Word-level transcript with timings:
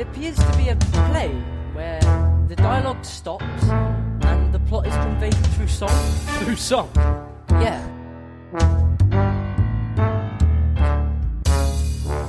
It 0.00 0.06
appears 0.06 0.36
to 0.36 0.56
be 0.56 0.70
a 0.70 0.76
play 1.10 1.28
where 1.74 2.00
the 2.48 2.56
dialogue 2.56 3.04
stops 3.04 3.44
and 4.22 4.50
the 4.50 4.58
plot 4.60 4.86
is 4.86 4.94
conveyed 4.94 5.36
through 5.54 5.68
song. 5.68 5.90
Through 6.40 6.56
song? 6.56 6.88
Yeah. 7.60 7.84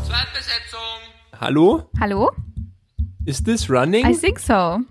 Zweitbesetzung. 0.04 1.00
Hallo? 1.40 1.90
Hallo? 1.98 2.32
Is 3.26 3.44
this 3.44 3.70
running? 3.70 4.06
I 4.06 4.16
think 4.16 4.40
so. 4.40 4.82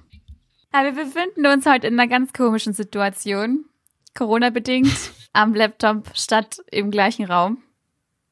Ja, 0.72 0.82
wir 0.82 0.92
befinden 0.92 1.44
uns 1.44 1.66
heute 1.66 1.86
in 1.86 2.00
einer 2.00 2.08
ganz 2.08 2.32
komischen 2.32 2.72
Situation. 2.72 3.66
Corona-bedingt 4.14 5.12
am 5.34 5.52
Laptop 5.52 6.16
statt 6.16 6.62
im 6.72 6.90
gleichen 6.90 7.26
Raum. 7.26 7.58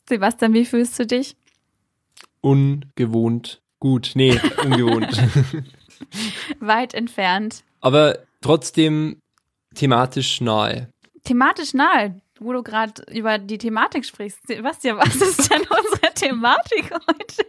Sebastian, 0.08 0.54
wie 0.54 0.64
fühlst 0.64 0.98
du 0.98 1.04
dich? 1.04 1.36
Ungewohnt. 2.40 3.60
Gut, 3.80 4.12
nee, 4.14 4.38
ungewohnt. 4.64 5.16
Weit 6.60 6.94
entfernt. 6.94 7.62
Aber 7.80 8.18
trotzdem 8.40 9.20
thematisch 9.74 10.40
nahe. 10.40 10.88
Thematisch 11.24 11.74
nahe, 11.74 12.20
wo 12.40 12.52
du 12.52 12.62
gerade 12.62 13.02
über 13.12 13.38
die 13.38 13.58
Thematik 13.58 14.04
sprichst. 14.04 14.46
Sebastian, 14.46 14.98
was 14.98 15.14
ist 15.16 15.50
denn 15.50 15.60
unsere 15.60 16.14
Thematik 16.14 16.90
heute? 17.06 17.46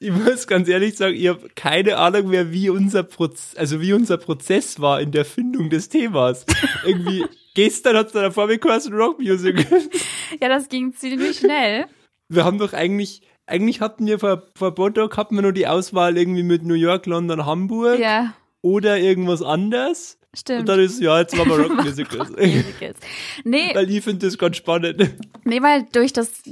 Ich 0.00 0.12
muss 0.12 0.46
ganz 0.46 0.68
ehrlich 0.68 0.96
sagen, 0.96 1.16
ich 1.16 1.26
habe 1.26 1.48
keine 1.56 1.96
Ahnung 1.96 2.28
mehr, 2.28 2.52
wie 2.52 2.70
unser 2.70 3.02
Prozess, 3.02 3.56
also 3.56 3.80
wie 3.80 3.92
unser 3.92 4.16
Prozess 4.16 4.80
war 4.80 5.00
in 5.00 5.10
der 5.10 5.24
Findung 5.24 5.70
des 5.70 5.88
Themas. 5.88 6.46
Irgendwie 6.84 7.24
gestern 7.54 7.96
hat 7.96 8.06
es 8.06 8.12
dann 8.12 8.30
vor 8.30 8.46
mir 8.46 8.58
geheißen 8.58 8.94
Rockmusik. 8.94 9.66
Ja, 10.40 10.48
das 10.48 10.68
ging 10.68 10.94
ziemlich 10.94 11.38
schnell. 11.38 11.86
Wir 12.28 12.44
haben 12.44 12.58
doch 12.58 12.74
eigentlich, 12.74 13.22
eigentlich 13.48 13.80
hatten 13.80 14.06
wir 14.06 14.18
vor, 14.18 14.42
vor 14.54 14.74
Bondock 14.74 15.16
hatten 15.16 15.34
wir 15.34 15.42
nur 15.42 15.52
die 15.52 15.66
Auswahl 15.66 16.16
irgendwie 16.16 16.42
mit 16.42 16.64
New 16.64 16.74
York, 16.74 17.06
London, 17.06 17.44
Hamburg 17.46 17.98
Ja, 17.98 18.34
oder 18.62 18.98
irgendwas 18.98 19.42
anderes. 19.42 20.18
stimmt. 20.36 20.60
Und 20.60 20.68
dann 20.68 20.80
ist, 20.80 21.00
ja, 21.00 21.18
jetzt 21.20 21.36
machen 21.36 21.50
wir 21.50 21.58
Rockmusicals. 21.58 22.30
Musicals. 22.36 22.98
Nee, 23.44 23.70
Weil 23.74 23.90
ich 23.90 24.04
finde 24.04 24.26
das 24.26 24.38
ganz 24.38 24.56
spannend. 24.56 25.14
Nee, 25.44 25.62
weil 25.62 25.86
durch 25.92 26.12
das, 26.12 26.42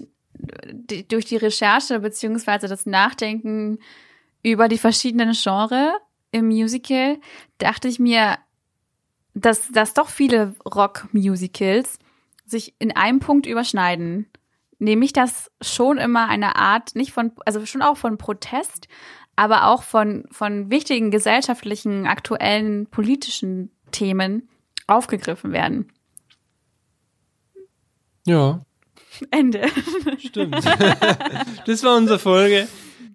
die, 0.73 1.07
durch 1.07 1.25
die 1.27 1.37
Recherche 1.37 2.01
beziehungsweise 2.01 2.69
das 2.69 2.87
Nachdenken 2.87 3.79
über 4.43 4.69
die 4.69 4.79
verschiedenen 4.79 5.33
Genres 5.33 5.93
im 6.33 6.47
Musical 6.47 7.19
dachte 7.59 7.89
ich 7.89 7.99
mir, 7.99 8.39
dass, 9.35 9.71
dass 9.73 9.95
doch 9.95 10.09
viele 10.09 10.55
Rock-Musicals 10.65 11.99
sich 12.47 12.75
in 12.79 12.93
einem 12.93 13.19
Punkt 13.21 13.47
überschneiden. 13.47 14.27
Nämlich, 14.79 15.13
dass 15.13 15.51
schon 15.63 15.99
immer 15.99 16.29
eine 16.29 16.57
Art, 16.57 16.95
nicht 16.95 17.13
von, 17.13 17.33
also 17.47 17.65
schon 17.65 17.83
auch 17.83 17.97
von 17.97 18.19
Protest, 18.19 18.89
aber 19.37 19.67
auch 19.69 19.83
von, 19.83 20.25
von 20.31 20.71
wichtigen 20.71 21.11
gesellschaftlichen, 21.11 22.07
aktuellen, 22.07 22.87
politischen 22.87 23.71
Themen 23.91 24.49
aufgegriffen 24.87 25.53
werden. 25.53 25.93
Ja, 28.27 28.63
Ende. 29.31 29.67
stimmt. 30.19 30.57
das 31.67 31.83
war 31.83 31.97
unsere 31.97 32.19
Folge. 32.19 32.67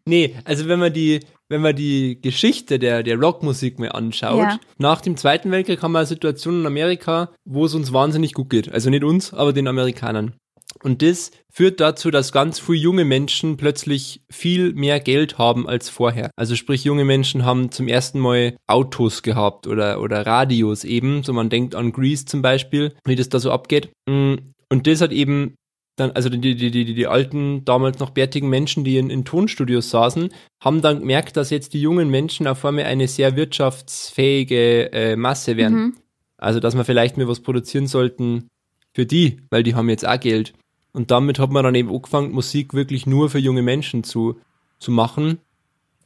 Nee, 0.05 0.35
also 0.45 0.67
wenn 0.67 0.79
man 0.79 0.91
die, 0.93 1.19
wenn 1.47 1.61
man 1.61 1.75
die 1.75 2.19
Geschichte 2.21 2.79
der, 2.79 3.03
der 3.03 3.19
Rockmusik 3.19 3.77
mal 3.77 3.91
anschaut, 3.91 4.39
Ja. 4.39 4.59
nach 4.77 5.01
dem 5.01 5.15
Zweiten 5.15 5.51
Weltkrieg 5.51 5.83
haben 5.83 5.91
wir 5.91 5.99
eine 5.99 6.07
Situation 6.07 6.61
in 6.61 6.65
Amerika, 6.65 7.29
wo 7.45 7.65
es 7.65 7.75
uns 7.75 7.93
wahnsinnig 7.93 8.33
gut 8.33 8.49
geht. 8.49 8.71
Also 8.71 8.89
nicht 8.89 9.03
uns, 9.03 9.31
aber 9.33 9.53
den 9.53 9.67
Amerikanern. 9.67 10.33
Und 10.83 11.01
das 11.01 11.31
führt 11.49 11.79
dazu, 11.79 12.11
dass 12.11 12.31
ganz 12.31 12.59
viele 12.59 12.77
junge 12.77 13.05
Menschen 13.05 13.57
plötzlich 13.57 14.21
viel 14.29 14.73
mehr 14.73 14.99
Geld 14.99 15.37
haben 15.37 15.67
als 15.67 15.89
vorher. 15.89 16.31
Also 16.35 16.55
sprich, 16.55 16.83
junge 16.83 17.05
Menschen 17.05 17.45
haben 17.45 17.71
zum 17.71 17.87
ersten 17.87 18.19
Mal 18.19 18.55
Autos 18.67 19.21
gehabt 19.21 19.67
oder, 19.67 20.01
oder 20.01 20.25
Radios 20.25 20.83
eben. 20.83 21.23
So 21.23 21.33
man 21.33 21.49
denkt 21.49 21.75
an 21.75 21.91
Grease 21.91 22.25
zum 22.25 22.41
Beispiel, 22.41 22.93
wie 23.05 23.15
das 23.15 23.29
da 23.29 23.39
so 23.39 23.51
abgeht. 23.51 23.89
Mm, 24.07 24.35
Und 24.69 24.87
das 24.87 25.01
hat 25.01 25.11
eben 25.11 25.55
dann, 25.97 26.11
also 26.11 26.29
die, 26.29 26.39
die, 26.39 26.55
die, 26.55 26.71
die, 26.71 26.93
die 26.93 27.07
alten, 27.07 27.65
damals 27.65 27.99
noch 27.99 28.11
bärtigen 28.11 28.49
Menschen, 28.49 28.83
die 28.83 28.97
in, 28.97 29.09
in 29.09 29.25
Tonstudios 29.25 29.89
saßen, 29.89 30.29
haben 30.63 30.81
dann 30.81 30.99
gemerkt, 30.99 31.37
dass 31.37 31.49
jetzt 31.49 31.73
die 31.73 31.81
jungen 31.81 32.09
Menschen 32.09 32.47
auf 32.47 32.63
einmal 32.65 32.85
eine 32.85 33.07
sehr 33.07 33.35
wirtschaftsfähige 33.35 34.91
äh, 34.93 35.15
Masse 35.15 35.57
werden. 35.57 35.77
Mhm. 35.77 35.97
Also, 36.37 36.59
dass 36.59 36.75
wir 36.75 36.85
vielleicht 36.85 37.17
mal 37.17 37.27
was 37.27 37.41
produzieren 37.41 37.87
sollten 37.87 38.47
für 38.93 39.05
die, 39.05 39.41
weil 39.49 39.63
die 39.63 39.75
haben 39.75 39.89
jetzt 39.89 40.07
auch 40.07 40.19
Geld. 40.19 40.53
Und 40.93 41.11
damit 41.11 41.39
hat 41.39 41.51
man 41.51 41.63
dann 41.63 41.75
eben 41.75 41.89
angefangen, 41.89 42.31
Musik 42.31 42.73
wirklich 42.73 43.05
nur 43.05 43.29
für 43.29 43.39
junge 43.39 43.61
Menschen 43.61 44.03
zu, 44.03 44.39
zu 44.79 44.91
machen. 44.91 45.39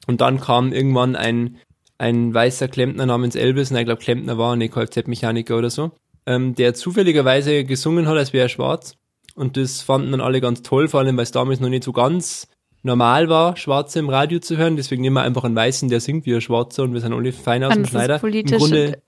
Und 0.07 0.21
dann 0.21 0.39
kam 0.39 0.71
irgendwann 0.73 1.15
ein, 1.15 1.57
ein 1.97 2.33
weißer 2.33 2.67
Klempner 2.67 3.05
namens 3.05 3.35
Elvis, 3.35 3.71
und 3.71 3.77
ich 3.77 3.85
glaube 3.85 4.01
Klempner 4.01 4.37
war, 4.37 4.55
ne 4.55 4.69
Kfz-Mechaniker 4.69 5.57
oder 5.57 5.69
so, 5.69 5.91
ähm, 6.27 6.53
der 6.55 6.73
zufälligerweise 6.75 7.63
gesungen 7.63 8.07
hat, 8.07 8.17
als 8.17 8.31
wäre 8.33 8.45
er 8.45 8.49
schwarz. 8.49 8.95
Und 9.33 9.57
das 9.57 9.81
fanden 9.81 10.11
dann 10.11 10.21
alle 10.21 10.39
ganz 10.41 10.61
toll, 10.61 10.87
vor 10.87 10.99
allem 10.99 11.17
weil 11.17 11.23
es 11.23 11.31
damals 11.31 11.59
noch 11.59 11.69
nicht 11.69 11.83
so 11.83 11.91
ganz 11.91 12.47
normal 12.83 13.27
war, 13.29 13.57
Schwarze 13.57 13.97
im 13.99 14.09
Radio 14.09 14.39
zu 14.39 14.55
hören. 14.57 14.75
Deswegen 14.77 15.01
nehmen 15.01 15.15
wir 15.15 15.23
einfach 15.23 15.43
einen 15.43 15.55
Weißen, 15.55 15.89
der 15.89 15.99
singt 15.99 16.27
wie 16.27 16.35
ein 16.35 16.41
Schwarzer 16.41 16.83
und 16.83 16.93
wir 16.93 17.01
sind 17.01 17.11
alle 17.13 17.33
fein 17.33 17.63
aus 17.63 17.73
dem 17.73 17.85
Schneider. 17.85 18.19
politisch, 18.19 18.59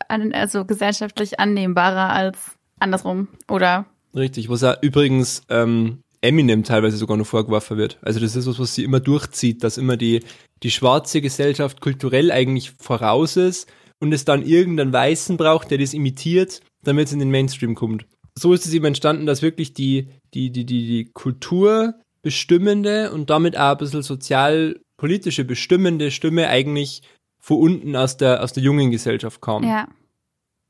an- 0.10 0.34
also 0.34 0.66
gesellschaftlich 0.66 1.40
annehmbarer 1.40 2.10
als 2.10 2.58
andersrum, 2.80 3.28
oder? 3.48 3.86
Richtig, 4.18 4.50
was 4.50 4.64
auch 4.64 4.82
übrigens 4.82 5.44
ähm, 5.50 6.00
Eminem 6.22 6.64
teilweise 6.64 6.98
sogar 6.98 7.18
noch 7.18 7.28
vorgeworfen 7.28 7.78
wird. 7.78 8.00
Also 8.02 8.20
das 8.20 8.36
ist 8.36 8.48
was, 8.48 8.60
was 8.60 8.74
sie 8.74 8.84
immer 8.84 9.00
durchzieht, 9.00 9.64
dass 9.64 9.78
immer 9.78 9.96
die, 9.96 10.24
die 10.64 10.72
schwarze 10.72 11.22
Gesellschaft 11.22 11.82
kulturell 11.82 12.32
eigentlich 12.32 12.72
voraus 12.80 13.38
ist 13.38 13.72
und 14.00 14.12
es 14.12 14.26
dann 14.26 14.44
irgendeinen 14.44 14.92
Weißen 14.92 15.38
braucht, 15.38 15.70
der 15.70 15.78
das 15.78 15.94
imitiert, 15.94 16.62
damit 16.84 17.08
es 17.08 17.14
in 17.14 17.20
den 17.20 17.32
Mainstream 17.32 17.76
kommt. 17.76 18.08
So 18.38 18.54
ist 18.54 18.66
es 18.66 18.74
eben 18.74 18.86
entstanden, 18.86 19.26
dass 19.26 19.42
wirklich 19.42 19.74
die, 19.74 20.10
die, 20.34 20.52
die, 20.52 20.66
die, 20.66 20.88
die 20.88 21.06
Kultur 21.06 21.96
bestimmende 22.24 23.12
und 23.12 23.30
damit 23.30 23.58
auch 23.58 23.72
ein 23.72 23.78
bisschen 23.78 24.02
sozialpolitische 24.02 25.46
bestimmende 25.46 26.12
Stimme 26.12 26.48
eigentlich 26.48 27.04
von 27.40 27.58
unten 27.58 27.96
aus 27.96 28.18
der, 28.18 28.44
aus 28.44 28.54
der 28.54 28.64
jungen 28.64 28.92
Gesellschaft 28.92 29.42
kam. 29.42 29.64
Ja. 29.64 29.88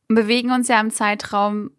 Und 0.10 0.16
bewegen 0.16 0.52
uns 0.52 0.68
ja 0.68 0.80
im 0.80 0.92
Zeitraum 0.92 1.72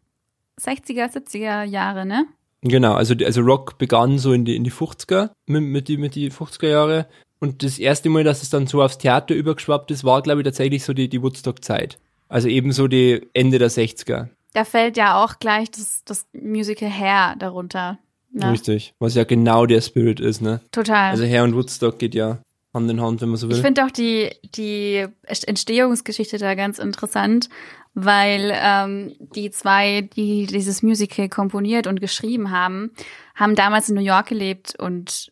60er, 0.58 1.12
70er 1.12 1.64
Jahre, 1.64 2.06
ne? 2.06 2.26
Genau, 2.62 2.94
also, 2.94 3.14
also 3.24 3.40
Rock 3.40 3.78
begann 3.78 4.18
so 4.18 4.32
in 4.32 4.44
die, 4.44 4.56
in 4.56 4.64
die 4.64 4.72
50er, 4.72 5.30
mit, 5.46 5.62
mit, 5.62 5.88
die, 5.88 5.96
mit 5.96 6.14
die 6.14 6.30
50er 6.30 6.68
Jahre. 6.68 7.06
Und 7.38 7.62
das 7.62 7.78
erste 7.78 8.08
Mal, 8.08 8.24
dass 8.24 8.42
es 8.42 8.50
dann 8.50 8.66
so 8.66 8.82
aufs 8.82 8.98
Theater 8.98 9.34
übergeschwappt 9.34 9.90
ist, 9.92 10.02
war, 10.04 10.22
glaube 10.22 10.40
ich, 10.40 10.44
tatsächlich 10.44 10.82
so 10.82 10.92
die, 10.92 11.08
die 11.08 11.22
Woodstock-Zeit. 11.22 11.98
Also 12.28 12.48
eben 12.48 12.72
so 12.72 12.88
die 12.88 13.28
Ende 13.32 13.58
der 13.58 13.70
60er. 13.70 14.28
Da 14.54 14.64
fällt 14.64 14.96
ja 14.96 15.22
auch 15.22 15.38
gleich 15.38 15.70
das, 15.70 16.02
das 16.04 16.26
Musical 16.32 16.90
Hair 16.90 17.36
darunter. 17.38 17.98
Ne? 18.32 18.50
Richtig. 18.50 18.94
Was 18.98 19.14
ja 19.14 19.24
genau 19.24 19.66
der 19.66 19.80
Spirit 19.80 20.20
ist, 20.20 20.40
ne? 20.42 20.60
Total. 20.72 21.10
Also 21.10 21.24
Hair 21.24 21.44
und 21.44 21.54
Woodstock 21.54 21.98
geht 21.98 22.14
ja 22.14 22.38
Hand 22.74 22.90
in 22.90 23.00
Hand, 23.00 23.20
wenn 23.22 23.30
man 23.30 23.38
so 23.38 23.48
will. 23.48 23.56
Ich 23.56 23.62
finde 23.62 23.84
auch 23.84 23.90
die, 23.90 24.30
die 24.54 25.06
Entstehungsgeschichte 25.22 26.38
da 26.38 26.54
ganz 26.54 26.78
interessant, 26.78 27.48
weil 27.94 28.52
ähm, 28.54 29.16
die 29.34 29.50
zwei, 29.50 30.02
die 30.02 30.46
dieses 30.46 30.82
Musical 30.82 31.28
komponiert 31.28 31.86
und 31.86 32.00
geschrieben 32.00 32.50
haben, 32.50 32.92
haben 33.34 33.54
damals 33.54 33.88
in 33.88 33.96
New 33.96 34.02
York 34.02 34.28
gelebt 34.28 34.74
und 34.78 35.30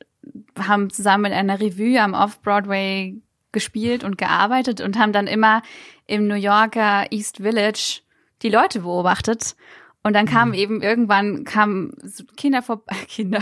haben 0.59 0.91
zusammen 0.91 1.27
in 1.27 1.33
einer 1.33 1.61
Revue 1.61 2.01
am 2.01 2.15
Off-Broadway 2.15 3.21
gespielt 3.53 4.05
und 4.05 4.19
gearbeitet 4.19 4.81
und 4.81 4.99
haben 4.99 5.13
dann 5.13 5.27
immer 5.27 5.63
im 6.07 6.27
New 6.27 6.35
Yorker 6.35 7.07
East 7.11 7.39
Village 7.39 8.03
die 8.43 8.51
Leute 8.51 8.81
beobachtet. 8.81 9.57
Und 10.03 10.13
dann 10.13 10.27
kamen 10.27 10.55
eben 10.55 10.83
irgendwann 10.83 11.43
kamen 11.43 11.97
Kinder 12.37 12.63
vorbei, 12.63 12.95
Kinder, 13.09 13.41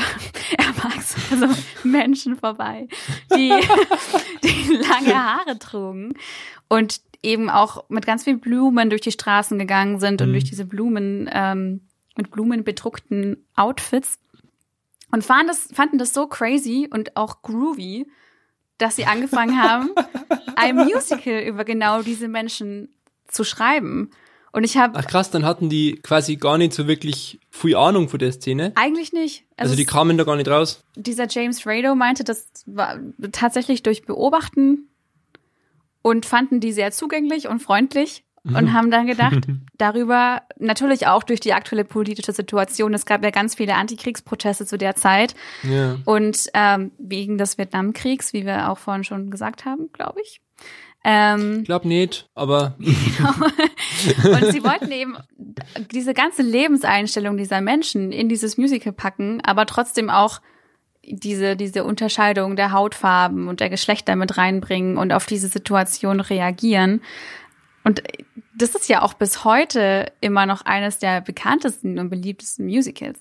Erwachsene, 0.56 1.48
also 1.48 1.62
Menschen 1.82 2.36
vorbei, 2.36 2.88
die, 3.34 3.52
die 4.42 4.74
lange 4.74 5.14
Haare 5.14 5.58
trugen 5.58 6.14
und 6.68 7.02
eben 7.24 7.50
auch 7.50 7.88
mit 7.88 8.06
ganz 8.06 8.24
viel 8.24 8.36
Blumen 8.36 8.90
durch 8.90 9.00
die 9.02 9.10
Straßen 9.12 9.58
gegangen 9.58 9.98
sind 10.00 10.20
und 10.22 10.28
Mhm. 10.28 10.32
durch 10.32 10.44
diese 10.44 10.64
Blumen, 10.64 11.28
ähm, 11.32 11.80
mit 12.16 12.30
Blumen 12.30 12.62
bedruckten 12.64 13.44
Outfits 13.56 14.18
und 15.10 15.24
fanden 15.24 15.48
das, 15.48 15.68
fanden 15.72 15.98
das 15.98 16.12
so 16.14 16.26
crazy 16.26 16.88
und 16.92 17.16
auch 17.16 17.42
groovy, 17.42 18.06
dass 18.78 18.96
sie 18.96 19.06
angefangen 19.06 19.60
haben, 19.62 19.90
ein 20.56 20.76
Musical 20.76 21.40
über 21.42 21.64
genau 21.64 22.02
diese 22.02 22.28
Menschen 22.28 22.88
zu 23.28 23.44
schreiben. 23.44 24.10
Und 24.52 24.62
ich 24.62 24.76
habe 24.76 24.96
Ach 24.96 25.06
krass, 25.06 25.30
dann 25.32 25.44
hatten 25.44 25.68
die 25.68 25.96
quasi 25.96 26.36
gar 26.36 26.58
nicht 26.58 26.72
so 26.74 26.86
wirklich 26.86 27.40
viel 27.50 27.74
Ahnung 27.74 28.08
von 28.08 28.20
der 28.20 28.30
Szene. 28.30 28.70
eigentlich 28.76 29.12
nicht. 29.12 29.44
Also 29.56 29.74
die 29.74 29.82
es- 29.82 29.88
kamen 29.88 30.16
da 30.16 30.22
gar 30.22 30.36
nicht 30.36 30.48
raus. 30.48 30.84
dieser 30.94 31.26
James 31.28 31.66
Rado 31.66 31.96
meinte, 31.96 32.22
das 32.22 32.46
war 32.66 33.00
tatsächlich 33.32 33.82
durch 33.82 34.04
Beobachten 34.06 34.88
und 36.04 36.26
fanden 36.26 36.60
die 36.60 36.70
sehr 36.72 36.92
zugänglich 36.92 37.48
und 37.48 37.60
freundlich 37.60 38.24
und 38.44 38.74
haben 38.74 38.90
dann 38.90 39.06
gedacht, 39.06 39.46
darüber, 39.78 40.42
natürlich 40.58 41.06
auch 41.06 41.22
durch 41.22 41.40
die 41.40 41.54
aktuelle 41.54 41.86
politische 41.86 42.32
Situation, 42.32 42.92
es 42.92 43.06
gab 43.06 43.24
ja 43.24 43.30
ganz 43.30 43.54
viele 43.54 43.74
Antikriegsproteste 43.74 44.66
zu 44.66 44.76
der 44.76 44.94
Zeit 44.96 45.34
Ja. 45.62 45.96
und 46.04 46.48
ähm, 46.52 46.92
wegen 46.98 47.38
des 47.38 47.56
Vietnamkriegs, 47.56 48.34
wie 48.34 48.44
wir 48.44 48.68
auch 48.70 48.76
vorhin 48.76 49.02
schon 49.02 49.30
gesagt 49.30 49.64
haben, 49.64 49.88
glaube 49.94 50.20
ich. 50.22 50.42
Ähm, 51.04 51.60
Ich 51.60 51.64
glaube 51.64 51.88
nicht, 51.88 52.28
aber 52.34 52.76
und 52.78 54.52
sie 54.52 54.62
wollten 54.62 54.92
eben 54.92 55.16
diese 55.90 56.12
ganze 56.12 56.42
Lebenseinstellung 56.42 57.38
dieser 57.38 57.62
Menschen 57.62 58.12
in 58.12 58.28
dieses 58.28 58.58
Musical 58.58 58.92
packen, 58.92 59.40
aber 59.42 59.64
trotzdem 59.64 60.10
auch 60.10 60.40
diese, 61.08 61.56
diese 61.56 61.84
Unterscheidung 61.84 62.56
der 62.56 62.72
Hautfarben 62.72 63.48
und 63.48 63.60
der 63.60 63.70
Geschlechter 63.70 64.16
mit 64.16 64.36
reinbringen 64.36 64.96
und 64.96 65.12
auf 65.12 65.26
diese 65.26 65.48
Situation 65.48 66.20
reagieren. 66.20 67.00
Und 67.84 68.02
das 68.56 68.74
ist 68.74 68.88
ja 68.88 69.02
auch 69.02 69.14
bis 69.14 69.44
heute 69.44 70.10
immer 70.20 70.46
noch 70.46 70.62
eines 70.62 70.98
der 70.98 71.20
bekanntesten 71.20 71.98
und 71.98 72.08
beliebtesten 72.10 72.66
Musicals. 72.66 73.18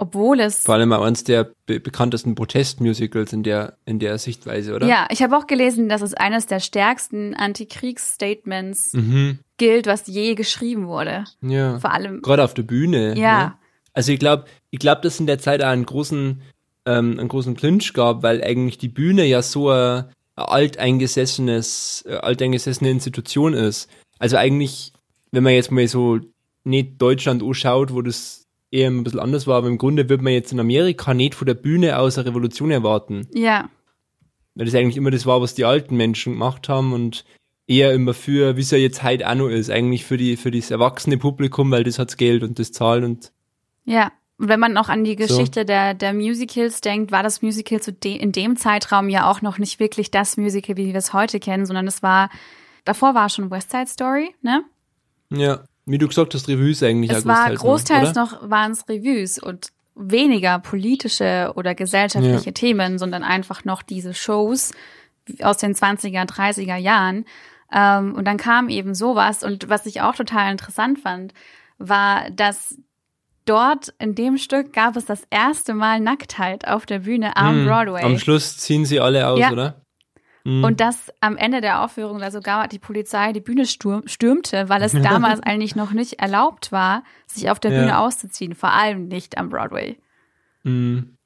Obwohl 0.00 0.38
es 0.38 0.62
vor 0.62 0.76
allem 0.76 0.92
auch 0.92 1.02
eines 1.02 1.24
der 1.24 1.50
be 1.66 1.80
bekanntesten 1.80 2.36
Protestmusicals 2.36 3.32
in 3.32 3.42
der, 3.42 3.76
in 3.84 3.98
der 3.98 4.16
Sichtweise, 4.18 4.72
oder? 4.74 4.86
Ja, 4.86 5.08
ich 5.10 5.22
habe 5.24 5.36
auch 5.36 5.48
gelesen, 5.48 5.88
dass 5.88 6.02
es 6.02 6.14
eines 6.14 6.46
der 6.46 6.60
stärksten 6.60 7.34
Antikriegsstatements 7.34 8.92
Mhm. 8.92 9.38
gilt, 9.56 9.86
was 9.86 10.06
je 10.06 10.34
geschrieben 10.34 10.86
wurde. 10.86 11.24
Ja. 11.42 11.78
Vor 11.80 11.92
allem, 11.92 12.22
Gerade 12.22 12.44
auf 12.44 12.54
der 12.54 12.62
Bühne. 12.62 13.18
Ja. 13.18 13.38
Ne? 13.46 13.54
Also 13.92 14.12
ich 14.12 14.20
glaube, 14.20 14.44
ich 14.70 14.78
glaube, 14.78 15.00
dass 15.00 15.18
in 15.18 15.26
der 15.26 15.40
Zeit 15.40 15.62
auch 15.62 15.68
einen 15.68 15.86
großen, 15.86 16.42
ähm, 16.88 17.18
einen 17.18 17.28
großen 17.28 17.54
Clinch 17.54 17.92
gab, 17.92 18.22
weil 18.22 18.42
eigentlich 18.42 18.78
die 18.78 18.88
Bühne 18.88 19.26
ja 19.26 19.42
so 19.42 19.68
ein, 19.70 20.04
ein 20.36 20.44
alteingesessenes, 20.44 22.04
äh, 22.08 22.14
alteingesessene 22.14 22.90
Institution 22.90 23.52
ist. 23.52 23.90
Also 24.18 24.36
eigentlich, 24.36 24.92
wenn 25.30 25.42
man 25.42 25.52
jetzt 25.52 25.70
mal 25.70 25.86
so 25.86 26.18
nicht 26.64 27.00
Deutschland 27.00 27.42
anschaut, 27.42 27.92
wo 27.92 28.00
das 28.00 28.46
eher 28.70 28.90
ein 28.90 29.04
bisschen 29.04 29.20
anders 29.20 29.46
war, 29.46 29.58
aber 29.58 29.68
im 29.68 29.78
Grunde 29.78 30.08
wird 30.08 30.22
man 30.22 30.32
jetzt 30.32 30.52
in 30.52 30.60
Amerika 30.60 31.12
nicht 31.14 31.34
von 31.34 31.46
der 31.46 31.54
Bühne 31.54 31.98
aus 31.98 32.16
eine 32.16 32.28
Revolution 32.28 32.70
erwarten. 32.70 33.26
ja, 33.34 33.68
Weil 34.54 34.66
das 34.66 34.74
eigentlich 34.74 34.96
immer 34.96 35.10
das 35.10 35.26
war, 35.26 35.40
was 35.40 35.54
die 35.54 35.64
alten 35.64 35.96
Menschen 35.96 36.34
gemacht 36.34 36.68
haben 36.68 36.92
und 36.92 37.24
eher 37.66 37.92
immer 37.92 38.14
für, 38.14 38.56
wie 38.56 38.62
es 38.62 38.70
ja 38.70 38.78
jetzt 38.78 39.02
heute 39.02 39.28
auch 39.28 39.34
noch 39.34 39.48
ist, 39.48 39.70
eigentlich 39.70 40.04
für 40.04 40.16
die, 40.16 40.36
für 40.36 40.50
das 40.50 40.70
erwachsene 40.70 41.18
Publikum, 41.18 41.70
weil 41.70 41.84
das 41.84 41.98
hat's 41.98 42.16
Geld 42.16 42.42
und 42.42 42.58
das 42.58 42.72
zahlt 42.72 43.04
und 43.04 43.32
ja. 43.84 44.12
Und 44.38 44.48
wenn 44.48 44.60
man 44.60 44.76
auch 44.76 44.88
an 44.88 45.02
die 45.02 45.16
Geschichte 45.16 45.64
der, 45.64 45.94
der 45.94 46.14
Musicals 46.14 46.80
denkt, 46.80 47.10
war 47.10 47.22
das 47.22 47.42
Musical 47.42 47.80
zu 47.80 47.92
de 47.92 48.16
in 48.16 48.32
dem 48.32 48.56
Zeitraum 48.56 49.08
ja 49.08 49.28
auch 49.28 49.42
noch 49.42 49.58
nicht 49.58 49.80
wirklich 49.80 50.10
das 50.10 50.36
Musical, 50.36 50.76
wie 50.76 50.86
wir 50.86 50.94
es 50.94 51.12
heute 51.12 51.40
kennen, 51.40 51.66
sondern 51.66 51.88
es 51.88 52.02
war, 52.02 52.30
davor 52.84 53.14
war 53.14 53.28
schon 53.28 53.50
West 53.50 53.70
Side 53.70 53.88
Story, 53.88 54.34
ne? 54.42 54.64
ja, 55.30 55.64
wie 55.86 55.98
du 55.98 56.06
gesagt 56.06 56.34
hast, 56.34 56.48
Revues 56.48 56.82
eigentlich 56.82 57.10
Es 57.10 57.26
war 57.26 57.52
großteils 57.52 58.14
noch, 58.14 58.42
noch, 58.42 58.50
waren 58.50 58.72
es 58.72 58.88
Revues 58.88 59.38
und 59.38 59.72
weniger 59.94 60.58
politische 60.58 61.52
oder 61.56 61.74
gesellschaftliche 61.74 62.50
Ja. 62.50 62.52
Themen, 62.52 62.98
sondern 62.98 63.24
einfach 63.24 63.64
noch 63.64 63.82
diese 63.82 64.14
Shows 64.14 64.72
aus 65.42 65.56
den 65.58 65.74
20er, 65.74 66.26
30er 66.26 66.76
Jahren. 66.76 67.24
Ähm, 67.72 68.14
und 68.14 68.24
dann 68.26 68.36
kam 68.36 68.68
eben 68.68 68.94
sowas. 68.94 69.42
Und 69.42 69.68
was 69.68 69.86
ich 69.86 70.00
auch 70.00 70.14
total 70.14 70.52
interessant 70.52 71.00
fand, 71.00 71.34
war, 71.78 72.30
dass 72.30 72.76
dort 73.48 73.94
in 73.98 74.14
dem 74.14 74.36
Stück 74.38 74.72
gab 74.72 74.96
es 74.96 75.04
das 75.06 75.22
erste 75.30 75.74
Mal 75.74 76.00
Nacktheit 76.00 76.66
auf 76.68 76.86
der 76.86 77.00
Bühne 77.00 77.36
am 77.36 77.56
Hm, 77.60 77.66
Broadway. 77.66 78.02
Am 78.02 78.18
Schluss 78.18 78.56
ziehen 78.58 78.84
sie 78.84 79.00
alle 79.00 79.26
aus, 79.28 79.38
Ja. 79.38 79.50
oder? 79.52 79.80
Hm. 80.44 80.64
Und 80.64 80.80
dass 80.80 81.12
am 81.20 81.36
Ende 81.36 81.60
der 81.60 81.82
Aufführung 81.82 82.18
da 82.20 82.30
sogar 82.30 82.68
die 82.68 82.78
Polizei 82.78 83.32
die 83.32 83.40
Bühne 83.40 83.66
stürmte, 83.66 84.68
weil 84.68 84.82
es 84.82 84.92
damals 84.92 85.40
eigentlich 85.42 85.74
noch 85.76 85.92
nicht 85.92 86.20
erlaubt 86.20 86.72
war, 86.72 87.02
sich 87.26 87.50
auf 87.50 87.58
der 87.60 87.72
Ja. 87.72 87.80
Bühne 87.80 87.98
auszuziehen, 87.98 88.54
vor 88.54 88.72
allem 88.72 89.08
nicht 89.08 89.36
am 89.38 89.48
Broadway. 89.50 89.98
Hm. 90.64 91.16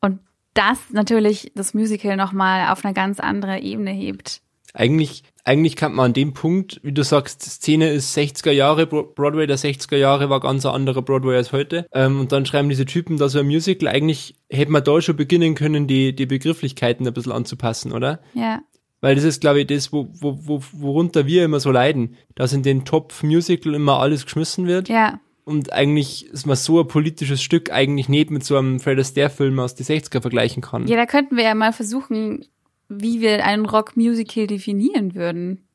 Und 0.00 0.20
das 0.54 0.78
natürlich 0.90 1.52
das 1.54 1.74
Musical 1.74 2.16
nochmal 2.16 2.70
auf 2.72 2.84
eine 2.84 2.94
ganz 2.94 3.20
andere 3.20 3.58
Ebene 3.60 3.90
hebt. 3.90 4.40
Eigentlich, 4.74 5.22
eigentlich 5.46 5.76
kann 5.76 5.94
man 5.94 6.06
an 6.06 6.12
dem 6.12 6.32
Punkt, 6.34 6.80
wie 6.82 6.92
du 6.92 7.04
sagst, 7.04 7.40
Szene 7.42 7.90
ist 7.92 8.16
60er 8.16 8.50
Jahre, 8.50 8.86
Bro- 8.86 9.12
Broadway 9.14 9.46
der 9.46 9.58
60er 9.58 9.96
Jahre 9.96 10.28
war 10.28 10.40
ganz 10.40 10.66
ein 10.66 10.74
anderer 10.74 11.02
Broadway 11.02 11.36
als 11.36 11.52
heute. 11.52 11.86
Ähm, 11.92 12.20
und 12.20 12.32
dann 12.32 12.44
schreiben 12.46 12.68
diese 12.68 12.84
Typen 12.84 13.16
da 13.16 13.28
so 13.28 13.38
ein 13.38 13.46
Musical. 13.46 13.88
Eigentlich 13.88 14.34
hätte 14.50 14.72
man 14.72 14.82
da 14.84 15.00
schon 15.00 15.16
beginnen 15.16 15.54
können, 15.54 15.86
die, 15.86 16.14
die 16.14 16.26
Begrifflichkeiten 16.26 17.06
ein 17.06 17.14
bisschen 17.14 17.32
anzupassen, 17.32 17.92
oder? 17.92 18.20
Ja, 18.34 18.60
Weil 19.00 19.14
das 19.14 19.24
ist, 19.24 19.40
glaube 19.40 19.60
ich, 19.60 19.66
das, 19.68 19.92
wo, 19.92 20.08
wo, 20.20 20.36
wo, 20.42 20.60
worunter 20.72 21.26
wir 21.26 21.44
immer 21.44 21.60
so 21.60 21.70
leiden, 21.70 22.16
dass 22.34 22.52
in 22.52 22.62
den 22.64 22.84
Top-Musical 22.84 23.74
immer 23.74 24.00
alles 24.00 24.24
geschmissen 24.24 24.66
wird. 24.66 24.88
ja, 24.88 25.20
Und 25.44 25.72
eigentlich 25.72 26.26
ist 26.26 26.46
man 26.46 26.56
so 26.56 26.80
ein 26.80 26.88
politisches 26.88 27.40
Stück 27.40 27.70
eigentlich 27.72 28.08
nicht 28.08 28.32
mit 28.32 28.44
so 28.44 28.56
einem 28.56 28.80
Fred 28.80 28.98
Astaire-Film 28.98 29.60
aus 29.60 29.76
den 29.76 29.86
60er 29.86 30.20
vergleichen 30.20 30.60
kann. 30.60 30.88
ja, 30.88 30.96
da 30.96 31.06
könnten 31.06 31.36
wir 31.36 31.44
ja 31.44 31.54
mal 31.54 31.72
versuchen, 31.72 32.46
wie 32.88 33.20
wir 33.20 33.44
einen 33.44 33.66
Rock-Musical 33.66 34.46
definieren 34.46 35.14
würden. 35.14 35.66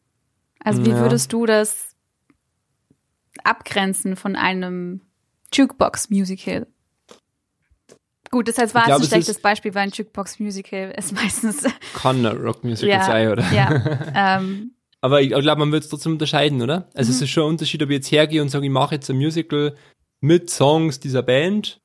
Also 0.64 0.84
wie 0.86 0.90
Ja. 0.92 1.00
würdest 1.00 1.34
du 1.34 1.46
das 1.46 1.96
abgrenzen 3.44 4.16
von 4.16 4.36
einem 4.36 5.02
Jukebox-Musical? 5.54 6.68
Gut, 8.30 8.48
das 8.48 8.58
heißt, 8.58 8.74
war 8.74 8.86
glaube, 8.86 9.02
ein 9.02 9.04
es 9.04 9.10
schlechtes 9.10 9.40
Beispiel, 9.42 9.74
weil 9.76 9.84
ein 9.84 9.92
Jukebox-Musical 9.92 10.94
ist 10.98 11.12
meistens 11.14 11.64
Kann 11.94 12.26
ein 12.26 12.38
Rock-Musical 12.38 12.88
ja, 13.00 13.04
sein, 13.04 13.28
oder? 13.30 13.52
ja, 13.52 14.38
ähm, 14.40 14.72
Aber 15.02 15.22
ich 15.22 15.30
glaube, 15.30 15.60
man 15.60 15.72
wird 15.72 15.84
es 15.84 15.90
trotzdem 15.90 16.14
unterscheiden, 16.14 16.62
oder? 16.62 16.88
Also 16.94 17.10
Mhm. 17.12 17.16
es 17.16 17.22
ist 17.24 17.30
schon 17.30 17.44
ein 17.44 17.50
Unterschied, 17.50 17.84
ob 17.84 17.90
ich 17.90 17.96
jetzt 17.96 18.12
hergehe 18.12 18.42
und 18.42 18.50
sage, 18.50 18.66
ich 18.66 18.72
mache 18.72 18.96
jetzt 18.96 19.10
ein 19.10 19.18
Musical 19.18 19.76
mit 20.22 20.50
Songs 20.50 21.00
dieser 21.02 21.24
Band 21.24 21.81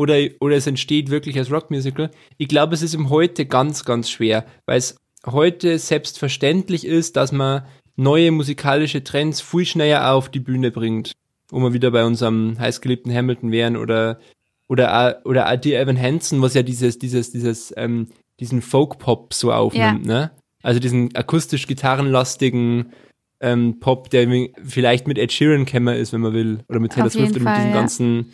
oder, 0.00 0.16
oder 0.40 0.56
es 0.56 0.66
entsteht 0.66 1.10
wirklich 1.10 1.36
als 1.38 1.52
Rockmusical. 1.52 2.10
Ich 2.38 2.48
glaube, 2.48 2.74
es 2.74 2.80
ist 2.80 2.94
im 2.94 3.10
Heute 3.10 3.44
ganz, 3.44 3.84
ganz 3.84 4.08
schwer, 4.08 4.46
weil 4.64 4.78
es 4.78 4.96
heute 5.26 5.78
selbstverständlich 5.78 6.86
ist, 6.86 7.16
dass 7.16 7.32
man 7.32 7.66
neue 7.96 8.30
musikalische 8.30 9.04
Trends 9.04 9.42
viel 9.42 9.66
schneller 9.66 10.12
auf 10.12 10.30
die 10.30 10.40
Bühne 10.40 10.70
bringt. 10.70 11.12
Wo 11.50 11.58
wir 11.60 11.74
wieder 11.74 11.90
bei 11.90 12.04
unserem 12.04 12.56
heißgeliebten 12.58 13.12
Hamilton 13.12 13.50
wären 13.52 13.76
oder 13.76 14.20
oder 14.68 15.20
oder 15.24 15.56
die 15.56 15.74
Evan 15.74 16.00
Hansen, 16.00 16.40
was 16.40 16.54
ja 16.54 16.62
dieses, 16.62 16.98
dieses, 16.98 17.32
dieses, 17.32 17.74
ähm, 17.76 18.06
diesen 18.38 18.62
Folk-Pop 18.62 19.34
so 19.34 19.52
aufnimmt, 19.52 20.06
ne? 20.06 20.30
Also 20.62 20.78
diesen 20.78 21.14
akustisch 21.16 21.66
gitarrenlastigen 21.66 22.92
ähm, 23.40 23.80
Pop, 23.80 24.10
der 24.10 24.28
vielleicht 24.64 25.08
mit 25.08 25.18
Ed 25.18 25.32
Sheeran 25.32 25.64
kämmer 25.64 25.96
ist, 25.96 26.12
wenn 26.12 26.20
man 26.20 26.34
will, 26.34 26.60
oder 26.68 26.78
mit 26.78 26.92
Taylor 26.92 27.10
Swift 27.10 27.32
oder 27.32 27.40
mit 27.40 27.48
Fall, 27.48 27.56
diesen 27.56 27.70
ja. 27.70 27.76
ganzen, 27.76 28.32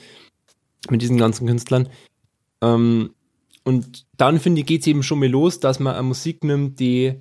mit 0.91 1.03
diesen 1.03 1.19
ganzen 1.19 1.47
Künstlern. 1.47 1.89
Ähm, 2.63 3.11
und 3.65 4.07
dann 4.17 4.39
finde 4.39 4.61
ich, 4.61 4.67
geht's 4.67 4.87
eben 4.87 5.03
schon 5.03 5.19
mal 5.19 5.29
los, 5.29 5.61
dass 5.61 5.81
man 5.81 5.95
eine 5.95 6.05
Musik 6.05 6.45
nimmt, 6.45 6.79
die 6.79 7.15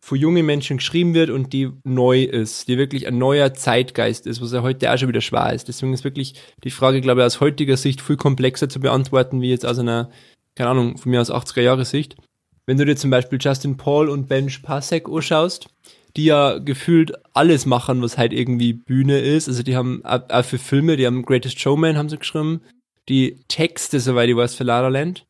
für 0.00 0.16
junge 0.16 0.42
Menschen 0.42 0.78
geschrieben 0.78 1.12
wird 1.12 1.28
und 1.28 1.52
die 1.52 1.70
neu 1.84 2.22
ist, 2.22 2.68
die 2.68 2.78
wirklich 2.78 3.06
ein 3.06 3.18
neuer 3.18 3.52
Zeitgeist 3.52 4.26
ist, 4.26 4.40
was 4.40 4.52
ja 4.52 4.62
heute 4.62 4.90
auch 4.90 4.96
schon 4.96 5.08
wieder 5.08 5.20
schwer 5.20 5.52
ist. 5.52 5.68
Deswegen 5.68 5.92
ist 5.92 6.04
wirklich 6.04 6.34
die 6.64 6.70
Frage, 6.70 7.00
glaube 7.00 7.20
ich, 7.20 7.26
aus 7.26 7.40
heutiger 7.40 7.76
Sicht 7.76 8.00
viel 8.00 8.16
komplexer 8.16 8.68
zu 8.68 8.80
beantworten, 8.80 9.42
wie 9.42 9.50
jetzt 9.50 9.66
aus 9.66 9.78
einer, 9.78 10.10
keine 10.54 10.70
Ahnung, 10.70 10.96
von 10.96 11.10
mir 11.10 11.20
aus 11.20 11.30
80er 11.30 11.60
Jahre 11.60 11.84
Sicht. 11.84 12.16
Wenn 12.64 12.78
du 12.78 12.86
dir 12.86 12.96
zum 12.96 13.10
Beispiel 13.10 13.38
Justin 13.40 13.76
Paul 13.76 14.08
und 14.08 14.28
Ben 14.28 14.50
Pasek 14.62 15.08
anschaust, 15.08 15.68
die 16.16 16.24
ja 16.24 16.58
gefühlt 16.58 17.12
alles 17.34 17.66
machen, 17.66 18.02
was 18.02 18.18
halt 18.18 18.32
irgendwie 18.32 18.72
Bühne 18.72 19.18
ist. 19.18 19.48
Also 19.48 19.62
die 19.62 19.76
haben 19.76 20.04
auch 20.04 20.28
auch 20.28 20.44
für 20.44 20.58
Filme, 20.58 20.96
die 20.96 21.06
haben 21.06 21.22
Greatest 21.22 21.60
Showman 21.60 21.96
haben 21.96 22.08
sie 22.08 22.18
geschrieben, 22.18 22.60
die 23.08 23.38
Texte, 23.48 24.00
soweit 24.00 24.28
ich 24.28 24.36
weiß, 24.36 24.54
für 24.54 24.64
La 24.64 24.80
La 24.80 24.88
Land. 24.88 25.26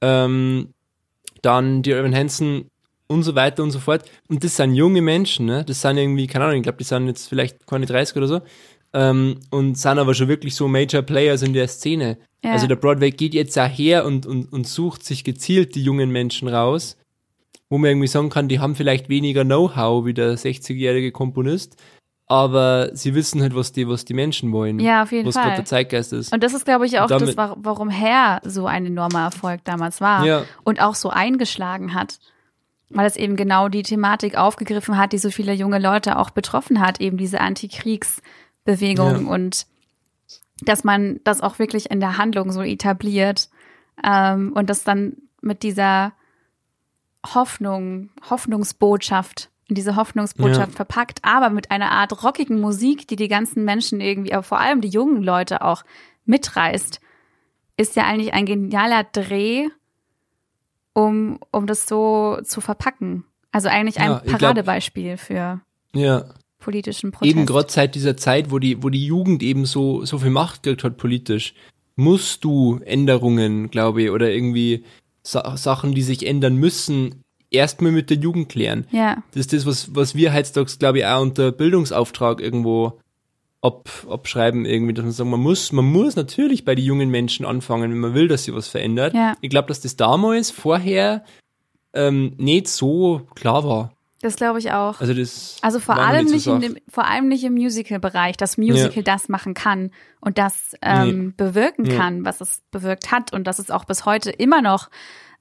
Ähm, 0.00 0.68
dann 1.42 1.82
die 1.82 1.92
Evan 1.92 2.14
Hansen 2.14 2.68
und 3.08 3.22
so 3.22 3.34
weiter 3.34 3.62
und 3.62 3.70
so 3.70 3.78
fort. 3.78 4.08
Und 4.28 4.42
das 4.42 4.56
sind 4.56 4.74
junge 4.74 5.02
Menschen, 5.02 5.46
ne? 5.46 5.64
Das 5.64 5.82
sind 5.82 5.98
irgendwie, 5.98 6.26
keine 6.26 6.46
Ahnung, 6.46 6.58
ich 6.58 6.62
glaube, 6.62 6.78
die 6.78 6.84
sind 6.84 7.06
jetzt 7.06 7.28
vielleicht 7.28 7.66
keine 7.66 7.86
30 7.86 8.16
oder 8.16 8.28
so. 8.28 8.40
Ähm, 8.94 9.40
und 9.50 9.76
sind 9.78 9.98
aber 9.98 10.14
schon 10.14 10.28
wirklich 10.28 10.54
so 10.54 10.68
Major 10.68 11.02
Players 11.02 11.42
in 11.42 11.52
der 11.52 11.68
Szene. 11.68 12.18
Ja. 12.44 12.52
Also 12.52 12.66
der 12.66 12.76
Broadway 12.76 13.10
geht 13.10 13.34
jetzt 13.34 13.58
auch 13.58 13.68
her 13.68 14.04
und, 14.04 14.26
und, 14.26 14.52
und 14.52 14.66
sucht 14.66 15.04
sich 15.04 15.24
gezielt 15.24 15.74
die 15.74 15.82
jungen 15.82 16.10
Menschen 16.10 16.48
raus, 16.48 16.96
wo 17.72 17.78
man 17.78 17.88
irgendwie 17.88 18.06
sagen 18.06 18.28
kann, 18.28 18.48
die 18.48 18.60
haben 18.60 18.74
vielleicht 18.74 19.08
weniger 19.08 19.44
Know-how 19.44 20.04
wie 20.04 20.12
der 20.12 20.36
60-jährige 20.36 21.10
Komponist, 21.10 21.76
aber 22.26 22.90
sie 22.94 23.14
wissen 23.14 23.40
halt, 23.40 23.54
was 23.54 23.72
die, 23.72 23.88
was 23.88 24.04
die 24.04 24.12
Menschen 24.12 24.52
wollen. 24.52 24.78
Ja, 24.78 25.02
auf 25.04 25.12
jeden 25.12 25.26
was 25.26 25.34
Fall. 25.34 25.44
gerade 25.44 25.56
der 25.56 25.64
Zeitgeist 25.64 26.12
ist. 26.12 26.32
Und 26.34 26.42
das 26.42 26.52
ist, 26.52 26.66
glaube 26.66 26.84
ich, 26.84 27.00
auch 27.00 27.06
das, 27.06 27.34
wa- 27.36 27.56
warum 27.58 27.88
Hair 27.90 28.40
so 28.44 28.66
ein 28.66 28.84
enormer 28.84 29.22
Erfolg 29.24 29.64
damals 29.64 30.00
war 30.02 30.24
Ja. 30.26 30.42
und 30.64 30.82
auch 30.82 30.94
so 30.94 31.08
eingeschlagen 31.08 31.94
hat. 31.94 32.18
Weil 32.90 33.06
es 33.06 33.16
eben 33.16 33.36
genau 33.36 33.70
die 33.70 33.82
Thematik 33.84 34.36
aufgegriffen 34.36 34.98
hat, 34.98 35.14
die 35.14 35.18
so 35.18 35.30
viele 35.30 35.54
junge 35.54 35.78
Leute 35.78 36.18
auch 36.18 36.28
betroffen 36.28 36.78
hat, 36.78 37.00
eben 37.00 37.16
diese 37.16 37.40
Antikriegsbewegung 37.40 39.26
Ja. 39.26 39.32
und 39.32 39.66
dass 40.60 40.84
man 40.84 41.20
das 41.24 41.40
auch 41.40 41.58
wirklich 41.58 41.90
in 41.90 42.00
der 42.00 42.18
Handlung 42.18 42.52
so 42.52 42.60
etabliert 42.62 43.48
ähm, 44.04 44.52
und 44.54 44.68
das 44.70 44.84
dann 44.84 45.16
mit 45.40 45.62
dieser 45.62 46.12
Hoffnung, 47.26 48.10
Hoffnungsbotschaft 48.28 49.50
in 49.68 49.74
diese 49.76 49.96
Hoffnungsbotschaft 49.96 50.72
Ja. 50.72 50.76
verpackt, 50.76 51.20
aber 51.22 51.48
mit 51.50 51.70
einer 51.70 51.92
Art 51.92 52.22
rockigen 52.24 52.60
Musik, 52.60 53.06
die 53.08 53.16
die 53.16 53.28
ganzen 53.28 53.64
Menschen 53.64 54.00
irgendwie, 54.00 54.32
aber 54.34 54.42
vor 54.42 54.58
allem 54.60 54.80
die 54.80 54.88
jungen 54.88 55.22
Leute 55.22 55.62
auch 55.62 55.84
mitreißt, 56.26 57.00
ist 57.76 57.96
ja 57.96 58.04
eigentlich 58.04 58.34
ein 58.34 58.44
genialer 58.44 59.04
Dreh, 59.04 59.68
um, 60.92 61.38
um 61.50 61.66
das 61.66 61.86
so 61.86 62.38
zu 62.44 62.60
verpacken. 62.60 63.24
Also 63.50 63.68
eigentlich 63.68 63.98
ein 64.00 64.10
Ja, 64.10 64.16
ich 64.18 64.28
glaub- 64.28 64.40
Paradebeispiel 64.40 65.16
für 65.16 65.60
Ja. 65.94 66.24
politischen 66.58 67.12
Protest. 67.12 67.30
Eben 67.36 67.46
gerade 67.46 67.70
seit 67.72 67.94
dieser 67.94 68.16
Zeit, 68.16 68.50
wo 68.50 68.58
die, 68.58 68.82
wo 68.82 68.88
die 68.90 69.04
Jugend 69.06 69.42
eben 69.42 69.64
so, 69.64 70.04
so 70.04 70.18
viel 70.18 70.30
Macht 70.30 70.62
gekriegt 70.62 70.84
hat 70.84 70.96
politisch, 70.96 71.54
musst 71.96 72.44
du 72.44 72.78
Änderungen, 72.84 73.70
glaube 73.70 74.02
ich, 74.02 74.10
oder 74.10 74.30
irgendwie 74.30 74.84
Sa 75.22 75.56
Sachen, 75.56 75.94
die 75.94 76.02
sich 76.02 76.26
ändern 76.26 76.56
müssen, 76.56 77.22
erstmal 77.50 77.92
mit 77.92 78.10
der 78.10 78.16
Jugend 78.16 78.48
klären. 78.48 78.86
Ja, 78.90 79.22
Das 79.32 79.40
ist 79.40 79.52
das, 79.52 79.66
was, 79.66 79.94
was 79.94 80.14
wir 80.14 80.34
heutzutage, 80.34 80.72
glaube 80.78 80.98
ich, 80.98 81.06
auch 81.06 81.20
unter 81.20 81.52
Bildungsauftrag 81.52 82.40
irgendwo 82.40 83.00
ab, 83.60 83.88
abschreiben, 84.08 84.64
irgendwie, 84.64 84.94
dass 84.94 85.04
man 85.04 85.12
sagen, 85.12 85.30
man 85.30 85.40
muss, 85.40 85.72
man 85.72 85.84
muss 85.84 86.16
natürlich 86.16 86.64
bei 86.64 86.74
den 86.74 86.84
jungen 86.84 87.10
Menschen 87.10 87.46
anfangen, 87.46 87.92
wenn 87.92 88.00
man 88.00 88.14
will, 88.14 88.28
dass 88.28 88.44
sie 88.44 88.54
was 88.54 88.68
verändert. 88.68 89.14
Ja. 89.14 89.36
Ich 89.40 89.50
glaube, 89.50 89.68
dass 89.68 89.80
das 89.80 89.96
damals 89.96 90.50
vorher 90.50 91.24
ähm, 91.94 92.34
nicht 92.38 92.68
so 92.68 93.22
klar 93.34 93.64
war. 93.64 93.92
Das 94.22 94.36
glaube 94.36 94.58
ich 94.60 94.72
auch. 94.72 95.00
Also 95.00 95.12
das 95.12 95.58
Also 95.62 95.78
vor 95.80 95.96
allem 95.98 96.26
nicht, 96.26 96.46
in 96.46 96.60
dem, 96.60 96.76
vor 96.88 97.06
allem 97.06 97.28
nicht 97.28 97.44
im 97.44 97.52
Musical-Bereich, 97.54 98.36
dass 98.38 98.56
Musical 98.56 99.02
das 99.02 99.28
machen 99.28 99.52
kann 99.54 99.90
und 100.20 100.38
das 100.38 100.74
ähm, 100.80 101.34
bewirken 101.36 101.82
Nee. 101.82 101.96
kann, 101.96 102.24
was 102.24 102.40
es 102.40 102.62
bewirkt 102.70 103.10
hat 103.12 103.32
und 103.32 103.44
dass 103.46 103.58
es 103.58 103.70
auch 103.70 103.84
bis 103.84 104.06
heute 104.06 104.30
immer 104.30 104.62
noch 104.62 104.88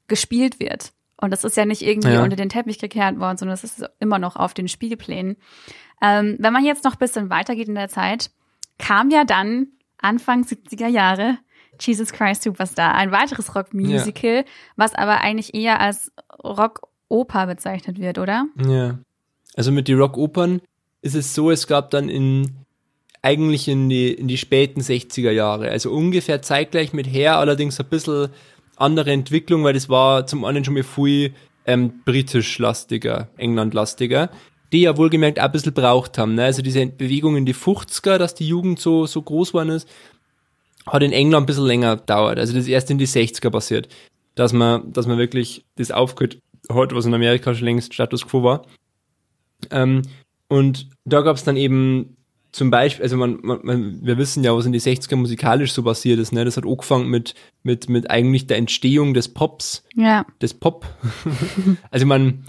gespielt 0.07 0.59
wird. 0.59 0.91
Und 1.17 1.31
das 1.31 1.43
ist 1.43 1.55
ja 1.55 1.65
nicht 1.65 1.83
irgendwie 1.83 2.13
Ja. 2.13 2.23
unter 2.23 2.35
den 2.35 2.49
Teppich 2.49 2.79
gekehrt 2.79 3.19
worden, 3.19 3.37
sondern 3.37 3.53
es 3.53 3.63
ist 3.63 3.83
immer 3.99 4.17
noch 4.19 4.35
auf 4.35 4.53
den 4.55 4.67
Spielplänen. 4.67 5.37
Ähm, 6.01 6.35
wenn 6.39 6.51
man 6.51 6.65
jetzt 6.65 6.83
noch 6.83 6.93
ein 6.93 6.99
bisschen 6.99 7.29
weitergeht 7.29 7.67
in 7.67 7.75
der 7.75 7.89
Zeit, 7.89 8.31
kam 8.79 9.11
ja 9.11 9.23
dann 9.23 9.67
Anfang 9.99 10.43
70er 10.43 10.87
Jahre 10.87 11.37
Jesus 11.79 12.11
Christ 12.11 12.43
Superstar, 12.43 12.95
ein 12.95 13.11
weiteres 13.11 13.55
Rockmusical, 13.55 14.45
was 14.75 14.93
aber 14.95 15.21
eigentlich 15.21 15.53
eher 15.53 15.79
als 15.79 16.11
Rockoper 17.11 17.47
bezeichnet 17.47 17.99
wird, 17.99 18.17
oder? 18.17 18.47
Ja. 18.65 18.99
Also 19.55 19.71
mit 19.71 19.87
den 19.87 19.99
Rockopern 19.99 20.61
ist 21.01 21.15
es 21.15 21.35
so, 21.35 21.51
es 21.51 21.67
gab 21.67 21.91
dann 21.91 22.09
in 22.09 22.55
eigentlich 23.21 23.67
in 23.67 23.89
die, 23.89 24.11
in 24.13 24.27
die 24.27 24.37
späten 24.37 24.81
60er 24.81 25.29
Jahre, 25.29 25.69
also 25.69 25.91
ungefähr 25.91 26.41
zeitgleich 26.41 26.91
mit 26.91 27.05
Hair, 27.05 27.37
allerdings 27.37 27.79
ein 27.79 27.85
bisschen 27.85 28.29
andere 28.77 29.11
Entwicklung, 29.11 29.63
weil 29.63 29.73
das 29.73 29.89
war 29.89 30.25
zum 30.25 30.43
einen 30.43 30.65
schon 30.65 30.73
mal 30.73 30.81
viel 30.81 31.33
ähm, 31.67 32.01
britisch-lastiger, 32.03 33.27
England-lastiger, 33.37 34.31
die 34.71 34.81
ja 34.81 34.97
wohlgemerkt 34.97 35.39
auch 35.39 35.43
ein 35.43 35.51
bisschen 35.51 35.73
braucht 35.73 36.17
haben. 36.17 36.33
Ne? 36.33 36.45
Also 36.45 36.63
diese 36.63 36.83
Bewegung 36.87 37.35
in 37.35 37.45
die 37.45 37.53
50er, 37.53 38.17
dass 38.17 38.33
die 38.33 38.47
Jugend 38.47 38.79
so, 38.79 39.05
so 39.05 39.21
groß 39.21 39.49
geworden 39.49 39.69
ist, 39.69 39.87
hat 40.87 41.03
in 41.03 41.11
England 41.11 41.43
ein 41.43 41.45
bisschen 41.45 41.67
länger 41.67 41.97
gedauert. 41.97 42.39
Also 42.39 42.53
das 42.53 42.63
ist 42.63 42.69
erst 42.69 42.89
in 42.89 42.97
die 42.97 43.07
60er 43.07 43.51
passiert, 43.51 43.87
dass 44.33 44.51
man, 44.51 44.91
dass 44.93 45.05
man 45.05 45.19
wirklich 45.19 45.63
das 45.75 45.91
aufgehört 45.91 46.39
hat, 46.69 46.93
was 46.93 47.05
in 47.05 47.13
Amerika 47.13 47.53
schon 47.53 47.65
längst 47.65 47.93
Status 47.93 48.25
quo 48.25 48.43
war. 48.43 48.65
Ähm, 49.69 50.01
und 50.47 50.89
da 51.05 51.21
gab 51.21 51.37
es 51.37 51.43
dann 51.43 51.55
eben 51.57 52.17
zum 52.51 52.69
Beispiel, 52.69 53.03
also 53.03 53.15
man, 53.15 53.39
man, 53.41 53.59
man, 53.63 54.05
wir 54.05 54.17
wissen 54.17 54.43
ja, 54.43 54.55
was 54.55 54.65
in 54.65 54.73
die 54.73 54.81
60er 54.81 55.15
musikalisch 55.15 55.71
so 55.71 55.83
passiert 55.83 56.19
ist, 56.19 56.33
ne? 56.33 56.43
Das 56.43 56.57
hat 56.57 56.65
angefangen 56.65 57.09
mit, 57.09 57.33
mit, 57.63 57.87
mit 57.89 58.11
eigentlich 58.11 58.47
der 58.47 58.57
Entstehung 58.57 59.13
des 59.13 59.29
Pops, 59.29 59.83
Ja. 59.95 60.25
des 60.41 60.53
Pop. 60.53 60.85
also 61.91 62.05
man, 62.05 62.43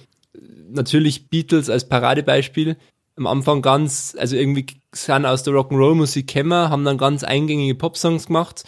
natürlich 0.71 1.29
Beatles 1.29 1.71
als 1.71 1.89
Paradebeispiel, 1.89 2.77
am 3.17 3.27
Anfang 3.27 3.63
ganz, 3.63 4.17
also 4.19 4.37
irgendwie 4.37 4.67
sind 4.95 5.27
aus 5.27 5.43
der 5.43 5.55
Rock'n'Roll-Musik 5.55 6.27
kämmer, 6.27 6.71
haben 6.71 6.85
dann 6.85 6.99
ganz 6.99 7.23
eingängige 7.23 7.75
Popsongs 7.75 8.27
gemacht, 8.27 8.65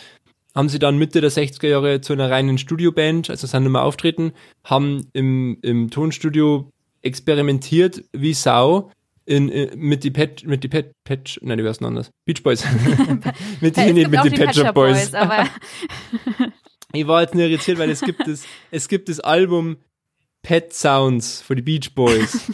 haben 0.55 0.69
sie 0.69 0.79
dann 0.79 0.99
Mitte 0.99 1.21
der 1.21 1.31
60er 1.33 1.67
Jahre 1.69 2.01
zu 2.01 2.13
einer 2.13 2.31
reinen 2.31 2.59
Studioband, 2.59 3.31
also 3.31 3.47
sind 3.47 3.63
nicht 3.65 3.73
mehr 3.73 3.83
auftreten, 3.83 4.33
haben 4.65 5.09
im, 5.13 5.59
im 5.63 5.91
Tonstudio 5.91 6.71
experimentiert 7.03 8.05
wie 8.13 8.35
Sau 8.35 8.91
in, 9.27 9.49
in, 9.49 9.79
mit 9.79 10.05
die 10.05 10.11
Pet, 10.11 10.45
mit 10.47 10.63
die 10.65 10.69
Pet, 10.69 10.93
Pet, 11.05 11.39
nein, 11.43 11.59
die 11.59 11.65
heißen 11.67 11.85
anders. 11.87 12.11
Beach 12.25 12.43
Boys. 12.43 12.65
mit 13.61 13.77
die, 13.77 13.93
nicht 13.93 14.11
mit 14.11 14.25
die 14.25 14.31
Pet 14.31 14.55
Shop 14.55 14.75
Boys. 14.75 15.11
Boys, 15.11 15.15
aber 15.15 15.49
Ich 16.93 17.07
war 17.09 17.23
jetzt 17.23 17.35
nur 17.35 17.43
irritiert, 17.45 17.79
weil 17.79 17.91
es 17.91 18.01
gibt 18.01 18.27
das, 18.27 18.45
es 18.71 18.87
gibt 18.89 19.09
das 19.09 19.19
Album 19.21 19.79
Pet 20.43 20.73
Sounds 20.73 21.43
von 21.43 21.57
die 21.57 21.63
Beach 21.63 21.93
Boys. 21.95 22.53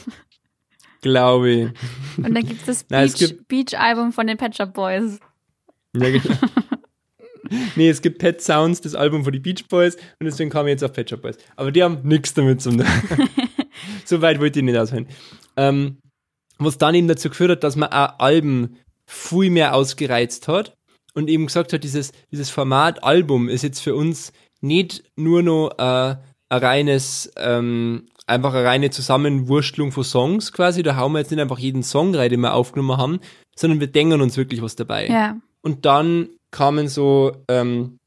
Glaube 1.02 1.50
ich. 1.50 1.68
und 2.18 2.34
dann 2.34 2.46
gibt's 2.46 2.64
das 2.64 2.86
Nein, 2.88 3.04
es 3.04 3.18
Beach, 3.18 3.28
gibt- 3.28 3.48
Beach 3.48 3.78
Album 3.78 4.12
von 4.12 4.26
den 4.26 4.38
Pet 4.38 4.56
Shop 4.56 4.72
Boys. 4.72 5.18
Ja, 5.94 6.10
genau. 6.10 6.36
nee, 7.76 7.88
es 7.88 8.02
gibt 8.02 8.18
Pet 8.18 8.40
Sounds, 8.40 8.80
das 8.80 8.94
Album 8.94 9.24
von 9.24 9.32
die 9.32 9.40
Beach 9.40 9.66
Boys 9.68 9.96
und 9.96 10.24
deswegen 10.24 10.50
kam 10.50 10.66
ich 10.66 10.72
jetzt 10.72 10.84
auf 10.84 10.92
Pet 10.92 11.10
Shop 11.10 11.22
Boys. 11.22 11.36
Aber 11.56 11.72
die 11.72 11.82
haben 11.82 11.98
nichts 12.02 12.34
damit 12.34 12.60
zu 12.60 12.70
tun. 12.70 12.84
so 14.04 14.22
weit 14.22 14.40
wollte 14.40 14.58
ich 14.58 14.64
nicht 14.64 14.78
ausholen. 14.78 15.08
Ähm, 15.56 15.98
was 16.58 16.78
dann 16.78 16.94
eben 16.94 17.08
dazu 17.08 17.30
geführt 17.30 17.50
hat, 17.50 17.64
dass 17.64 17.76
man 17.76 17.90
auch 17.90 18.18
Alben 18.18 18.76
viel 19.06 19.50
mehr 19.50 19.74
ausgereizt 19.74 20.46
hat 20.46 20.76
und 21.14 21.28
eben 21.28 21.46
gesagt 21.46 21.72
hat, 21.72 21.82
dieses, 21.82 22.12
dieses 22.30 22.50
Format 22.50 23.02
Album 23.02 23.48
ist 23.48 23.62
jetzt 23.62 23.80
für 23.80 23.94
uns 23.94 24.32
nicht 24.60 25.02
nur 25.16 25.42
noch 25.42 25.70
äh, 25.78 26.16
ein 26.50 26.58
reines, 26.58 27.32
ähm, 27.36 28.06
einfach 28.26 28.54
eine 28.54 28.64
reine 28.64 28.90
Zusammenwurstelung 28.90 29.90
von 29.90 30.04
Songs 30.04 30.52
quasi, 30.52 30.82
da 30.82 30.96
hauen 30.96 31.12
wir 31.12 31.20
jetzt 31.20 31.30
nicht 31.30 31.40
einfach 31.40 31.58
jeden 31.58 31.82
Song 31.82 32.14
rein, 32.14 32.30
den 32.30 32.40
wir 32.40 32.54
aufgenommen 32.54 32.98
haben, 32.98 33.20
sondern 33.56 33.80
wir 33.80 33.88
denken 33.88 34.20
uns 34.20 34.36
wirklich 34.36 34.62
was 34.62 34.76
dabei. 34.76 35.08
Ja. 35.08 35.36
Und 35.62 35.84
dann 35.86 36.28
kamen 36.50 36.88
so 36.88 37.32
ähm, 37.48 37.98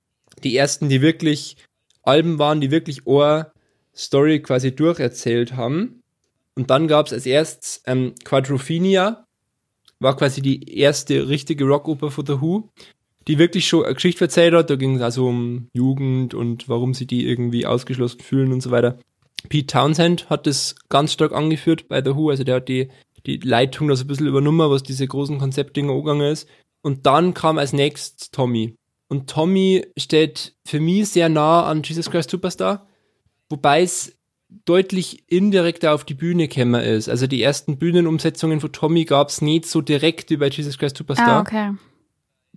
die 0.43 0.55
ersten, 0.55 0.89
die 0.89 1.01
wirklich 1.01 1.57
Alben 2.03 2.39
waren, 2.39 2.61
die 2.61 2.71
wirklich 2.71 3.07
Ohr 3.07 3.51
Story 3.95 4.41
quasi 4.41 4.75
durcherzählt 4.75 5.55
haben. 5.55 6.03
Und 6.55 6.69
dann 6.69 6.87
gab 6.87 7.07
es 7.07 7.13
als 7.13 7.25
erstes 7.25 7.81
ähm, 7.85 8.13
Quadrophenia, 8.23 9.25
war 9.99 10.17
quasi 10.17 10.41
die 10.41 10.77
erste 10.77 11.29
richtige 11.29 11.65
Rockoper 11.65 12.11
von 12.11 12.25
The 12.25 12.41
Who, 12.41 12.69
die 13.27 13.39
wirklich 13.39 13.67
schon 13.67 13.85
eine 13.85 13.93
Geschichte 13.93 14.25
erzählt 14.25 14.53
hat. 14.53 14.69
Da 14.69 14.75
ging 14.75 14.95
es 14.95 15.01
also 15.01 15.27
um 15.27 15.69
Jugend 15.73 16.33
und 16.33 16.67
warum 16.67 16.93
sie 16.93 17.07
die 17.07 17.25
irgendwie 17.25 17.65
ausgeschlossen 17.65 18.19
fühlen 18.19 18.51
und 18.51 18.61
so 18.61 18.71
weiter. 18.71 18.99
Pete 19.49 19.67
Townsend 19.67 20.29
hat 20.29 20.47
das 20.47 20.75
ganz 20.89 21.13
stark 21.13 21.33
angeführt 21.33 21.87
bei 21.87 22.03
The 22.03 22.15
Who, 22.15 22.29
also 22.29 22.43
der 22.43 22.55
hat 22.55 22.69
die, 22.69 22.89
die 23.25 23.37
Leitung 23.37 23.87
da 23.87 23.95
so 23.95 24.03
ein 24.03 24.07
bisschen 24.07 24.27
übernommen, 24.27 24.69
was 24.69 24.83
diese 24.83 25.07
großen 25.07 25.37
Konzeptdinger 25.37 25.91
angegangen 25.91 26.31
ist. 26.31 26.47
Und 26.83 27.05
dann 27.07 27.33
kam 27.33 27.57
als 27.57 27.73
nächstes 27.73 28.29
Tommy. 28.29 28.75
Und 29.07 29.29
Tommy 29.29 29.85
steht 29.97 30.55
für 30.65 30.79
mich 30.79 31.09
sehr 31.09 31.29
nah 31.29 31.63
an 31.63 31.81
Jesus 31.83 32.11
Christ 32.11 32.29
Superstar, 32.29 32.87
wobei 33.49 33.81
es 33.81 34.17
deutlich 34.65 35.23
indirekter 35.27 35.93
auf 35.93 36.03
die 36.03 36.13
Bühne 36.13 36.47
gekommen 36.47 36.81
ist. 36.81 37.09
Also 37.09 37.25
die 37.25 37.41
ersten 37.41 37.77
Bühnenumsetzungen 37.77 38.59
von 38.59 38.71
Tommy 38.71 39.05
gab 39.05 39.29
es 39.29 39.41
nicht 39.41 39.65
so 39.65 39.81
direkt 39.81 40.29
wie 40.29 40.37
bei 40.37 40.49
Jesus 40.49 40.77
Christ 40.77 40.97
Superstar. 40.97 41.37
Ah, 41.37 41.41
okay. 41.41 41.71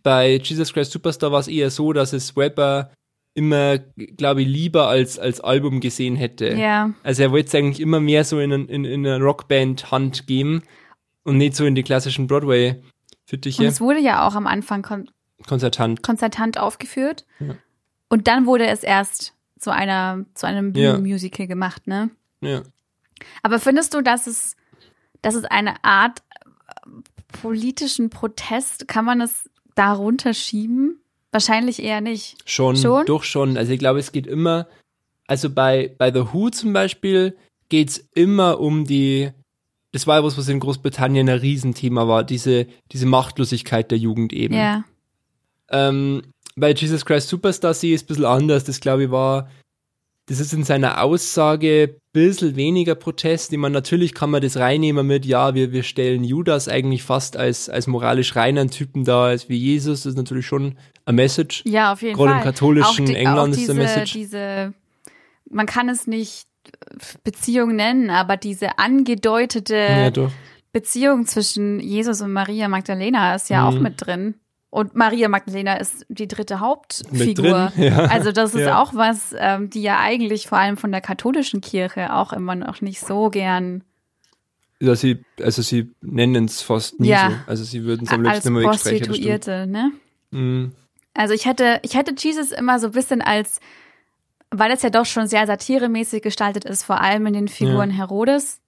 Bei 0.02 0.36
Jesus 0.36 0.72
Christ 0.72 0.92
Superstar 0.92 1.32
war 1.32 1.40
es 1.40 1.48
eher 1.48 1.70
so, 1.70 1.92
dass 1.92 2.12
es 2.12 2.36
Webber 2.36 2.90
immer, 3.34 3.78
glaube 3.78 4.42
ich, 4.42 4.48
lieber 4.48 4.88
als, 4.88 5.18
als 5.18 5.40
Album 5.40 5.80
gesehen 5.80 6.16
hätte. 6.16 6.54
Ja. 6.54 6.94
Also 7.02 7.22
er 7.22 7.32
wollte 7.32 7.48
es 7.48 7.54
eigentlich 7.54 7.80
immer 7.80 8.00
mehr 8.00 8.24
so 8.24 8.40
in, 8.40 8.50
in, 8.50 8.84
in 8.84 9.06
eine 9.06 9.22
Rockband-Hand 9.22 10.26
geben 10.26 10.62
und 11.22 11.36
nicht 11.36 11.54
so 11.54 11.66
in 11.66 11.74
die 11.74 11.82
klassischen 11.82 12.28
Und 13.32 13.40
Broadway-Fittiche. 13.40 13.64
es 13.66 13.80
wurde 13.80 13.98
ja 14.00 14.26
auch 14.26 14.34
am 14.34 14.46
Anfang 14.46 14.82
kon 14.82 15.10
Konzertant. 15.46 16.02
konzertant 16.02 16.58
aufgeführt. 16.58 17.26
Ja. 17.40 17.56
Und 18.08 18.28
dann 18.28 18.46
wurde 18.46 18.66
es 18.66 18.82
erst 18.82 19.34
zu 19.58 19.70
einer, 19.70 20.24
zu 20.34 20.46
einem 20.46 20.72
Ja. 20.74 20.92
Bühnenmusical 20.96 21.46
gemacht, 21.46 21.86
ne? 21.86 22.10
Ja. 22.40 22.62
Aber 23.42 23.58
findest 23.58 23.94
du, 23.94 24.00
dass 24.00 24.26
es, 24.26 24.56
dass 25.22 25.34
es 25.34 25.44
eine 25.44 25.82
Art 25.84 26.22
äh, 26.70 26.90
politischen 27.40 28.10
Protest, 28.10 28.88
kann 28.88 29.04
man 29.04 29.20
es 29.20 29.48
darunter 29.74 30.32
schieben? 30.34 31.00
Wahrscheinlich 31.32 31.82
eher 31.82 32.00
nicht. 32.00 32.36
Schon, 32.48 32.76
Schon? 32.76 33.04
doch 33.06 33.24
schon. 33.24 33.56
Also 33.58 33.72
ich 33.72 33.78
glaube, 33.78 33.98
es 33.98 34.12
geht 34.12 34.26
immer, 34.26 34.68
also 35.26 35.50
bei, 35.50 35.94
bei 35.98 36.12
The 36.12 36.32
Who 36.32 36.50
zum 36.50 36.72
Beispiel 36.72 37.36
geht's 37.68 37.98
immer 38.14 38.60
um 38.60 38.84
die, 38.84 39.32
das 39.96 40.06
war 40.06 40.18
ja 40.18 40.24
was, 40.24 40.36
was 40.36 40.48
in 40.48 40.60
Großbritannien 40.60 41.28
ein 41.28 41.38
Riesenthema 41.38 42.06
war, 42.06 42.22
diese, 42.22 42.66
diese 42.92 43.06
Machtlosigkeit 43.06 43.90
der 43.90 43.98
Jugend 43.98 44.32
eben. 44.32 44.54
Ja. 44.54 44.84
Ähm, 45.70 46.22
bei 46.54 46.72
Jesus 46.72 47.04
Christ 47.04 47.28
Superstar 47.28 47.72
sehe 47.74 47.94
ich 47.94 48.02
es 48.02 48.04
ein 48.04 48.08
bisschen 48.08 48.24
anders. 48.26 48.64
Das 48.64 48.80
glaube 48.80 49.04
ich 49.04 49.10
war, 49.10 49.48
das 50.26 50.38
ist 50.40 50.52
in 50.52 50.64
seiner 50.64 51.02
Aussage 51.02 51.94
ein 51.94 52.00
bisschen 52.12 52.56
weniger 52.56 52.94
Protest. 52.94 53.52
Ich 53.52 53.58
meine, 53.58 53.72
natürlich 53.72 54.12
kann 54.12 54.30
man 54.30 54.42
das 54.42 54.56
reinnehmen 54.56 55.06
mit, 55.06 55.24
ja, 55.24 55.54
wir, 55.54 55.72
wir 55.72 55.82
stellen 55.82 56.24
Judas 56.24 56.68
eigentlich 56.68 57.02
fast 57.02 57.36
als, 57.36 57.68
als 57.68 57.86
moralisch 57.86 58.36
reinen 58.36 58.70
Typen 58.70 59.04
dar, 59.04 59.26
als 59.28 59.48
wie 59.48 59.56
Jesus. 59.56 60.02
Das 60.02 60.12
ist 60.12 60.16
natürlich 60.18 60.46
schon 60.46 60.76
ein 61.04 61.14
Message. 61.14 61.62
Ja, 61.64 61.92
auf 61.92 62.02
jeden 62.02 62.16
Gerade 62.16 62.30
Fall. 62.32 62.38
im 62.40 62.44
katholischen 62.44 63.04
Auch 63.04 63.08
die- 63.08 63.14
England 63.16 63.38
auch 63.38 63.48
ist 63.48 63.60
diese, 63.60 63.74
der 63.74 63.82
Message. 63.82 64.12
Diese, 64.12 64.74
man 65.50 65.66
kann 65.66 65.88
es 65.88 66.06
nicht 66.06 66.44
Beziehung 67.24 67.76
nennen, 67.76 68.10
aber 68.10 68.36
diese 68.36 68.78
angedeutete 68.78 69.74
Ja. 70.14 70.30
Beziehung 70.72 71.26
zwischen 71.26 71.80
Jesus 71.80 72.20
und 72.20 72.32
Maria 72.32 72.68
Magdalena 72.68 73.34
ist 73.34 73.48
ja 73.50 73.62
Mhm. 73.62 73.66
auch 73.76 73.80
mit 73.80 73.94
drin. 74.06 74.34
Und 74.68 74.94
Maria 74.94 75.28
Magdalena 75.28 75.74
ist 75.76 76.04
die 76.08 76.28
dritte 76.28 76.60
Hauptfigur. 76.60 77.72
drin, 77.74 77.82
ja. 77.84 77.98
Also 78.06 78.30
das 78.32 78.54
ist 78.54 78.62
Ja. 78.62 78.82
auch 78.82 78.94
was, 78.94 79.34
ähm, 79.38 79.70
die 79.70 79.80
ja 79.82 80.00
eigentlich 80.00 80.48
vor 80.48 80.58
allem 80.58 80.76
von 80.76 80.92
der 80.92 81.00
katholischen 81.00 81.60
Kirche 81.62 82.12
auch 82.14 82.32
immer 82.34 82.54
noch 82.54 82.80
nicht 82.82 83.00
so 83.00 83.30
gern 83.30 83.84
Ja, 84.78 84.94
sie, 84.94 85.24
also 85.42 85.62
sie 85.62 85.90
nennen 86.02 86.44
es 86.44 86.60
fast 86.60 87.00
nie 87.00 87.08
Ja. 87.08 87.30
so. 87.30 87.36
Also 87.50 87.64
sie 87.64 87.84
würden 87.84 88.06
es 88.06 88.12
am 88.12 88.22
liebsten 88.22 88.48
immer 88.48 88.74
stimmt. 88.74 89.00
Prostituierte, 89.06 89.66
ne? 89.66 89.92
Mhm. 90.32 90.72
Also 91.14 91.32
ich 91.32 91.46
hätte, 91.46 91.80
ich 91.82 91.94
hätte 91.94 92.14
Jesus 92.18 92.52
immer 92.52 92.78
so 92.78 92.88
ein 92.88 92.92
bisschen 92.92 93.22
als, 93.22 93.60
weil 94.50 94.70
es 94.70 94.82
ja 94.82 94.90
doch 94.90 95.06
schon 95.06 95.26
sehr 95.26 95.46
satiremäßig 95.46 96.22
gestaltet 96.22 96.64
ist, 96.64 96.84
vor 96.84 97.00
allem 97.00 97.26
in 97.26 97.32
den 97.34 97.48
Figuren 97.48 97.90
Herodes 97.90 98.60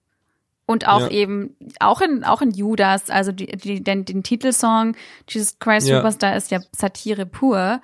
und 0.65 0.87
auch 0.87 1.01
Ja. 1.01 1.09
eben, 1.09 1.55
auch 1.79 2.01
in, 2.01 2.23
auch 2.23 2.41
in 2.41 2.51
Judas, 2.51 3.09
also 3.09 3.31
die, 3.31 3.47
die, 3.47 3.83
den, 3.83 4.05
den 4.05 4.21
Titelsong 4.23 4.95
Jesus 5.27 5.57
Christ 5.59 5.87
Ja. 5.87 5.97
Superstar 5.97 6.35
ist 6.35 6.51
ja 6.51 6.59
Satire 6.71 7.25
pur. 7.25 7.81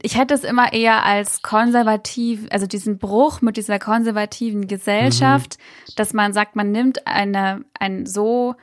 Ich 0.00 0.16
hätte 0.16 0.32
es 0.34 0.42
immer 0.42 0.72
eher 0.72 1.04
als 1.04 1.42
konservativ, 1.42 2.46
also 2.50 2.66
diesen 2.66 2.98
Bruch 2.98 3.42
mit 3.42 3.56
dieser 3.58 3.78
konservativen 3.78 4.66
Gesellschaft, 4.66 5.58
Mhm. 5.58 5.92
dass 5.96 6.12
man 6.14 6.32
sagt, 6.32 6.56
man 6.56 6.72
nimmt 6.72 7.06
eine, 7.06 7.64
ein 7.78 8.06
so 8.06 8.54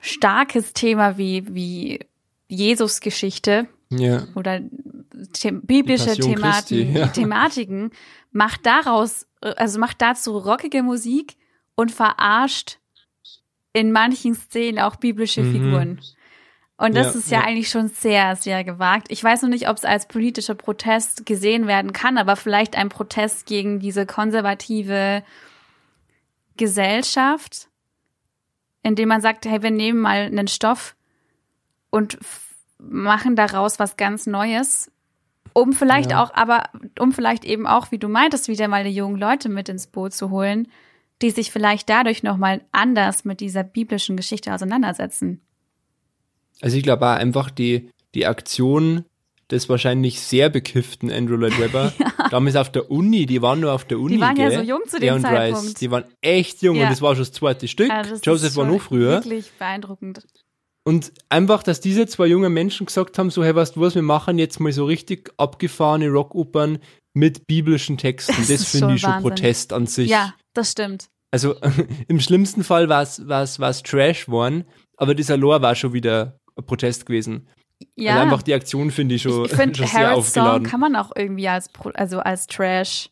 starkes 0.00 0.72
Thema 0.72 1.16
wie, 1.18 1.54
wie 1.54 2.00
Jesus 2.48 3.00
Geschichte 3.00 3.68
Ja. 3.98 4.26
oder 4.34 4.60
the 5.34 5.50
biblische 5.52 6.16
Thematen, 6.16 6.50
Christi, 6.52 6.82
ja. 6.82 7.06
Thematiken, 7.08 7.90
macht 8.30 8.66
daraus, 8.66 9.26
äh, 9.42 9.54
also 9.54 9.78
macht 9.78 10.00
dazu 10.02 10.36
rockige 10.38 10.82
Musik 10.82 11.36
und 11.74 11.90
verarscht 11.92 12.78
in 13.72 13.92
manchen 13.92 14.34
Szenen 14.34 14.78
auch 14.78 14.96
biblische 14.96 15.42
Mhm. 15.42 15.52
Figuren. 15.52 16.00
Und 16.78 16.96
das 16.96 17.14
Ja, 17.14 17.18
ist 17.20 17.30
ja, 17.30 17.40
ja. 17.40 17.46
eigentlich 17.46 17.68
schon 17.68 17.88
sehr, 17.88 18.34
sehr 18.34 18.64
gewagt. 18.64 19.06
Ich 19.10 19.22
weiß 19.22 19.42
noch 19.42 19.48
nicht, 19.50 19.68
ob 19.68 19.76
es 19.76 19.84
als 19.84 20.08
politischer 20.08 20.54
Protest 20.56 21.24
gesehen 21.26 21.66
werden 21.68 21.92
kann, 21.92 22.18
aber 22.18 22.34
vielleicht 22.34 22.76
ein 22.76 22.88
Protest 22.88 23.46
gegen 23.46 23.78
diese 23.78 24.04
konservative 24.04 25.22
Gesellschaft, 26.56 27.68
indem 28.82 29.08
man 29.08 29.20
sagt, 29.20 29.46
hey, 29.46 29.62
wir 29.62 29.70
nehmen 29.70 30.00
mal 30.00 30.22
einen 30.22 30.48
Stoff 30.48 30.96
und 31.90 32.18
machen 32.88 33.36
daraus 33.36 33.78
was 33.78 33.96
ganz 33.96 34.26
Neues, 34.26 34.90
um 35.52 35.72
vielleicht 35.72 36.10
Ja. 36.10 36.22
auch, 36.22 36.32
aber 36.34 36.64
um 36.98 37.12
vielleicht 37.12 37.44
eben 37.44 37.66
auch, 37.66 37.90
wie 37.92 37.98
du 37.98 38.08
meintest, 38.08 38.48
wieder 38.48 38.68
mal 38.68 38.84
die 38.84 38.90
jungen 38.90 39.18
Leute 39.18 39.48
mit 39.48 39.68
ins 39.68 39.86
Boot 39.86 40.12
zu 40.14 40.30
holen, 40.30 40.68
die 41.20 41.30
sich 41.30 41.50
vielleicht 41.52 41.88
dadurch 41.88 42.22
nochmal 42.22 42.62
anders 42.72 43.24
mit 43.24 43.40
dieser 43.40 43.62
biblischen 43.62 44.16
Geschichte 44.16 44.52
auseinandersetzen. 44.52 45.40
Also 46.60 46.76
ich 46.76 46.82
glaube 46.82 47.06
auch 47.06 47.16
einfach 47.16 47.50
die, 47.50 47.90
die 48.14 48.26
Aktion 48.26 49.04
des 49.50 49.68
wahrscheinlich 49.68 50.20
sehr 50.20 50.48
bekifften 50.48 51.10
Andrew 51.12 51.36
Lloyd 51.36 51.58
Webber, 51.60 51.92
damals 52.30 52.56
auf 52.56 52.72
der 52.72 52.90
Uni, 52.90 53.26
die 53.26 53.42
waren 53.42 53.60
nur 53.60 53.72
auf 53.72 53.84
der 53.84 53.98
Uni, 54.00 54.14
Die 54.14 54.20
waren 54.20 54.36
ja 54.36 54.48
gell? 54.48 54.58
so 54.60 54.64
jung 54.64 54.80
zu 54.88 54.98
dem 54.98 55.14
und 55.16 55.24
Rice, 55.26 55.32
Zeitpunkt. 55.54 55.80
die 55.80 55.90
waren 55.90 56.04
echt 56.22 56.62
jung 56.62 56.76
Ja. 56.76 56.84
und 56.84 56.90
das 56.90 57.02
war 57.02 57.14
schon 57.14 57.22
das 57.24 57.32
zweite 57.32 57.68
Stück. 57.68 57.88
Ja, 57.88 58.02
Joseph 58.22 58.56
war 58.56 58.64
noch 58.66 58.80
früher. 58.80 59.10
Wirklich 59.22 59.52
beeindruckend. 59.52 60.26
Und 60.84 61.12
einfach, 61.28 61.62
dass 61.62 61.80
diese 61.80 62.06
zwei 62.06 62.26
jungen 62.26 62.52
Menschen 62.52 62.86
gesagt 62.86 63.16
haben, 63.18 63.30
so, 63.30 63.44
hey, 63.44 63.54
weißt 63.54 63.76
du 63.76 63.80
was, 63.80 63.94
wir 63.94 64.02
machen 64.02 64.38
jetzt 64.38 64.58
mal 64.58 64.72
so 64.72 64.84
richtig 64.84 65.30
abgefahrene 65.36 66.08
Rockopern 66.08 66.78
mit 67.14 67.46
biblischen 67.46 67.98
Texten. 67.98 68.34
Das 68.36 68.48
Das, 68.48 68.64
finde 68.70 68.86
schon 68.86 68.94
ich 68.96 69.00
schon 69.00 69.10
Wahnsinn. 69.10 69.30
Protest 69.30 69.72
an 69.72 69.86
sich. 69.86 70.10
Ja, 70.10 70.34
das 70.54 70.72
stimmt. 70.72 71.08
Also 71.30 71.54
im 72.08 72.20
schlimmsten 72.20 72.64
Fall 72.64 72.88
war 72.88 73.02
es 73.02 73.82
Trash 73.82 74.28
worden, 74.28 74.64
aber 74.96 75.14
dieser 75.14 75.36
Lore 75.36 75.62
war 75.62 75.74
schon 75.74 75.92
wieder 75.92 76.38
ein 76.56 76.66
Protest 76.66 77.06
gewesen. 77.06 77.48
Ja, 77.96 78.12
Also 78.12 78.22
einfach 78.22 78.42
die 78.42 78.54
Aktion 78.54 78.90
finde 78.90 79.16
ich 79.16 79.22
schon, 79.22 79.44
ich 79.44 79.52
finde, 79.52 79.74
schon 79.78 79.86
sehr 79.86 80.08
Harrods 80.08 80.32
Song 80.32 80.42
aufgeladen. 80.42 80.66
kann 80.66 80.80
man 80.80 80.96
auch 80.96 81.12
irgendwie 81.14 81.48
als, 81.48 81.68
also 81.94 82.18
als 82.20 82.46
Trash 82.46 83.10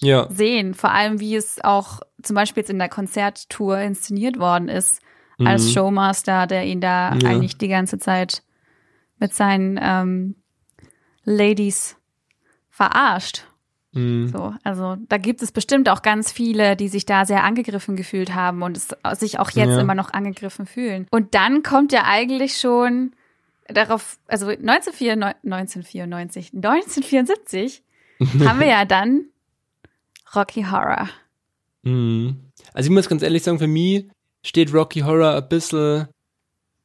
ja, 0.00 0.28
sehen. 0.30 0.74
Vor 0.74 0.90
allem, 0.90 1.20
wie 1.20 1.36
es 1.36 1.62
auch 1.62 2.00
zum 2.22 2.34
Beispiel 2.34 2.62
jetzt 2.62 2.70
in 2.70 2.78
der 2.78 2.88
Konzerttour 2.88 3.78
inszeniert 3.78 4.38
worden 4.38 4.68
ist, 4.68 5.00
als 5.38 5.64
Mhm. 5.64 5.70
Showmaster, 5.70 6.46
der 6.46 6.64
ihn 6.66 6.80
da 6.80 7.14
Ja. 7.14 7.28
eigentlich 7.30 7.56
die 7.58 7.68
ganze 7.68 7.98
Zeit 7.98 8.42
mit 9.18 9.34
seinen 9.34 9.78
ähm, 9.82 10.36
Ladies 11.24 11.96
verarscht. 12.70 13.44
Mhm. 13.92 14.28
So, 14.28 14.54
also 14.64 14.96
da 15.08 15.18
gibt 15.18 15.40
es 15.42 15.52
bestimmt 15.52 15.88
auch 15.88 16.02
ganz 16.02 16.32
viele, 16.32 16.76
die 16.76 16.88
sich 16.88 17.06
da 17.06 17.24
sehr 17.24 17.44
angegriffen 17.44 17.96
gefühlt 17.96 18.34
haben 18.34 18.62
und 18.62 18.76
es 18.76 18.88
sich 19.20 19.38
auch 19.38 19.50
jetzt 19.50 19.70
Ja. 19.70 19.80
immer 19.80 19.94
noch 19.94 20.12
angegriffen 20.12 20.66
fühlen. 20.66 21.06
Und 21.10 21.34
dann 21.34 21.62
kommt 21.62 21.92
ja 21.92 22.04
eigentlich 22.04 22.58
schon 22.58 23.12
darauf, 23.68 24.18
also 24.26 24.46
1994, 24.48 25.42
1994, 25.44 26.52
1974 26.54 27.82
haben 28.44 28.60
wir 28.60 28.66
ja 28.66 28.84
dann 28.84 29.26
Rocky 30.34 30.64
Horror. 30.64 31.08
Mhm. 31.82 32.40
Also 32.72 32.88
ich 32.88 32.94
muss 32.94 33.08
ganz 33.08 33.22
ehrlich 33.22 33.42
sagen, 33.44 33.58
für 33.58 33.66
mich 33.68 34.06
steht 34.44 34.72
Rocky 34.72 35.00
Horror 35.00 35.34
ein 35.34 35.48
bisschen, 35.48 36.06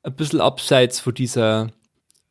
ein 0.04 0.16
bisschen 0.16 0.42
abseits 0.42 1.00
von 1.00 1.14
dieser, 1.14 1.70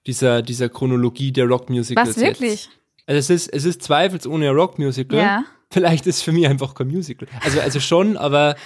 dieser, 0.06 0.42
dieser 0.42 0.68
Chronologie 0.68 1.30
der 1.30 1.46
Rockmusicals. 1.46 2.08
Was 2.08 2.16
wirklich? 2.16 2.64
Jetzt. 2.64 2.70
Also 3.06 3.18
es 3.18 3.30
ist, 3.30 3.48
es 3.48 3.64
ist 3.64 3.82
zweifelsohne 3.82 4.48
ein 4.48 4.54
Rockmusical. 4.56 5.18
Ja. 5.18 5.44
Vielleicht 5.70 6.06
ist 6.06 6.16
es 6.16 6.22
für 6.22 6.32
mich 6.32 6.46
einfach 6.46 6.74
kein 6.74 6.88
Musical. 6.88 7.28
Also, 7.42 7.60
also 7.60 7.78
schon, 7.78 8.16
aber 8.16 8.56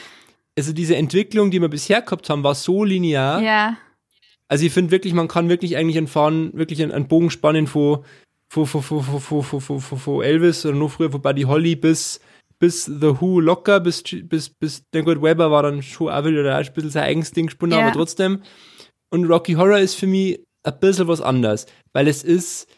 also 0.56 0.72
diese 0.72 0.96
Entwicklung, 0.96 1.50
die 1.50 1.60
wir 1.60 1.68
bisher 1.68 2.00
gehabt 2.00 2.30
haben, 2.30 2.44
war 2.44 2.54
so 2.54 2.84
linear. 2.84 3.42
Ja, 3.42 3.76
Also 4.48 4.66
ich 4.66 4.72
finde 4.72 4.90
wirklich, 4.90 5.14
man 5.14 5.28
kann 5.28 5.48
wirklich 5.48 5.76
eigentlich 5.76 5.96
einen 5.98 6.06
Fahren, 6.06 6.52
wirklich 6.52 6.82
einen, 6.82 6.92
einen 6.92 7.08
Bogen 7.08 7.30
spannen 7.30 7.66
von, 7.66 8.04
von, 8.48 8.66
von, 8.66 8.82
von, 8.82 9.02
von, 9.02 9.20
von, 9.20 9.42
von, 9.42 9.60
von, 9.60 9.80
von, 9.80 9.98
von 9.98 10.22
Elvis 10.22 10.66
oder 10.66 10.76
noch 10.76 10.90
früher 10.90 11.10
von 11.10 11.22
Buddy 11.22 11.42
Holly 11.42 11.74
bis, 11.74 12.20
bis 12.62 12.84
The 12.84 13.20
Who 13.20 13.40
locker, 13.40 13.80
bis, 13.80 14.04
bis, 14.04 14.48
bis 14.50 14.88
der 14.92 15.02
Good 15.02 15.20
Weber 15.20 15.50
war 15.50 15.64
dann 15.64 15.82
schon 15.82 16.08
auch 16.12 16.24
wieder 16.24 16.56
ein 16.56 16.72
bisschen 16.72 16.90
sein 16.90 17.02
eigenes 17.02 17.32
Ding 17.32 17.46
gesponnen, 17.46 17.76
Ja. 17.76 17.86
aber 17.86 17.92
trotzdem. 17.92 18.40
Und 19.10 19.24
Rocky 19.24 19.54
Horror 19.54 19.78
ist 19.80 19.96
für 19.96 20.06
mich 20.06 20.40
ein 20.62 20.78
bisschen 20.78 21.08
was 21.08 21.20
anderes, 21.20 21.66
weil 21.92 22.06
es 22.06 22.22
ist, 22.22 22.68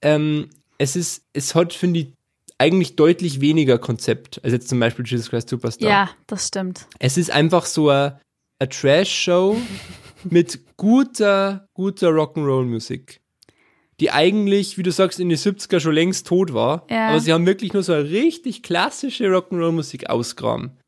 ähm, 0.00 0.48
es 0.78 0.96
ist, 0.96 1.26
es 1.34 1.54
hat, 1.54 1.74
finde 1.74 2.00
ich, 2.00 2.14
eigentlich 2.56 2.96
deutlich 2.96 3.42
weniger 3.42 3.76
Konzept 3.78 4.42
als 4.44 4.54
jetzt 4.54 4.68
zum 4.70 4.80
Beispiel 4.80 5.04
Jesus 5.06 5.28
Christ 5.28 5.50
Superstar. 5.50 5.90
ja, 5.90 6.10
das 6.26 6.48
stimmt. 6.48 6.86
Es 6.98 7.18
ist 7.18 7.30
einfach 7.30 7.66
so 7.66 7.90
eine 7.90 8.18
Trash-Show 8.66 9.58
mit 10.24 10.60
guter, 10.78 11.66
guter 11.74 12.08
Rock'n'Roll-Musik. 12.08 13.20
Die 14.00 14.10
eigentlich, 14.10 14.78
wie 14.78 14.82
du 14.82 14.90
sagst, 14.90 15.20
in 15.20 15.28
den 15.28 15.38
70er 15.38 15.78
schon 15.78 15.94
längst 15.94 16.26
tot 16.26 16.54
war. 16.54 16.86
Ja. 16.90 17.08
Aber 17.08 17.20
sie 17.20 17.32
haben 17.32 17.46
wirklich 17.46 17.72
nur 17.72 17.82
so 17.82 17.92
eine 17.92 18.10
richtig 18.10 18.62
klassische 18.62 19.26
Rock'n'Roll-Musik 19.26 20.10
ausgraben. 20.10 20.78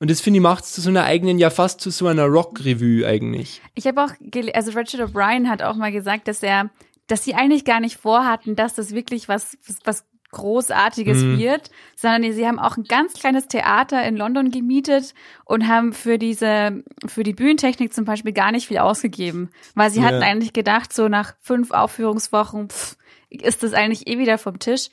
Und 0.00 0.10
das 0.10 0.20
finde 0.20 0.38
ich 0.38 0.42
macht 0.42 0.64
es 0.64 0.72
zu 0.72 0.80
so 0.80 0.90
einer 0.90 1.04
eigenen, 1.04 1.38
ja 1.38 1.50
fast 1.50 1.80
zu 1.80 1.90
so 1.90 2.06
einer 2.06 2.26
Rock-Revue 2.26 3.06
eigentlich. 3.06 3.60
Ich 3.74 3.86
habe 3.86 4.04
auch, 4.04 4.12
also 4.54 4.70
Richard 4.72 5.10
O'Brien 5.10 5.48
hat 5.48 5.62
auch 5.62 5.74
mal 5.74 5.90
gesagt, 5.90 6.28
dass 6.28 6.42
er, 6.42 6.70
dass 7.08 7.24
sie 7.24 7.34
eigentlich 7.34 7.64
gar 7.64 7.80
nicht 7.80 7.96
vorhatten, 7.96 8.54
dass 8.54 8.74
das 8.74 8.94
wirklich 8.94 9.28
was, 9.28 9.58
was, 9.66 9.78
was 9.84 10.04
Großartiges 10.30 11.18
Mhm. 11.24 11.38
wird, 11.38 11.70
sondern 11.96 12.32
sie 12.32 12.46
haben 12.46 12.58
auch 12.58 12.76
ein 12.76 12.84
ganz 12.84 13.14
kleines 13.14 13.48
Theater 13.48 14.02
in 14.06 14.16
London 14.16 14.50
gemietet 14.50 15.14
und 15.44 15.66
haben 15.68 15.92
für 15.92 16.18
diese, 16.18 16.82
für 17.06 17.22
die 17.22 17.32
Bühnentechnik 17.32 17.92
zum 17.94 18.04
Beispiel 18.04 18.32
gar 18.32 18.52
nicht 18.52 18.68
viel 18.68 18.78
ausgegeben, 18.78 19.50
weil 19.74 19.90
sie 19.90 20.00
Ja. 20.00 20.06
hatten 20.06 20.22
eigentlich 20.22 20.52
gedacht, 20.52 20.92
so 20.92 21.08
nach 21.08 21.34
fünf 21.40 21.70
Aufführungswochen 21.70 22.68
pff, 22.70 22.96
ist 23.30 23.62
das 23.62 23.72
eigentlich 23.72 24.06
eh 24.06 24.18
wieder 24.18 24.38
vom 24.38 24.58
Tisch. 24.58 24.88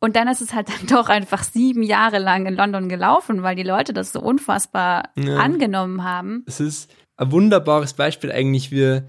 Und 0.00 0.16
dann 0.16 0.28
ist 0.28 0.42
es 0.42 0.52
halt 0.52 0.68
dann 0.68 0.86
doch 0.86 1.08
einfach 1.08 1.42
sieben 1.44 1.82
Jahre 1.82 2.18
lang 2.18 2.44
in 2.46 2.54
London 2.54 2.88
gelaufen, 2.90 3.42
weil 3.42 3.56
die 3.56 3.62
Leute 3.62 3.92
das 3.94 4.12
so 4.12 4.20
unfassbar 4.20 5.10
Ja. 5.16 5.36
angenommen 5.36 6.04
haben. 6.04 6.44
Es 6.46 6.60
ist 6.60 6.90
ein 7.16 7.32
wunderbares 7.32 7.94
Beispiel 7.94 8.30
eigentlich, 8.32 8.70
wie, 8.70 9.00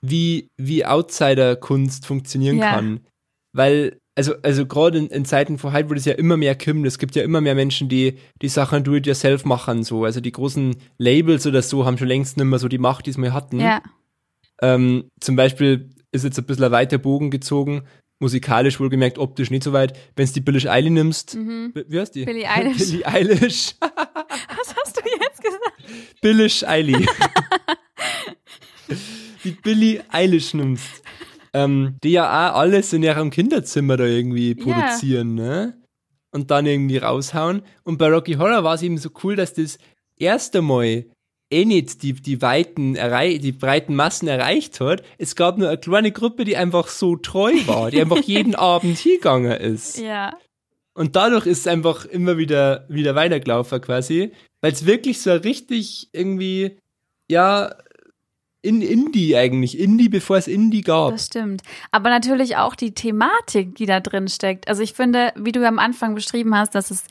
wie, 0.00 0.48
wie 0.56 0.84
Outsider-Kunst 0.86 2.06
funktionieren 2.06 2.58
Ja. 2.58 2.70
kann. 2.70 3.00
Weil, 3.52 3.98
also, 4.20 4.34
also 4.42 4.66
gerade 4.66 4.98
in, 4.98 5.06
in 5.06 5.24
Zeiten 5.24 5.56
vor 5.56 5.72
heute, 5.72 5.88
wo 5.88 5.94
das 5.94 6.04
ja 6.04 6.12
immer 6.12 6.36
mehr 6.36 6.54
kommt, 6.54 6.86
es 6.86 6.98
gibt 6.98 7.16
ja 7.16 7.22
immer 7.22 7.40
mehr 7.40 7.54
Menschen, 7.54 7.88
die 7.88 8.18
die 8.42 8.48
Sachen 8.48 8.84
do-it-yourself 8.84 9.46
machen, 9.46 9.82
so. 9.82 10.04
Also 10.04 10.20
die 10.20 10.30
großen 10.30 10.76
Labels 10.98 11.46
oder 11.46 11.62
so 11.62 11.86
haben 11.86 11.96
schon 11.96 12.08
längst 12.08 12.36
nicht 12.36 12.44
mehr 12.44 12.58
so 12.58 12.68
die 12.68 12.76
Macht, 12.76 13.06
die 13.06 13.12
sie 13.12 13.20
mal 13.20 13.32
hatten. 13.32 13.60
Ja, 13.60 13.80
Ähm, 14.60 15.04
zum 15.20 15.36
Beispiel 15.36 15.88
ist 16.12 16.24
jetzt 16.24 16.38
ein 16.38 16.44
bisschen 16.44 16.64
ein 16.64 16.70
weiter 16.70 16.98
Bogen 16.98 17.30
gezogen, 17.30 17.84
musikalisch 18.18 18.78
wohlgemerkt, 18.78 19.16
optisch 19.16 19.50
nicht 19.50 19.62
so 19.62 19.72
weit. 19.72 19.98
Wenn 20.16 20.26
du 20.26 20.32
die 20.34 20.40
Billie 20.40 20.70
Eilish 20.70 20.90
nimmst, 20.90 21.36
wie 21.36 21.84
wie 21.88 21.98
heißt 21.98 22.14
die? 22.14 22.20
Mhm. 22.20 22.26
Billie 22.26 22.50
Eilish. 22.50 22.78
Billie 22.78 23.06
Eilish. 23.06 23.74
was 23.80 24.74
hast 24.84 24.96
du 24.98 25.00
jetzt 25.18 25.42
gesagt? 25.42 26.20
Billish 26.20 26.62
Eilish. 26.64 27.06
die 29.44 29.52
Billie 29.52 30.04
Eilish 30.10 30.52
nimmst. 30.52 31.02
Ähm, 31.52 31.96
die 32.04 32.12
ja 32.12 32.52
auch 32.52 32.58
alles 32.58 32.92
in 32.92 33.02
ihrem 33.02 33.30
Kinderzimmer 33.30 33.96
da 33.96 34.04
irgendwie 34.04 34.54
produzieren, 34.54 35.34
ne? 35.34 35.80
und 36.32 36.50
dann 36.50 36.66
irgendwie 36.66 36.98
raushauen. 36.98 37.62
Und 37.84 37.98
bei 37.98 38.08
Rocky 38.08 38.34
Horror 38.34 38.64
war 38.64 38.74
es 38.74 38.82
eben 38.82 38.98
so 38.98 39.10
cool, 39.22 39.36
dass 39.36 39.54
das 39.54 39.78
erste 40.16 40.62
Mal 40.62 41.06
eh 41.52 41.64
nicht 41.64 42.02
die, 42.02 42.12
die 42.12 42.40
weiten, 42.42 42.94
die 42.94 43.52
breiten 43.52 43.96
Massen 43.96 44.28
erreicht 44.28 44.80
hat. 44.80 45.02
Es 45.18 45.34
gab 45.34 45.58
nur 45.58 45.68
eine 45.68 45.78
kleine 45.78 46.12
Gruppe, 46.12 46.44
die 46.44 46.56
einfach 46.56 46.88
so 46.88 47.16
treu 47.16 47.52
war, 47.66 47.90
die 47.90 48.00
einfach 48.00 48.22
jeden 48.22 48.54
Abend 48.54 48.98
hingegangen 48.98 49.52
ist. 49.52 49.98
Ja. 49.98 50.36
Und 50.94 51.16
dadurch 51.16 51.46
ist 51.46 51.60
es 51.60 51.66
einfach 51.66 52.04
immer 52.04 52.36
wieder, 52.36 52.84
wieder 52.88 53.14
weitergelaufen 53.14 53.80
quasi, 53.80 54.32
weil 54.60 54.72
es 54.72 54.86
wirklich 54.86 55.20
so 55.20 55.32
richtig 55.32 56.08
irgendwie, 56.12 56.78
ja, 57.28 57.74
in 58.62 58.82
Indie 58.82 59.36
eigentlich, 59.36 59.78
Indie, 59.78 60.08
bevor 60.08 60.36
es 60.36 60.46
Indie 60.46 60.82
gab. 60.82 61.12
Das 61.12 61.26
stimmt. 61.26 61.62
Aber 61.90 62.10
natürlich 62.10 62.56
auch 62.56 62.74
die 62.74 62.92
Thematik, 62.94 63.74
die 63.76 63.86
da 63.86 64.00
drin 64.00 64.28
steckt. 64.28 64.68
Also 64.68 64.82
ich 64.82 64.92
finde, 64.92 65.32
wie 65.36 65.52
du 65.52 65.66
am 65.66 65.78
Anfang 65.78 66.14
beschrieben 66.14 66.54
hast, 66.54 66.74
dass 66.74 66.90
es 66.90 67.04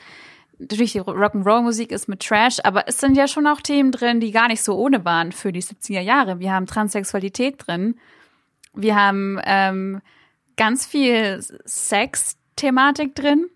natürlich 0.59 0.91
die 0.91 1.01
Rock'n'Roll-Musik 1.01 1.91
ist 1.91 2.07
mit 2.07 2.19
Trash, 2.21 2.57
aber 2.63 2.87
es 2.87 2.99
sind 2.99 3.15
ja 3.17 3.27
schon 3.27 3.47
auch 3.47 3.61
Themen 3.61 3.91
drin, 3.91 4.19
die 4.19 4.31
gar 4.31 4.47
nicht 4.47 4.61
so 4.61 4.75
ohne 4.77 5.05
waren 5.05 5.31
für 5.31 5.51
die 5.51 5.63
70er 5.63 6.01
Jahre. 6.01 6.39
Wir 6.39 6.51
haben 6.53 6.67
Transsexualität 6.67 7.55
drin. 7.65 7.95
Wir 8.73 8.95
haben 8.95 9.39
ähm, 9.45 10.01
ganz 10.57 10.85
viel 10.85 11.41
Sex-Thematik 11.65 13.15
drin. 13.15 13.47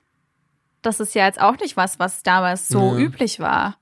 Das 0.81 0.99
ist 0.99 1.13
ja 1.15 1.25
jetzt 1.25 1.39
auch 1.41 1.57
nicht 1.59 1.77
was, 1.77 1.99
was 1.99 2.23
damals 2.23 2.67
so 2.67 2.79
Ja. 2.93 2.97
üblich 2.97 3.39
war. 3.39 3.77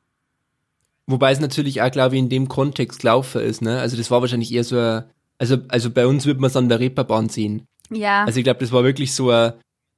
Wobei 1.11 1.31
es 1.31 1.39
natürlich 1.39 1.81
auch, 1.81 1.91
glaube 1.91 2.15
ich, 2.15 2.19
in 2.19 2.29
dem 2.29 2.47
Kontext 2.47 3.01
gelaufen 3.01 3.41
ist, 3.41 3.61
ne? 3.61 3.79
Also 3.79 3.97
das 3.97 4.09
war 4.11 4.21
wahrscheinlich 4.21 4.51
eher 4.53 4.63
so 4.63 4.77
ein, 4.77 5.03
also, 5.37 5.57
also 5.67 5.89
bei 5.91 6.07
uns 6.07 6.25
wird 6.25 6.39
man 6.39 6.49
es 6.49 6.55
an 6.55 6.69
der 6.69 6.79
Reeperbahn 6.79 7.29
sehen. 7.29 7.65
Ja. 7.91 8.23
Also 8.25 8.39
ich 8.39 8.43
glaube, 8.43 8.59
das 8.61 8.71
war 8.71 8.83
wirklich 8.83 9.13
so 9.13 9.29
ein, 9.31 9.53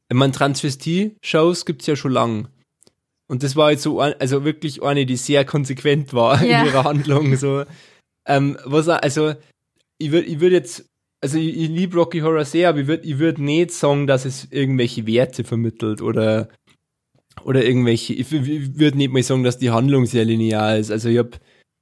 ich 0.09 0.17
meine, 0.17 0.33
Transvestie-Shows 0.33 1.65
gibt's 1.65 1.87
ja 1.87 1.95
schon 1.95 2.11
lang. 2.11 2.47
Und 3.27 3.43
das 3.43 3.55
war 3.55 3.71
jetzt 3.71 3.83
so, 3.83 3.99
ein- 3.99 4.15
also 4.19 4.43
wirklich 4.43 4.83
eine, 4.83 5.05
die 5.05 5.15
sehr 5.15 5.45
konsequent 5.45 6.13
war 6.13 6.43
Ja. 6.43 6.61
in 6.61 6.67
ihrer 6.67 6.83
Handlung, 6.83 7.35
so. 7.35 7.63
Ähm, 8.27 8.57
was, 8.65 8.87
also, 8.89 9.33
ich 9.97 10.11
würde 10.11 10.27
ich 10.27 10.39
würd 10.39 10.53
jetzt, 10.53 10.85
also 11.21 11.37
ich, 11.37 11.55
ich 11.57 11.69
liebe 11.69 11.97
Rocky 11.97 12.19
Horror 12.19 12.45
sehr, 12.45 12.69
aber 12.69 12.79
ich 12.79 12.87
würde 12.87 13.05
ich 13.07 13.17
würd 13.19 13.37
nicht 13.39 13.71
sagen, 13.71 14.07
dass 14.07 14.25
es 14.25 14.47
irgendwelche 14.51 15.05
Werte 15.07 15.43
vermittelt 15.43 16.01
oder, 16.01 16.49
oder 17.43 17.63
irgendwelche, 17.65 18.13
ich, 18.13 18.31
ich 18.31 18.79
würde 18.79 18.97
nicht 18.97 19.11
mal 19.11 19.23
sagen, 19.23 19.43
dass 19.43 19.57
die 19.57 19.71
Handlung 19.71 20.05
sehr 20.05 20.25
linear 20.25 20.77
ist. 20.77 20.91
Also 20.91 21.09
ich 21.09 21.17
habe 21.17 21.31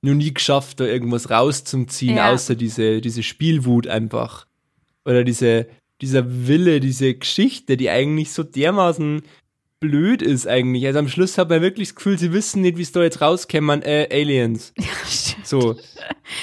noch 0.02 0.14
nie 0.16 0.34
geschafft, 0.34 0.80
da 0.80 0.86
irgendwas 0.86 1.30
rauszuziehen, 1.30 2.18
Ja. 2.18 2.32
außer 2.32 2.56
diese, 2.56 3.02
diese 3.02 3.22
Spielwut 3.24 3.88
einfach. 3.88 4.48
Oder 5.06 5.24
diese, 5.24 5.68
dieser 6.02 6.48
Wille, 6.48 6.80
diese 6.80 7.14
Geschichte, 7.14 7.78
die 7.78 7.90
eigentlich 7.90 8.32
so 8.32 8.44
dermaßen 8.44 9.22
blöd 9.82 10.22
ist 10.22 10.48
eigentlich. 10.48 10.86
Also 10.86 11.00
am 11.00 11.10
Schluss 11.10 11.38
hat 11.38 11.50
man 11.50 11.62
wirklich 11.62 11.90
das 11.90 11.96
Gefühl, 11.96 12.18
sie 12.18 12.32
wissen 12.32 12.62
nicht, 12.62 12.78
wie 12.78 12.84
es 12.84 12.92
da 12.92 13.02
jetzt 13.02 13.20
rauskämmern, 13.20 13.82
äh, 13.82 14.08
Aliens. 14.12 14.74
So. 15.44 15.76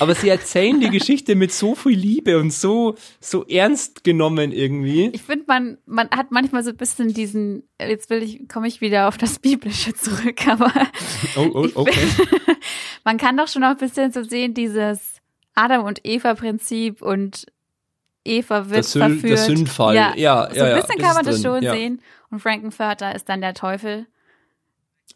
Aber 0.00 0.14
sie 0.14 0.28
erzählen 0.28 0.80
die 0.80 0.90
Geschichte 0.90 1.36
mit 1.36 1.52
so 1.52 1.74
viel 1.74 1.96
Liebe 1.96 2.38
und 2.38 2.52
so, 2.52 2.96
so 3.20 3.46
ernst 3.46 4.04
genommen 4.04 4.52
irgendwie. 4.52 5.10
Ich 5.14 5.22
finde, 5.22 5.44
man, 5.46 5.78
man 5.86 6.10
hat 6.10 6.32
manchmal 6.32 6.64
so 6.64 6.70
ein 6.70 6.76
bisschen 6.76 7.14
diesen, 7.14 7.62
jetzt 7.80 8.10
will 8.10 8.22
ich, 8.22 8.48
komme 8.48 8.66
ich 8.66 8.80
wieder 8.80 9.08
auf 9.08 9.16
das 9.16 9.38
Biblische 9.38 9.94
zurück, 9.94 10.46
aber 10.48 10.72
Oh, 11.36 11.50
oh, 11.54 11.68
okay. 11.74 12.08
man 13.04 13.18
kann 13.18 13.36
doch 13.36 13.48
schon 13.48 13.62
noch 13.62 13.70
ein 13.70 13.76
bisschen 13.76 14.12
so 14.12 14.24
sehen, 14.24 14.52
dieses 14.52 14.98
Adam 15.54 15.84
und 15.84 16.00
Eva-Prinzip 16.04 17.02
und 17.02 17.46
Eva 18.28 18.68
wird 18.70 18.84
Sün 18.84 19.00
verführt. 19.00 19.24
der 19.24 19.36
Sündfall. 19.38 19.94
Ja, 19.94 20.14
ja, 20.16 20.48
so 20.52 20.60
ein 20.62 20.70
ja, 20.70 20.76
bisschen 20.76 20.98
das 20.98 21.06
kann 21.06 21.14
man 21.14 21.24
das 21.24 21.34
drin, 21.36 21.44
schon 21.44 21.62
ja. 21.62 21.72
sehen. 21.72 22.02
Und 22.30 22.40
Frankenfurter 22.40 23.14
ist 23.14 23.28
dann 23.28 23.40
der 23.40 23.54
Teufel. 23.54 24.06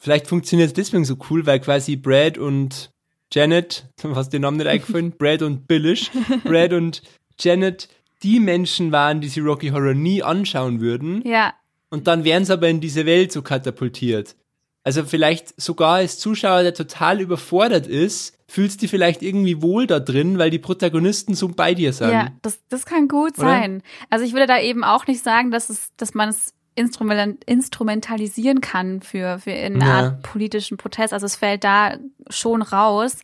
Vielleicht 0.01 0.27
funktioniert 0.27 0.69
es 0.69 0.75
deswegen 0.75 1.05
so 1.05 1.17
cool, 1.31 1.47
weil 1.47 1.61
quasi 1.61 1.97
Brad 1.97 2.39
und 2.39 2.91
Janet, 3.33 3.87
was 4.03 4.29
den 4.29 4.43
Namen 4.43 4.57
nicht 4.57 4.67
eingefallen, 4.67 5.13
Brad 5.19 5.43
und 5.43 5.69
Billish, 5.69 6.11
Brad 6.45 6.73
und 6.73 7.03
Janet 7.39 7.89
die 8.23 8.41
Menschen 8.41 8.93
waren, 8.93 9.21
die 9.21 9.29
sie 9.29 9.41
Rocky 9.41 9.71
Horror 9.71 9.95
nie 9.95 10.23
anschauen 10.23 10.81
würden. 10.81 11.27
Ja, 11.27 11.55
Und 11.91 12.07
dann 12.07 12.25
werden 12.25 12.45
sie 12.45 12.53
aber 12.53 12.69
in 12.69 12.81
diese 12.81 13.05
Welt 13.05 13.33
so 13.33 13.43
katapultiert. 13.43 14.37
Also 14.85 15.05
vielleicht 15.05 15.61
sogar 15.61 15.97
als 15.97 16.19
Zuschauer, 16.19 16.63
der 16.63 16.75
total 16.75 17.21
überfordert 17.21 17.87
ist, 17.87 18.37
fühlst 18.49 18.77
du 18.77 18.81
dich 18.83 18.91
vielleicht 18.91 19.23
irgendwie 19.23 19.63
wohl 19.63 19.87
da 19.87 20.01
drin, 20.01 20.39
weil 20.39 20.51
die 20.51 20.59
Protagonisten 20.59 21.35
so 21.35 21.49
bei 21.49 21.75
dir 21.75 21.93
sind. 21.93 22.11
ja, 22.11 22.29
das, 22.43 22.59
das 22.69 22.85
kann 22.85 23.07
gut 23.09 23.39
Oder? 23.39 23.47
sein. 23.49 23.83
Also 24.11 24.25
ich 24.25 24.33
würde 24.33 24.47
da 24.47 24.61
eben 24.61 24.83
auch 24.85 25.07
nicht 25.07 25.23
sagen, 25.23 25.51
dass 25.51 25.71
es, 25.71 25.93
dass 25.97 26.15
man 26.15 26.29
es 26.31 26.53
instrumental, 26.75 27.37
instrumentalisieren 27.47 28.61
kann 28.61 29.03
für, 29.03 29.39
für 29.39 29.53
eine 29.53 29.79
Ja. 29.79 29.93
Art 30.01 30.23
politischen 30.23 30.77
Protest. 30.79 31.13
Also 31.13 31.27
es 31.27 31.37
fällt 31.37 31.65
da 31.65 31.97
schon 32.29 32.63
raus. 32.63 33.19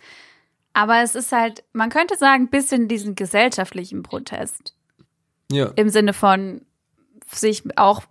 Aber 0.75 1.03
es 1.03 1.15
ist 1.15 1.33
halt, 1.33 1.65
man 1.73 1.91
könnte 1.91 2.17
sagen, 2.17 2.45
ein 2.45 2.51
bisschen 2.51 2.87
diesen 2.89 3.15
gesellschaftlichen 3.17 4.03
Protest. 4.03 4.75
ja. 5.51 5.73
im 5.77 5.89
Sinne 5.89 6.13
von 6.13 6.63
sich 7.31 7.65
auch 7.77 8.03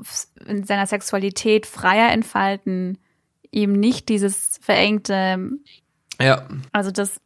in 0.45 0.63
seiner 0.65 0.86
Sexualität 0.86 1.65
freier 1.65 2.12
entfalten, 2.12 2.97
eben 3.51 3.73
nicht 3.73 4.10
dieses 4.10 4.60
verengte, 4.62 5.51
ja. 6.19 6.47
also 6.71 6.91
das 6.91 7.21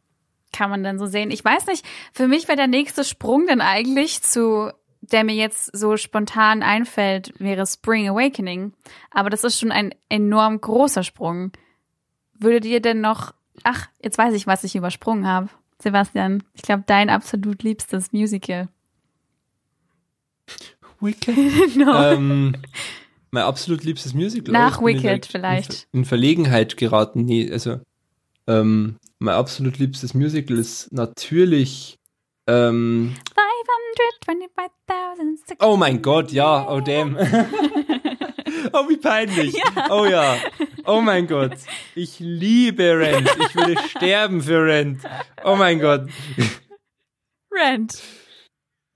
kann 0.52 0.70
man 0.70 0.84
dann 0.84 0.98
so 0.98 1.06
sehen. 1.06 1.30
Ich 1.30 1.44
weiß 1.44 1.66
nicht, 1.66 1.84
für 2.12 2.28
mich 2.28 2.46
wäre 2.46 2.56
der 2.56 2.66
nächste 2.66 3.04
Sprung 3.04 3.46
dann 3.46 3.60
eigentlich 3.60 4.22
zu, 4.22 4.70
der 5.00 5.24
mir 5.24 5.34
jetzt 5.34 5.76
so 5.76 5.96
spontan 5.96 6.62
einfällt, 6.62 7.32
wäre 7.38 7.66
Spring 7.66 8.08
Awakening. 8.08 8.72
Aber 9.10 9.30
das 9.30 9.44
ist 9.44 9.58
schon 9.58 9.72
ein 9.72 9.94
enorm 10.08 10.60
großer 10.60 11.02
Sprung. 11.02 11.52
Würdet 12.34 12.64
ihr 12.66 12.80
denn 12.80 13.00
noch, 13.00 13.34
ach, 13.64 13.88
jetzt 14.02 14.18
weiß 14.18 14.34
ich, 14.34 14.46
was 14.46 14.64
ich 14.64 14.76
übersprungen 14.76 15.26
habe. 15.26 15.48
Sebastian, 15.80 16.44
ich 16.54 16.62
glaube, 16.62 16.84
dein 16.86 17.10
absolut 17.10 17.62
liebstes 17.62 18.12
Musical. 18.12 18.68
Wicked. 21.00 21.36
No. 21.76 22.12
ähm, 22.12 22.56
mein 23.32 23.44
absolut 23.44 23.82
liebstes 23.82 24.14
Musical. 24.14 24.52
Nach. 24.52 24.80
Ich 24.80 24.86
in 24.96 25.02
Wicked 25.02 25.26
Ver- 25.26 25.32
vielleicht. 25.32 25.88
In, 25.92 26.00
in 26.00 26.04
Verlegenheit 26.04 26.76
geraten. 26.76 27.24
Nee, 27.24 27.50
also 27.50 27.80
ähm, 28.46 28.96
mein 29.18 29.34
absolut 29.34 29.78
liebstes 29.78 30.14
Musical 30.14 30.58
ist 30.58 30.92
natürlich 30.92 31.98
ähm, 32.48 33.14
525,000 34.26 35.58
Oh 35.60 35.76
mein 35.76 36.02
Gott, 36.02 36.32
ja, 36.32 36.68
oh 36.70 36.80
damn. 36.80 37.16
oh, 38.72 38.88
wie 38.88 38.96
peinlich. 38.96 39.54
Oh 39.90 40.04
ja. 40.04 40.36
Oh 40.84 41.00
mein 41.00 41.26
Gott. 41.26 41.52
Ich 41.94 42.18
liebe 42.20 42.98
Rent. 42.98 43.30
Ich 43.48 43.54
würde 43.54 43.76
sterben 43.88 44.42
für 44.42 44.64
Rent. 44.64 45.00
Oh 45.44 45.56
mein 45.56 45.80
Gott. 45.80 46.08
Rent. 47.50 48.02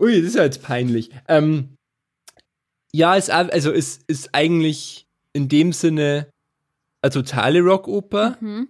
Ui, 0.00 0.16
das 0.16 0.28
ist 0.30 0.36
ja 0.36 0.42
jetzt 0.44 0.62
peinlich. 0.62 1.10
Ähm, 1.28 1.75
ja, 2.96 3.14
ist, 3.16 3.30
also 3.30 3.70
ist, 3.72 4.02
ist 4.06 4.30
eigentlich 4.34 5.06
in 5.32 5.48
dem 5.48 5.72
Sinne 5.72 6.28
eine 7.02 7.10
totale 7.12 7.60
Rockoper, 7.60 8.36
Mhm. 8.40 8.68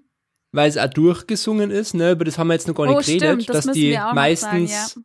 weil 0.52 0.68
es 0.68 0.76
auch 0.78 0.88
durchgesungen 0.88 1.70
ist, 1.70 1.94
ne? 1.94 2.12
Über 2.12 2.24
das 2.24 2.38
haben 2.38 2.48
wir 2.48 2.54
jetzt 2.54 2.66
noch 2.68 2.74
gar 2.74 2.86
nicht 2.86 2.96
Oh, 2.96 3.00
geredet, 3.00 3.42
stimmt, 3.42 3.48
das 3.56 3.66
dass 3.66 3.74
die 3.74 3.98
meistens 4.14 4.92
sagen, 4.94 5.04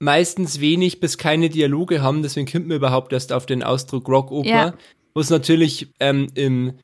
meistens 0.00 0.60
wenig 0.60 1.00
bis 1.00 1.18
keine 1.18 1.48
Dialoge 1.50 2.02
haben, 2.02 2.22
deswegen 2.22 2.50
kommt 2.50 2.68
man 2.68 2.76
überhaupt 2.76 3.12
erst 3.12 3.32
auf 3.32 3.46
den 3.46 3.62
Ausdruck 3.62 4.08
Rockoper, 4.08 4.48
Ja. 4.48 4.74
wo 5.14 5.20
es 5.20 5.30
natürlich 5.30 5.92
ähm, 6.00 6.28
im, 6.34 6.74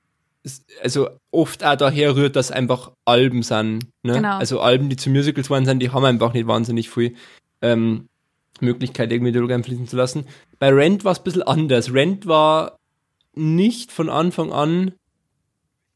also 0.83 1.09
oft 1.31 1.65
auch 1.65 1.77
daher 1.77 2.17
rührt, 2.17 2.37
dass 2.37 2.51
einfach 2.51 2.93
Alben 3.05 3.43
sind. 3.43 3.87
Ne? 4.03 4.15
Genau. 4.15 4.37
Also 4.39 4.61
Alben, 4.61 4.89
die 4.89 4.97
zu 4.97 5.11
Musicals 5.11 5.49
waren, 5.51 5.65
sind, 5.65 5.81
die 5.81 5.91
haben 5.91 6.05
einfach 6.05 6.35
nicht 6.35 6.47
wahnsinnig 6.47 6.91
viel 6.91 7.15
ähm, 7.63 8.09
Möglichkeit, 8.61 9.11
irgendwie 9.13 9.33
Dialoge 9.33 9.55
einfließen 9.55 9.89
zu 9.89 9.97
lassen. 9.97 10.27
Bei 10.65 10.73
Rent 10.73 11.05
war 11.05 11.13
es 11.13 11.19
ein 11.19 11.25
bisschen 11.25 11.43
anders. 11.43 11.93
Rent 11.93 12.27
war 12.27 12.79
nicht 13.35 13.93
von 13.93 14.09
Anfang 14.09 14.51
an 14.51 14.93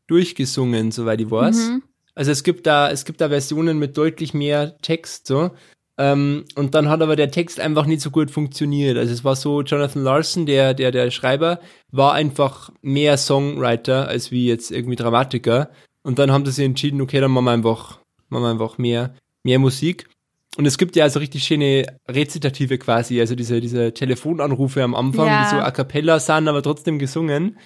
durchgesungen, 0.08 0.90
soweit 0.90 1.22
ich 1.22 1.30
weiß. 1.30 1.56
Mhm. 1.56 1.82
Also 2.14 2.32
es 2.32 2.42
gibt 2.42 2.66
da, 2.66 2.90
es 2.90 3.06
gibt 3.06 3.22
da 3.22 3.30
Versionen 3.30 3.78
mit 3.78 3.96
deutlich 3.96 4.34
mehr 4.34 4.76
Text, 4.82 5.26
so. 5.26 5.52
Ähm, 5.96 6.44
und 6.54 6.74
dann 6.74 6.90
hat 6.90 7.00
aber 7.00 7.16
der 7.16 7.30
Text 7.30 7.60
einfach 7.60 7.86
nicht 7.86 8.02
so 8.02 8.10
gut 8.10 8.30
funktioniert. 8.30 8.98
Also 8.98 9.10
es 9.10 9.24
war 9.24 9.36
so, 9.36 9.62
Jonathan 9.62 10.02
Larson, 10.02 10.44
der, 10.44 10.74
der, 10.74 10.90
der 10.90 11.10
Schreiber, 11.12 11.60
war 11.90 12.12
einfach 12.12 12.68
mehr 12.82 13.16
Songwriter 13.16 14.06
als 14.06 14.30
wie 14.30 14.48
jetzt 14.48 14.70
irgendwie 14.70 14.96
Dramatiker. 14.96 15.70
Und 16.02 16.18
dann 16.18 16.30
haben 16.30 16.44
sie 16.44 16.52
sich 16.52 16.66
entschieden, 16.66 17.00
okay, 17.00 17.22
dann 17.22 17.30
machen 17.30 17.46
wir 17.46 17.52
einfach, 17.52 18.00
machen 18.28 18.42
wir 18.42 18.50
einfach 18.50 18.76
mehr, 18.76 19.14
mehr 19.44 19.60
Musik. 19.60 20.10
Und 20.58 20.66
es 20.66 20.76
gibt 20.76 20.96
ja 20.96 21.04
also 21.04 21.20
richtig 21.20 21.44
schöne 21.44 21.86
Rezitative 22.08 22.78
quasi, 22.78 23.20
also 23.20 23.36
diese, 23.36 23.60
diese 23.60 23.94
Telefonanrufe 23.94 24.82
am 24.82 24.94
Anfang, 24.96 25.26
Ja. 25.26 25.44
die 25.44 25.50
so 25.50 25.62
a 25.62 25.70
cappella 25.70 26.18
sind, 26.18 26.48
aber 26.48 26.62
trotzdem 26.62 26.98
gesungen. 26.98 27.56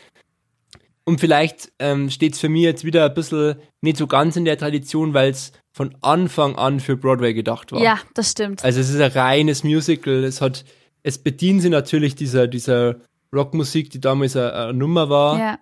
Und 1.04 1.18
vielleicht 1.18 1.72
ähm, 1.78 2.10
steht 2.10 2.34
es 2.34 2.38
für 2.40 2.50
mich 2.50 2.62
jetzt 2.62 2.84
wieder 2.84 3.06
ein 3.06 3.14
bisschen 3.14 3.56
nicht 3.80 3.96
so 3.96 4.06
ganz 4.06 4.36
in 4.36 4.44
der 4.44 4.58
Tradition, 4.58 5.14
weil 5.14 5.30
es 5.30 5.52
von 5.72 5.96
Anfang 6.02 6.54
an 6.56 6.80
für 6.80 6.96
Broadway 6.96 7.32
gedacht 7.34 7.72
war. 7.72 7.80
Ja, 7.82 7.98
das 8.14 8.30
stimmt. 8.32 8.62
Also 8.62 8.78
es 8.80 8.90
ist 8.90 9.00
ein 9.00 9.10
reines 9.10 9.64
Musical. 9.64 10.22
Es 10.22 10.40
hat, 10.42 10.64
es 11.02 11.16
bedient 11.16 11.62
sich 11.62 11.70
natürlich 11.70 12.14
dieser, 12.14 12.46
dieser 12.46 12.96
Rockmusik, 13.34 13.88
die 13.90 14.00
damals 14.00 14.36
eine, 14.36 14.52
eine 14.52 14.74
Nummer 14.74 15.08
war. 15.08 15.38
ja. 15.38 15.58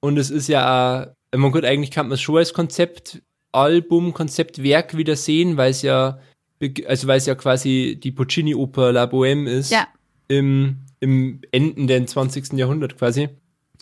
Und 0.00 0.16
es 0.16 0.30
ist 0.30 0.48
ja 0.48 0.62
auch, 1.32 1.36
man 1.36 1.52
gut, 1.52 1.64
eigentlich 1.64 1.90
kann 1.90 2.06
man 2.06 2.14
es 2.14 2.22
schon 2.22 2.38
als 2.38 2.54
Konzeptalbum, 2.54 3.26
Konzeptwerk 3.52 4.96
wieder 4.96 5.16
sehen, 5.16 5.56
weil 5.56 5.70
es 5.70 5.82
ja, 5.82 6.18
also 6.86 7.06
weil 7.08 7.18
es 7.18 7.26
ja 7.26 7.34
quasi 7.34 7.98
die 8.02 8.12
Puccini-Oper 8.12 8.92
La 8.92 9.04
Bohème 9.04 9.46
ist. 9.48 9.70
Ja. 9.70 9.86
Im, 10.28 10.76
im 11.00 11.40
Enden 11.50 11.86
des 11.86 12.10
20. 12.12 12.52
Jahrhundert 12.52 12.96
quasi. 12.96 13.28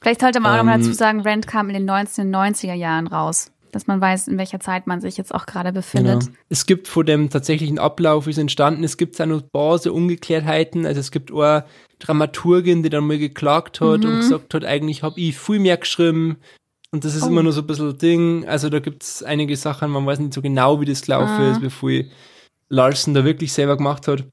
Vielleicht 0.00 0.20
sollte 0.20 0.40
man 0.40 0.52
auch 0.52 0.56
nochmal 0.58 0.76
Ähm, 0.76 0.82
dazu 0.82 0.94
sagen, 0.94 1.20
Rent 1.20 1.46
kam 1.46 1.68
in 1.68 1.74
den 1.74 1.90
1990er 1.90 2.74
Jahren 2.74 3.06
raus. 3.06 3.50
Dass 3.72 3.86
man 3.86 4.00
weiß, 4.00 4.28
in 4.28 4.38
welcher 4.38 4.60
Zeit 4.60 4.86
man 4.86 5.02
sich 5.02 5.18
jetzt 5.18 5.34
auch 5.34 5.44
gerade 5.44 5.72
befindet. 5.72 6.20
Genau. 6.20 6.32
Es 6.48 6.64
gibt 6.64 6.88
vor 6.88 7.04
dem 7.04 7.28
tatsächlichen 7.28 7.78
Ablauf, 7.78 8.26
wie 8.26 8.30
es 8.30 8.38
entstanden 8.38 8.82
ist, 8.82 8.96
gibt 8.96 9.14
es 9.14 9.20
auch 9.20 9.26
noch 9.26 9.76
so 9.76 9.92
Ungeklärdheiten. 9.92 10.86
Also 10.86 11.00
es 11.00 11.10
gibt 11.10 11.30
eine 11.30 11.64
Dramaturgin, 11.98 12.82
die 12.82 12.88
dann 12.88 13.06
mal 13.06 13.18
geklagt 13.18 13.82
hat 13.82 14.00
Mhm. 14.00 14.06
und 14.06 14.16
gesagt 14.20 14.54
hat, 14.54 14.64
eigentlich 14.64 15.02
habe 15.02 15.20
ich 15.20 15.36
viel 15.36 15.58
mehr 15.58 15.76
geschrieben. 15.76 16.38
Und 16.90 17.04
das 17.04 17.14
ist 17.14 17.24
Oh. 17.24 17.26
immer 17.28 17.42
nur 17.42 17.52
so 17.52 17.60
ein 17.60 17.66
bisschen 17.66 17.98
Ding. 17.98 18.46
Also 18.46 18.68
da 18.70 18.78
gibt 18.78 19.02
es 19.02 19.22
einige 19.22 19.56
Sachen, 19.56 19.90
man 19.90 20.06
weiß 20.06 20.18
nicht 20.20 20.32
so 20.34 20.40
genau, 20.42 20.80
wie 20.80 20.86
das 20.86 21.02
gelaufen 21.02 21.28
Ah. 21.30 21.52
ist, 21.52 21.62
wie 21.62 21.70
viel 21.70 22.10
Larsen 22.70 23.14
da 23.14 23.24
wirklich 23.24 23.52
selber 23.52 23.76
gemacht 23.76 24.08
hat. 24.08 24.24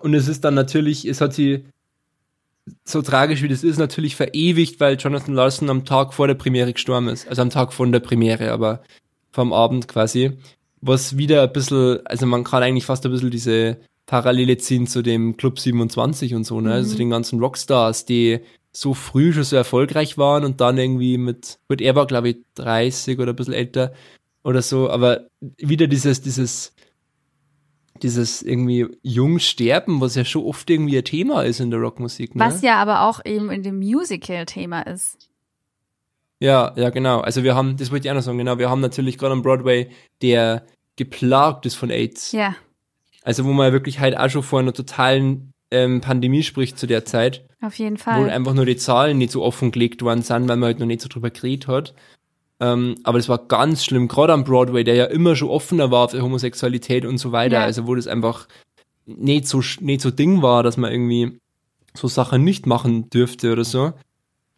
Und 0.00 0.14
es 0.14 0.28
ist 0.28 0.44
dann 0.44 0.54
natürlich, 0.54 1.04
es 1.06 1.20
hat 1.20 1.34
sie 1.34 1.64
so 2.84 3.02
tragisch 3.02 3.42
wie 3.42 3.48
das 3.48 3.64
ist, 3.64 3.78
natürlich 3.78 4.14
verewigt, 4.14 4.78
weil 4.78 4.96
Jonathan 4.96 5.34
Larson 5.34 5.68
am 5.70 5.84
Tag 5.84 6.14
vor 6.14 6.28
der 6.28 6.34
Premiere 6.34 6.72
gestorben 6.72 7.08
ist. 7.08 7.26
Also 7.28 7.42
am 7.42 7.50
Tag 7.50 7.72
von 7.72 7.90
der 7.90 8.00
Premiere, 8.00 8.52
aber 8.52 8.82
vom 9.32 9.52
Abend 9.52 9.88
quasi. 9.88 10.32
Was 10.80 11.16
wieder 11.16 11.42
ein 11.42 11.52
bisschen, 11.52 12.04
also 12.06 12.26
man 12.26 12.44
kann 12.44 12.62
eigentlich 12.62 12.86
fast 12.86 13.04
ein 13.04 13.12
bisschen 13.12 13.30
diese 13.30 13.78
Parallele 14.06 14.56
ziehen 14.58 14.86
zu 14.86 15.02
dem 15.02 15.36
Club 15.36 15.58
27 15.58 16.34
und 16.34 16.44
so, 16.44 16.60
ne? 16.60 16.72
Also 16.72 16.96
den 16.96 17.10
ganzen 17.10 17.40
Rockstars, 17.40 18.04
die 18.04 18.40
so 18.72 18.94
früh 18.94 19.32
schon 19.32 19.44
so 19.44 19.56
erfolgreich 19.56 20.16
waren 20.18 20.44
und 20.44 20.60
dann 20.60 20.78
irgendwie 20.78 21.18
mit, 21.18 21.58
gut, 21.68 21.80
er 21.80 21.94
war 21.94 22.06
glaube 22.06 22.30
ich 22.30 22.36
30 22.54 23.18
oder 23.18 23.32
ein 23.32 23.36
bisschen 23.36 23.54
älter 23.54 23.92
oder 24.42 24.62
so, 24.62 24.90
aber 24.90 25.26
wieder 25.58 25.86
dieses, 25.86 26.22
dieses, 26.22 26.74
dieses 28.02 28.42
irgendwie 28.42 28.88
jung 29.02 29.38
sterben, 29.38 30.00
was 30.00 30.14
ja 30.14 30.24
schon 30.24 30.44
oft 30.44 30.68
irgendwie 30.68 30.98
ein 30.98 31.04
Thema 31.04 31.42
ist 31.42 31.60
in 31.60 31.70
der 31.70 31.80
Rockmusik, 31.80 32.34
ne? 32.34 32.44
Was 32.44 32.62
ja 32.62 32.76
aber 32.76 33.02
auch 33.02 33.24
eben 33.24 33.50
in 33.50 33.62
dem 33.62 33.78
Musical-Thema 33.78 34.82
ist. 34.82 35.28
Ja, 36.40 36.72
ja, 36.74 36.90
genau. 36.90 37.20
Also 37.20 37.44
wir 37.44 37.54
haben, 37.54 37.76
das 37.76 37.92
wollte 37.92 38.08
ich 38.08 38.10
auch 38.10 38.16
noch 38.16 38.22
sagen, 38.22 38.38
genau, 38.38 38.58
wir 38.58 38.68
haben 38.68 38.80
natürlich 38.80 39.16
gerade 39.16 39.32
am 39.32 39.42
Broadway, 39.42 39.90
der 40.22 40.66
geplagt 40.96 41.66
ist 41.66 41.76
von 41.76 41.90
AIDS. 41.90 42.32
Ja, 42.32 42.56
Also 43.22 43.44
wo 43.44 43.52
man 43.52 43.72
wirklich 43.72 44.00
halt 44.00 44.16
auch 44.16 44.28
schon 44.28 44.42
vor 44.42 44.58
einer 44.58 44.72
totalen 44.72 45.52
ähm, 45.70 46.00
Pandemie 46.00 46.42
spricht 46.42 46.78
zu 46.78 46.88
der 46.88 47.04
Zeit, 47.04 47.44
auf 47.62 47.78
jeden 47.78 47.96
wo 47.96 48.02
Fall. 48.02 48.30
einfach 48.30 48.54
nur 48.54 48.66
die 48.66 48.76
Zahlen 48.76 49.18
nicht 49.18 49.32
so 49.32 49.42
offengelegt 49.42 50.02
worden 50.02 50.22
sind, 50.22 50.48
weil 50.48 50.56
man 50.56 50.66
halt 50.68 50.80
noch 50.80 50.86
nicht 50.86 51.00
so 51.00 51.08
drüber 51.08 51.30
geredet 51.30 51.68
hat. 51.68 51.94
Ähm, 52.60 52.96
aber 53.02 53.18
das 53.18 53.28
war 53.28 53.38
ganz 53.38 53.84
schlimm, 53.84 54.08
gerade 54.08 54.32
am 54.32 54.44
Broadway, 54.44 54.84
der 54.84 54.94
ja 54.94 55.04
immer 55.06 55.34
schon 55.34 55.48
offener 55.48 55.90
war 55.90 56.08
für 56.08 56.22
Homosexualität 56.22 57.04
und 57.04 57.18
so 57.18 57.32
weiter. 57.32 57.56
Ja. 57.56 57.64
Also 57.64 57.86
wo 57.86 57.94
das 57.94 58.06
einfach 58.06 58.46
nicht 59.06 59.48
so, 59.48 59.62
nicht 59.80 60.00
so 60.00 60.10
Ding 60.10 60.42
war, 60.42 60.62
dass 60.62 60.76
man 60.76 60.92
irgendwie 60.92 61.40
so 61.94 62.08
Sachen 62.08 62.44
nicht 62.44 62.66
machen 62.66 63.10
dürfte 63.10 63.52
oder 63.52 63.64
so. 63.64 63.92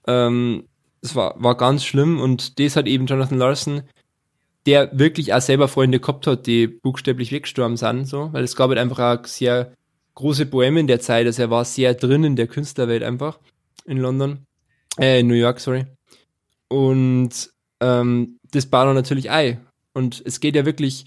Ähm, 0.06 0.64
das 1.00 1.16
war, 1.16 1.34
war 1.42 1.56
ganz 1.56 1.84
schlimm 1.84 2.20
und 2.20 2.58
das 2.58 2.76
hat 2.76 2.86
eben 2.86 3.06
Jonathan 3.06 3.38
Larson, 3.38 3.82
der 4.66 4.98
wirklich 4.98 5.34
auch 5.34 5.40
selber 5.40 5.68
Freunde 5.68 6.00
gehabt 6.00 6.26
hat, 6.26 6.46
die 6.46 6.66
buchstäblich 6.66 7.32
weggestorben 7.32 7.76
sind, 7.76 8.06
so, 8.06 8.32
weil 8.32 8.44
es 8.44 8.56
gab 8.56 8.68
halt 8.68 8.78
einfach 8.78 8.98
auch 8.98 9.26
sehr 9.26 9.72
große 10.14 10.44
Bohème 10.44 10.78
in 10.80 10.86
der 10.86 11.00
Zeit, 11.00 11.26
also 11.26 11.42
er 11.42 11.50
war 11.50 11.64
sehr 11.64 11.94
drin 11.94 12.24
in 12.24 12.36
der 12.36 12.46
Künstlerwelt 12.46 13.02
einfach 13.02 13.38
in 13.84 13.98
London, 13.98 14.46
äh, 14.98 15.20
in 15.20 15.26
New 15.26 15.34
York, 15.34 15.60
sorry. 15.60 15.86
Und 16.68 17.50
ähm, 17.80 18.38
das 18.50 18.66
baut 18.66 18.86
er 18.86 18.94
natürlich 18.94 19.30
ein. 19.30 19.60
Und 19.92 20.22
es 20.24 20.40
geht 20.40 20.56
ja 20.56 20.64
wirklich, 20.64 21.04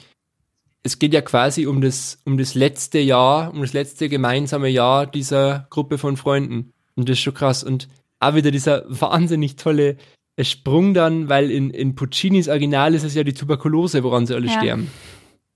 es 0.84 1.00
geht 1.00 1.13
ja 1.13 1.22
quasi 1.22 1.65
um 1.65 1.82
das, 1.82 2.20
um 2.26 2.38
das 2.38 2.56
letzte 2.56 3.00
Jahr, 3.00 3.52
um 3.54 3.62
das 3.62 3.74
letzte 3.74 4.10
gemeinsame 4.10 4.70
Jahr 4.70 5.08
dieser 5.08 5.67
Gruppe 5.70 5.98
von 5.98 6.17
Freunden. 6.17 6.74
Und 6.96 7.10
das 7.10 7.17
ist 7.17 7.24
schon 7.24 7.34
krass. 7.34 7.63
Und 7.63 7.88
auch 8.20 8.36
wieder 8.36 8.52
dieser 8.52 8.84
wahnsinnig 8.88 9.56
tolle 9.56 9.98
Sprung 10.39 10.93
dann, 10.93 11.30
weil 11.30 11.50
in, 11.52 11.70
in 11.72 11.96
Puccinis 11.96 12.48
Original 12.48 12.93
ist 12.93 13.04
es 13.04 13.15
ja 13.15 13.24
die 13.24 13.34
Tuberkulose, 13.34 14.04
woran 14.04 14.26
sie 14.26 14.36
alle 14.36 14.48
Ja. 14.48 14.60
sterben. 14.60 14.91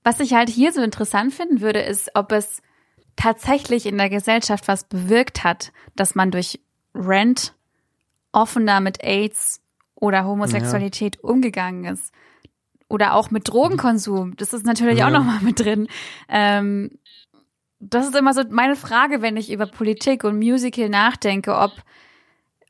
Was 0.04 0.18
ich 0.18 0.34
halt 0.34 0.48
hier 0.48 0.72
so 0.72 0.82
interessant 0.82 1.32
finden 1.32 1.60
würde, 1.60 1.80
ist, 1.80 2.10
ob 2.14 2.32
es 2.32 2.60
tatsächlich 3.16 3.86
in 3.86 3.98
der 3.98 4.10
Gesellschaft 4.10 4.68
was 4.68 4.84
bewirkt 4.84 5.44
hat, 5.44 5.72
dass 5.96 6.14
man 6.14 6.30
durch 6.30 6.60
Rent 6.94 7.54
offener 8.32 8.80
mit 8.80 9.02
AIDS 9.04 9.60
oder 9.94 10.24
Homosexualität 10.24 11.22
umgegangen 11.22 11.84
ist. 11.84 12.12
Oder 12.88 13.14
auch 13.14 13.30
mit 13.30 13.48
Drogenkonsum. 13.48 14.36
Das 14.36 14.52
ist 14.52 14.66
natürlich 14.66 14.98
Ja. 14.98 15.06
auch 15.06 15.12
nochmal 15.12 15.40
mit 15.40 15.60
drin. 15.60 15.88
Ähm, 16.28 16.98
das 17.80 18.06
ist 18.06 18.16
immer 18.16 18.34
so 18.34 18.42
meine 18.50 18.76
Frage, 18.76 19.22
wenn 19.22 19.36
ich 19.36 19.50
über 19.50 19.66
Politik 19.66 20.24
und 20.24 20.38
Musical 20.38 20.88
nachdenke, 20.88 21.56
ob, 21.56 21.72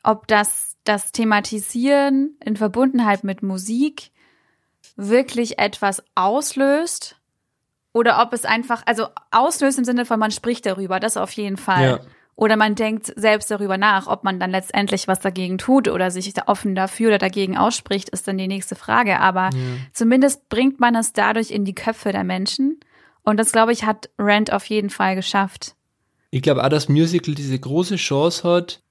ob 0.02 0.26
das, 0.26 0.76
das 0.84 1.12
Thematisieren 1.12 2.36
in 2.44 2.56
Verbundenheit 2.56 3.24
mit 3.24 3.42
Musik 3.42 4.10
wirklich 4.96 5.58
etwas 5.58 6.02
auslöst 6.14 7.16
oder 7.92 8.22
ob 8.22 8.32
es 8.32 8.44
einfach, 8.44 8.82
also 8.86 9.06
auslöst 9.30 9.78
im 9.78 9.84
Sinne 9.84 10.04
von, 10.04 10.18
man 10.18 10.30
spricht 10.30 10.66
darüber, 10.66 11.00
das 11.00 11.16
auf 11.16 11.32
jeden 11.32 11.56
Fall. 11.56 11.82
Ja. 11.82 12.00
Oder 12.34 12.56
man 12.56 12.74
denkt 12.74 13.12
selbst 13.14 13.50
darüber 13.50 13.76
nach, 13.76 14.06
ob 14.06 14.24
man 14.24 14.40
dann 14.40 14.50
letztendlich 14.50 15.06
was 15.06 15.20
dagegen 15.20 15.58
tut 15.58 15.86
oder 15.86 16.10
sich 16.10 16.32
offen 16.46 16.74
dafür 16.74 17.08
oder 17.08 17.18
dagegen 17.18 17.58
ausspricht, 17.58 18.08
ist 18.08 18.26
dann 18.26 18.38
die 18.38 18.48
nächste 18.48 18.74
Frage. 18.74 19.20
Aber 19.20 19.50
zumindest 19.92 20.48
bringt 20.48 20.80
man 20.80 20.94
es 20.96 21.12
dadurch 21.12 21.50
in 21.50 21.66
die 21.66 21.74
Köpfe 21.74 22.10
der 22.10 22.24
Menschen. 22.24 22.80
Und 23.22 23.36
das, 23.36 23.52
glaube 23.52 23.72
ich, 23.72 23.84
hat 23.84 24.08
Rent 24.18 24.50
auf 24.50 24.64
jeden 24.64 24.88
Fall 24.88 25.14
geschafft. 25.14 25.76
Ich 26.30 26.40
glaube 26.40 26.64
auch, 26.64 26.70
dass 26.70 26.88
Musical 26.88 27.34
diese 27.34 27.58
große 27.58 27.96
Chance 27.96 28.48
hat, 28.48 28.82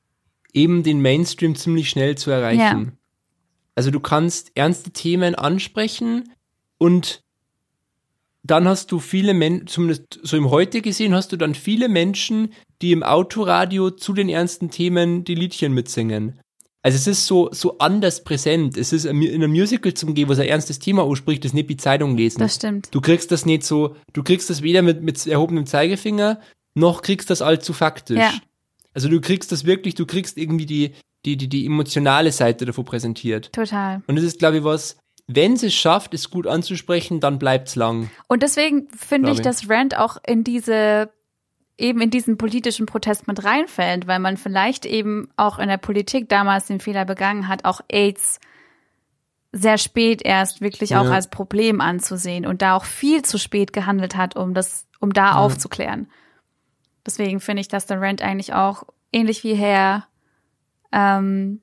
eben 0.53 0.83
den 0.83 1.01
Mainstream 1.01 1.55
ziemlich 1.55 1.89
schnell 1.89 2.15
zu 2.15 2.29
erreichen. 2.29 2.85
Ja. 2.85 2.91
Also 3.73 3.89
du 3.89 3.99
kannst 3.99 4.51
ernste 4.53 4.91
Themen 4.91 5.33
ansprechen 5.33 6.31
und 6.77 7.23
dann 8.43 8.67
hast 8.67 8.91
du 8.91 8.99
viele 8.99 9.33
Menschen, 9.33 9.67
zumindest 9.67 10.19
so 10.23 10.35
im 10.35 10.49
Heute 10.49 10.81
gesehen, 10.81 11.13
hast 11.13 11.31
du 11.31 11.37
dann 11.37 11.55
viele 11.55 11.89
Menschen, 11.89 12.53
die 12.81 12.91
im 12.91 13.03
Autoradio 13.03 13.91
zu 13.91 14.13
den 14.13 14.29
ernsten 14.29 14.71
Themen 14.71 15.23
die 15.23 15.35
Liedchen 15.35 15.73
mitsingen. 15.73 16.39
Also 16.83 16.95
es 16.95 17.05
ist 17.05 17.27
so, 17.27 17.49
so 17.51 17.77
anders 17.77 18.23
präsent. 18.23 18.75
Es 18.75 18.91
ist 18.91 19.05
in 19.05 19.21
einem 19.21 19.51
Musical 19.51 19.93
zum 19.93 20.15
Gehen, 20.15 20.27
wo 20.27 20.33
es 20.33 20.39
ein 20.39 20.47
ernstes 20.47 20.79
Thema 20.79 21.03
ausspricht, 21.03 21.45
das 21.45 21.53
nicht 21.53 21.69
die 21.69 21.77
Zeitung 21.77 22.17
lesen. 22.17 22.39
Das 22.39 22.55
stimmt. 22.55 22.89
Du 22.91 23.01
kriegst 23.01 23.31
das 23.31 23.45
nicht 23.45 23.63
so, 23.63 23.95
du 24.13 24.23
kriegst 24.23 24.49
das 24.49 24.63
weder 24.63 24.81
mit, 24.81 25.03
mit 25.03 25.27
erhobenem 25.27 25.67
Zeigefinger, 25.67 26.39
noch 26.73 27.03
kriegst 27.03 27.29
das 27.29 27.43
allzu 27.43 27.73
faktisch. 27.73 28.17
Ja. 28.17 28.33
Also 28.95 29.09
du 29.09 29.21
kriegst 29.21 29.51
das 29.51 29.65
wirklich, 29.65 29.93
du 29.93 30.07
kriegst 30.07 30.37
irgendwie 30.37 30.65
die, 30.65 30.91
die, 31.25 31.37
die, 31.37 31.47
die 31.47 31.67
emotionale 31.67 32.31
Seite 32.31 32.65
davon 32.65 32.83
präsentiert. 32.83 33.53
Total. 33.53 34.01
Und 34.07 34.15
das 34.15 34.25
ist, 34.25 34.39
glaube 34.39 34.57
ich, 34.57 34.63
was, 34.63 34.97
wenn 35.35 35.53
es 35.53 35.63
es 35.63 35.73
schafft, 35.73 36.13
es 36.13 36.29
gut 36.29 36.47
anzusprechen, 36.47 37.19
dann 37.19 37.39
bleibt's 37.39 37.75
lang. 37.75 38.09
Und 38.27 38.43
deswegen 38.43 38.87
finde 38.89 39.31
ich, 39.31 39.37
ich. 39.37 39.43
dass 39.43 39.69
Rand 39.69 39.97
auch 39.97 40.17
in 40.25 40.43
diese, 40.43 41.09
eben 41.77 42.01
in 42.01 42.09
diesen 42.09 42.37
politischen 42.37 42.85
Protest 42.85 43.27
mit 43.27 43.43
reinfällt, 43.43 44.07
weil 44.07 44.19
man 44.19 44.37
vielleicht 44.37 44.85
eben 44.85 45.29
auch 45.37 45.59
in 45.59 45.67
der 45.69 45.77
Politik 45.77 46.29
damals 46.29 46.67
den 46.67 46.79
Fehler 46.79 47.05
begangen 47.05 47.47
hat, 47.47 47.65
auch 47.65 47.81
AIDS 47.91 48.39
sehr 49.53 49.77
spät 49.77 50.21
erst 50.23 50.61
wirklich 50.61 50.95
auch 50.95 51.03
Ja. 51.05 51.11
als 51.11 51.29
Problem 51.29 51.81
anzusehen 51.81 52.45
und 52.45 52.61
da 52.61 52.75
auch 52.75 52.85
viel 52.85 53.21
zu 53.23 53.37
spät 53.37 53.73
gehandelt 53.73 54.15
hat, 54.15 54.35
um 54.37 54.53
das, 54.53 54.87
um 55.01 55.11
da 55.11 55.33
aufzuklären. 55.33 56.07
Deswegen 57.05 57.39
finde 57.41 57.61
ich, 57.61 57.67
dass 57.67 57.85
der 57.85 57.99
Rand 57.99 58.21
eigentlich 58.21 58.53
auch 58.53 58.83
ähnlich 59.11 59.43
wie 59.43 59.55
Herr 59.55 60.07
ähm, 60.93 61.61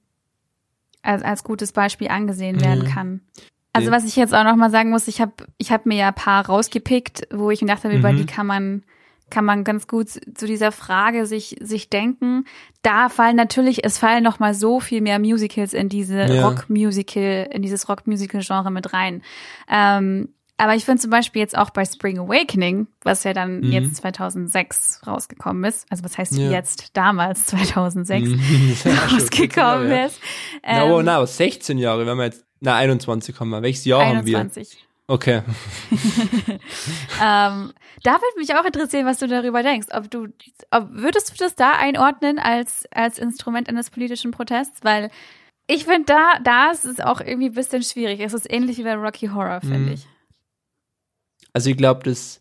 als, 1.00 1.22
als 1.22 1.44
gutes 1.44 1.72
Beispiel 1.72 2.09
angesehen 2.09 2.61
werden 2.61 2.85
Mhm. 2.85 2.90
kann. 2.90 3.20
Also 3.72 3.90
Ja. 3.90 3.96
was 3.96 4.04
ich 4.04 4.16
jetzt 4.16 4.35
auch 4.35 4.44
noch 4.44 4.57
mal 4.57 4.70
sagen 4.70 4.90
muss, 4.90 5.09
ich 5.09 5.20
habe 5.20 5.33
ich 5.59 5.70
hab 5.72 5.87
mir 5.87 5.96
ja 5.96 6.09
ein 6.09 6.14
paar 6.14 6.46
rausgepickt, 6.46 7.28
wo 7.33 7.50
ich 7.50 7.61
mir 7.61 7.68
dachte, 7.68 7.88
über 7.90 8.12
Mhm. 8.12 8.16
die 8.16 8.26
kann 8.26 8.46
man 8.46 8.83
kann 9.31 9.44
man 9.44 9.62
ganz 9.62 9.87
gut 9.87 10.09
zu 10.09 10.46
dieser 10.46 10.72
Frage 10.72 11.26
sich 11.26 11.57
sich 11.61 11.90
denken. 11.90 12.46
Da 12.81 13.11
fallen 13.11 13.37
natürlich, 13.37 13.85
es 13.85 13.98
fallen 13.98 14.24
noch 14.24 14.38
mal 14.38 14.54
so 14.54 14.81
viel 14.81 15.02
mehr 15.02 15.18
Musicals 15.18 15.74
in 15.74 15.90
diese 15.90 16.22
Ja. 16.22 16.48
Rockmusical, 16.48 17.46
in 17.52 17.61
dieses 17.61 17.90
Rockmusical-Genre 17.90 18.70
mit 18.70 18.94
rein. 18.94 19.20
Ähm, 19.68 20.31
aber 20.57 20.74
ich 20.76 20.87
finde 20.87 21.02
zum 21.02 21.11
Beispiel 21.11 21.40
jetzt 21.42 21.59
auch 21.59 21.68
bei 21.68 21.85
Spring 21.85 22.18
Awakening, 22.18 22.87
was 23.02 23.22
ja 23.24 23.35
dann 23.35 23.61
Mhm. 23.61 23.70
jetzt 23.72 23.96
2006 23.96 25.02
rausgekommen 25.07 25.62
ist, 25.64 25.87
also 25.90 26.04
was 26.04 26.16
heißt 26.16 26.33
Ja. 26.38 26.50
jetzt 26.50 26.96
damals 26.96 27.44
2006 27.46 28.28
Mhm. 28.31 28.76
Ja 28.85 28.92
rausgekommen 29.12 29.88
14 29.88 29.90
Jahre, 29.90 30.07
ist. 30.07 30.20
Ja. 30.64 30.85
Ähm, 30.85 30.88
No, 30.88 31.02
no, 31.02 31.26
16 31.26 31.76
Jahre, 31.78 32.07
wenn 32.07 32.16
wir 32.16 32.24
jetzt, 32.24 32.44
na, 32.60 32.76
21 32.76 33.38
haben 33.38 33.50
wir. 33.50 33.62
Welches 33.62 33.84
Jahr 33.84 34.04
haben 34.06 34.26
wir? 34.26 34.38
21. 34.38 34.84
Okay. 35.06 35.42
Ähm, 37.20 37.72
da 38.04 38.12
würde 38.12 38.38
mich 38.38 38.54
auch 38.54 38.64
interessieren, 38.64 39.06
was 39.06 39.18
du 39.18 39.26
darüber 39.26 39.62
denkst. 39.62 39.88
Ob 39.92 40.10
du, 40.10 40.28
ob, 40.70 40.88
würdest 40.90 41.30
du 41.30 41.34
das 41.36 41.54
da 41.56 41.72
einordnen 41.72 42.38
als, 42.38 42.84
als 42.92 43.18
Instrument 43.18 43.68
eines 43.68 43.90
politischen 43.90 44.30
Protests? 44.30 44.84
Weil 44.84 45.10
Ich 45.66 45.84
finde, 45.84 46.04
da, 46.06 46.38
da 46.44 46.70
ist 46.70 46.84
es 46.84 47.00
auch 47.00 47.20
irgendwie 47.20 47.48
ein 47.48 47.54
bisschen 47.54 47.82
schwierig. 47.82 48.20
Es 48.20 48.34
ist 48.34 48.50
ähnlich 48.52 48.78
wie 48.78 48.84
bei 48.84 48.94
Rocky 48.94 49.28
Horror, 49.28 49.60
finde 49.60 49.78
Mhm. 49.78 49.92
ich. 49.92 50.06
Also 51.52 51.70
ich 51.70 51.76
glaube, 51.76 52.02
das 52.04 52.40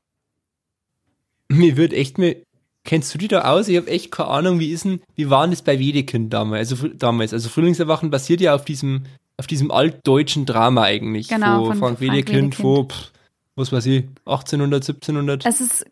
mir 1.50 1.76
wird 1.78 1.94
echt 1.94 2.18
mir 2.18 2.44
kennst 2.84 3.14
du 3.14 3.18
die 3.18 3.28
da 3.28 3.42
aus? 3.52 3.68
Ich 3.68 3.76
habe 3.78 3.88
echt 3.90 4.12
keine 4.12 4.30
Ahnung, 4.30 4.60
wie 4.60 4.72
ist 4.72 4.86
denn, 4.86 5.02
wie 5.16 5.30
war 5.30 5.42
denn 5.42 5.52
das 5.52 5.62
bei 5.62 5.80
Wedekind 5.80 6.32
damals? 6.34 6.72
Also 6.72 6.88
damals, 6.90 7.34
also 7.34 7.50
Frühlingserwachen 7.50 8.10
basiert 8.12 8.40
ja 8.42 8.54
auf 8.56 8.64
diesem 8.64 9.04
auf 9.38 9.48
diesem 9.48 9.72
altdeutschen 9.72 10.46
Drama 10.46 10.84
eigentlich 10.84 11.28
Genau, 11.30 11.66
von 11.66 11.78
von 11.78 11.78
Frank 11.78 12.00
Wedekind, 12.02 12.62
wo 12.64 12.86
pff, 12.86 13.12
was 13.56 13.72
weiß 13.72 13.86
ich, 13.88 14.06
1800, 14.26 14.84
1700. 14.84 15.46
Es 15.46 15.62
ist 15.62 15.86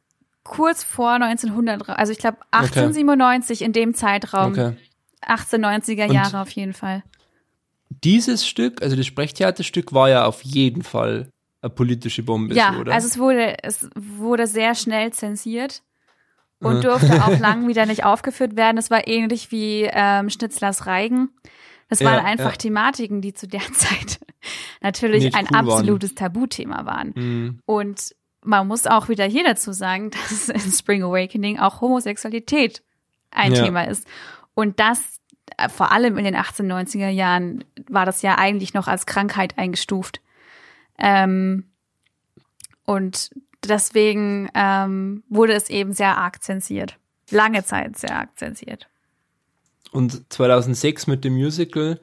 kurz 0.44 0.84
vor 0.84 1.12
1900, 1.12 1.90
also 1.90 2.12
ich 2.12 2.18
glaube 2.20 2.38
1897 2.52 3.62
in 3.62 3.74
dem 3.74 3.94
Zeitraum. 3.94 4.52
Okay. 4.52 4.74
1890er 5.26 6.08
Und- 6.08 6.14
Jahre 6.14 6.42
auf 6.42 6.50
jeden 6.52 6.74
Fall. 6.74 7.04
Dieses 8.04 8.46
Stück, 8.48 8.82
also 8.82 8.96
das 8.96 9.06
Sprechtheaterstück 9.06 9.94
war 9.94 10.10
ja 10.10 10.26
auf 10.26 10.42
jeden 10.44 10.82
Fall 10.84 11.30
eine 11.62 11.70
politische 11.70 12.24
Bombe, 12.24 12.54
Ja, 12.56 12.78
oder? 12.78 12.94
also 12.94 13.08
es 13.08 13.18
wurde, 13.18 13.64
es 13.64 13.90
wurde 13.96 14.46
sehr 14.48 14.76
schnell 14.76 15.14
zensiert 15.14 15.82
und 16.60 16.84
durfte 16.84 17.24
auch 17.26 17.40
lang 17.40 17.68
wieder 17.68 17.86
nicht 17.86 18.04
aufgeführt 18.04 18.56
werden. 18.56 18.78
Es 18.78 18.90
war 18.92 19.08
ähnlich 19.08 19.52
wie 19.52 19.88
ähm, 19.92 20.30
Schnitzlers 20.30 20.86
Reigen. 20.88 21.30
Das 21.90 22.00
Ja, 22.00 22.08
waren 22.12 22.26
einfach 22.26 22.52
ja. 22.52 22.58
Thematiken, 22.58 23.22
die 23.22 23.34
zu 23.34 23.48
der 23.48 23.62
Zeit 23.74 24.20
natürlich 24.82 25.24
Nicht 25.26 25.36
ein 25.36 25.46
cool 25.46 25.56
waren. 25.56 25.70
absolutes 25.70 26.16
Tabuthema 26.16 26.86
waren. 26.86 27.14
Hm, 27.16 27.60
Und 27.66 28.16
man 28.44 28.68
muss 28.68 28.86
auch 28.88 29.10
wieder 29.10 29.26
hier 29.26 29.44
dazu 29.44 29.72
sagen, 29.72 30.12
dass 30.30 30.50
in 30.50 30.72
Spring 30.72 31.04
Awakening 31.04 31.60
auch 31.60 31.82
Homosexualität 31.82 32.84
ein 33.32 33.54
Ja. 33.54 33.64
Thema 33.64 33.84
ist. 33.88 34.08
Und 34.54 34.80
das 34.80 35.20
äh, 35.58 35.70
vor 35.70 35.92
allem 35.92 36.18
in 36.18 36.26
den 36.26 36.36
1890er 36.36 37.10
Jahren 37.10 37.64
war 37.90 38.06
das 38.06 38.22
ja 38.22 38.38
eigentlich 38.38 38.74
noch 38.74 38.88
als 38.88 39.06
Krankheit 39.06 39.58
eingestuft. 39.58 40.22
Ähm, 40.98 41.66
und 42.86 43.32
deswegen 43.68 44.50
ähm, 44.54 45.24
wurde 45.30 45.54
es 45.54 45.70
eben 45.70 45.92
sehr 45.94 46.18
arg 46.18 46.42
zensiert. 46.44 46.98
Lange 47.32 47.64
Zeit 47.66 47.98
sehr 47.98 48.16
arg 48.16 48.38
zensiert. 48.38 48.88
Und 49.92 50.32
2006 50.32 51.08
mit 51.08 51.24
dem 51.24 51.36
Musical 51.36 52.00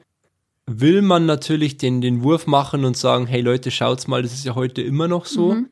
will 0.65 1.01
man 1.01 1.25
natürlich 1.25 1.77
den, 1.77 2.01
den 2.01 2.23
Wurf 2.23 2.47
machen 2.47 2.85
und 2.85 2.97
sagen, 2.97 3.27
hey 3.27 3.41
Leute, 3.41 3.71
schaut's 3.71 4.07
mal, 4.07 4.21
das 4.21 4.33
ist 4.33 4.45
ja 4.45 4.55
heute 4.55 4.81
immer 4.81 5.07
noch 5.07 5.25
so. 5.25 5.53
Mhm. 5.53 5.69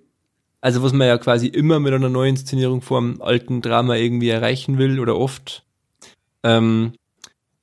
Also 0.60 0.84
was 0.84 0.94
man 0.94 1.08
ja 1.08 1.18
quasi 1.18 1.48
immer 1.48 1.80
mit 1.80 1.94
einer 1.94 2.10
neuen 2.10 2.36
Inszenierung 2.36 2.82
vom 2.82 3.22
alten 3.22 3.62
Drama 3.62 3.96
irgendwie 3.96 4.30
erreichen 4.30 4.78
will 4.78 5.00
oder 5.00 5.18
oft. 5.18 5.64
Ähm, 6.44 6.94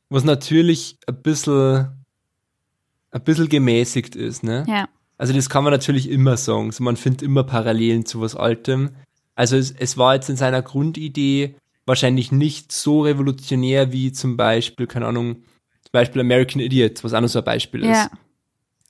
was 0.09 0.25
natürlich 0.25 0.99
ein 1.07 1.23
bisschen, 1.23 1.89
ein 3.11 3.25
bisschen 3.25 3.49
gemäßigt 3.49 4.17
ist, 4.17 4.43
ne? 4.43 4.65
Ja. 4.67 4.89
Also 5.17 5.33
das 5.33 5.51
kann 5.51 5.65
man 5.65 5.73
natürlich 5.73 6.09
immer 6.09 6.37
sagen. 6.37 6.73
So, 6.73 6.83
man 6.83 6.97
findet 6.97 7.23
immer 7.23 7.45
Parallelen 7.45 8.07
zu 8.07 8.21
was 8.21 8.35
Altem. 8.35 8.91
Also 9.35 9.57
es, 9.57 9.71
es 9.73 9.99
war 9.99 10.15
jetzt 10.15 10.31
in 10.31 10.37
seiner 10.37 10.63
Grundidee 10.63 11.55
wahrscheinlich 11.89 12.31
nicht 12.31 12.71
so 12.71 13.03
revolutionär 13.03 13.93
wie 13.93 14.13
zum 14.13 14.37
Beispiel, 14.37 14.87
keine 14.87 15.07
Ahnung, 15.07 15.37
zum 15.83 15.93
Beispiel 15.93 16.21
American 16.21 16.61
Idiot, 16.61 17.03
was 17.03 17.15
auch 17.15 17.21
noch 17.21 17.29
so 17.29 17.41
ein 17.41 17.45
Beispiel 17.45 17.81
ist. 17.83 17.89
Ja. 17.89 18.11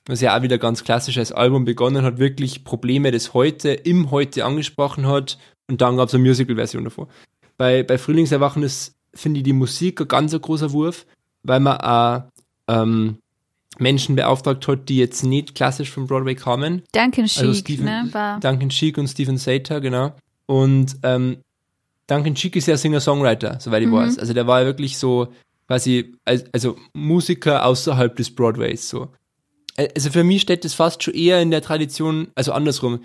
Was 0.06 0.20
ja 0.20 0.36
auch 0.36 0.42
wieder 0.42 0.58
ganz 0.58 0.84
klassisch 0.84 1.18
als 1.18 1.32
Album 1.32 1.64
begonnen 1.64 2.02
hat, 2.02 2.18
wirklich 2.18 2.64
Probleme 2.64 3.10
des 3.10 3.34
Heute 3.34 3.70
im 3.70 4.10
Heute 4.10 4.44
angesprochen 4.44 5.06
hat 5.06 5.38
und 5.68 5.80
dann 5.80 5.96
gab 5.96 6.08
es 6.08 6.14
eine 6.14 6.24
Musical-Version 6.24 6.84
davor. 6.84 7.08
Bei, 7.56 7.82
bei 7.82 7.98
Frühlingserwachen 7.98 8.62
ist, 8.62 8.96
finde 9.14 9.38
ich, 9.38 9.44
die 9.44 9.52
Musik 9.52 10.00
ein 10.00 10.08
ganz 10.08 10.38
großer 10.38 10.72
Wurf, 10.72 11.06
weil 11.42 11.60
man 11.60 11.78
auch 11.78 12.22
ähm, 12.68 13.18
Menschen 13.78 14.16
beauftragt 14.16 14.66
hat, 14.66 14.88
die 14.88 14.96
jetzt 14.96 15.22
nicht 15.22 15.54
klassisch 15.54 15.90
vom 15.90 16.06
Broadway 16.06 16.34
kamen. 16.34 16.82
Duncan 16.92 17.28
Sheik, 17.28 17.46
Also 17.46 17.60
Stephen, 17.60 17.84
ne, 17.84 18.08
war, 18.12 18.40
Duncan 18.40 18.70
Sheik 18.70 18.98
und 18.98 19.08
Stephen 19.08 19.36
Sater, 19.36 19.80
genau. 19.80 20.14
Und 20.46 20.96
ähm, 21.02 21.38
Duncan 22.08 22.34
Sheik 22.34 22.56
ist 22.56 22.66
ja 22.66 22.76
Singer-Songwriter, 22.76 23.58
soweit 23.60 23.82
ich 23.82 23.88
Mhm. 23.88 23.92
weiß. 23.92 24.18
Also 24.18 24.32
der 24.32 24.46
war 24.46 24.60
ja 24.60 24.66
wirklich 24.66 24.98
so 24.98 25.28
quasi, 25.68 26.14
als- 26.24 26.44
also 26.52 26.76
Musiker 26.94 27.64
außerhalb 27.64 28.16
des 28.16 28.34
Broadways 28.34 28.88
so. 28.88 29.08
Ä- 29.76 29.90
Also 29.94 30.10
für 30.10 30.24
mich 30.24 30.42
steht 30.42 30.64
das 30.64 30.74
fast 30.74 31.02
schon 31.02 31.14
eher 31.14 31.40
in 31.40 31.50
der 31.50 31.62
Tradition, 31.62 32.28
also 32.34 32.52
andersrum. 32.52 33.00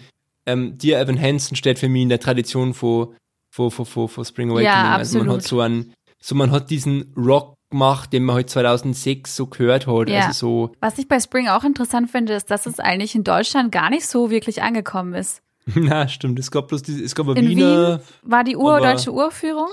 Ähm, 0.45 0.77
Dear 0.77 0.99
Evan 1.01 1.19
Hansen 1.21 1.55
steht 1.55 1.79
für 1.79 1.87
mich 1.89 2.01
in 2.03 2.09
der 2.09 2.19
Tradition 2.19 2.73
von, 2.73 3.15
von, 3.51 3.69
von, 3.71 3.85
von, 3.85 4.07
von 4.09 4.25
Spring 4.25 4.49
Awakening. 4.49 4.65
Ja, 4.71 4.95
Also 4.95 5.19
man 5.19 5.29
hat 5.29 5.43
so 5.43 5.59
einen, 5.61 5.93
so 6.21 6.35
man 6.35 6.51
hat 6.51 6.69
diesen 6.69 7.13
Rock 7.15 7.55
gemacht, 7.69 8.13
den 8.13 8.23
man 8.23 8.35
halt 8.35 8.49
2006 8.49 9.35
so 9.35 9.47
gehört 9.47 9.87
hat. 9.87 10.09
Ja. 10.09 10.27
Also 10.27 10.33
so, 10.67 10.71
Was 10.79 10.97
ich 10.97 11.07
bei 11.07 11.19
Spring 11.19 11.47
auch 11.49 11.63
interessant 11.63 12.09
finde, 12.11 12.33
ist, 12.33 12.49
dass 12.51 12.65
es 12.65 12.79
eigentlich 12.79 13.15
in 13.15 13.23
Deutschland 13.23 13.71
gar 13.71 13.89
nicht 13.89 14.05
so 14.05 14.29
wirklich 14.31 14.61
angekommen 14.61 15.13
ist. 15.13 15.41
na 15.75 16.07
stimmt, 16.07 16.39
es 16.39 16.51
gab 16.51 16.67
bloß 16.69 16.81
diese, 16.83 17.03
es 17.03 17.15
gab 17.15 17.27
In 17.29 17.47
Wiener, 17.47 17.99
Wien 17.99 18.05
war 18.23 18.43
die 18.43 18.55
Ur 18.57 18.75
aber- 18.77 18.91
deutsche 18.93 19.11
Urführung 19.13 19.69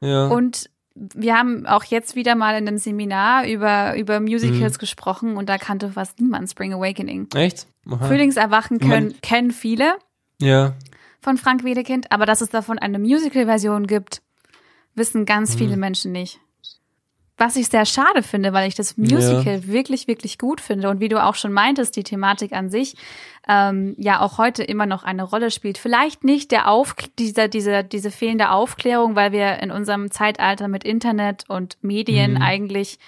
ja. 0.00 0.26
und 0.28 0.68
wir 0.94 1.36
haben 1.38 1.66
auch 1.66 1.84
jetzt 1.84 2.16
wieder 2.16 2.34
mal 2.34 2.58
in 2.58 2.66
einem 2.66 2.76
Seminar 2.78 3.46
über, 3.46 3.96
über 3.96 4.18
Musicals 4.20 4.74
Mhm. 4.74 4.78
gesprochen 4.80 5.36
und 5.36 5.48
da 5.48 5.56
kannte 5.56 5.90
fast 5.90 6.20
niemand 6.20 6.50
Spring 6.50 6.74
Awakening. 6.74 7.28
Echt? 7.34 7.66
Aha. 7.88 8.06
Frühlingserwachen 8.06 8.78
Ich 8.80 8.86
mein- 8.86 8.90
können, 9.10 9.20
kennen 9.22 9.50
viele 9.52 9.94
Ja. 10.42 10.74
von 11.20 11.36
Frank 11.38 11.64
Wedekind, 11.64 12.10
aber 12.12 12.26
dass 12.26 12.40
es 12.40 12.50
davon 12.50 12.78
eine 12.78 12.98
Musical-Version 12.98 13.86
gibt, 13.86 14.20
wissen 14.94 15.24
ganz 15.26 15.54
Mhm. 15.54 15.58
viele 15.58 15.76
Menschen 15.76 16.12
nicht. 16.12 16.40
Was 17.40 17.56
ich 17.56 17.68
sehr 17.68 17.86
schade 17.86 18.22
finde, 18.22 18.52
weil 18.52 18.68
ich 18.68 18.74
das 18.74 18.98
Musical 18.98 19.66
wirklich, 19.66 20.06
wirklich 20.06 20.36
gut 20.38 20.60
finde. 20.60 20.90
Und 20.90 21.00
wie 21.00 21.08
du 21.08 21.24
auch 21.24 21.34
schon 21.36 21.52
meintest, 21.54 21.96
die 21.96 22.02
Thematik 22.04 22.52
an 22.52 22.68
sich 22.68 22.96
ähm, 23.48 23.94
ja 23.96 24.20
auch 24.20 24.36
heute 24.36 24.62
immer 24.62 24.84
noch 24.84 25.04
eine 25.04 25.22
Rolle 25.22 25.50
spielt. 25.50 25.78
Vielleicht 25.78 26.22
nicht 26.22 26.50
der 26.50 26.68
Auf 26.70 26.94
dieser, 27.18 27.48
diese, 27.48 27.82
diese 27.82 28.10
fehlende 28.10 28.50
Aufklärung, 28.50 29.16
weil 29.16 29.32
wir 29.32 29.60
in 29.62 29.70
unserem 29.70 30.10
Zeitalter 30.10 30.68
mit 30.68 30.84
Internet 30.84 31.44
und 31.48 31.78
Medien 31.80 32.32
Mhm. 32.34 32.42
eigentlich 32.42 32.98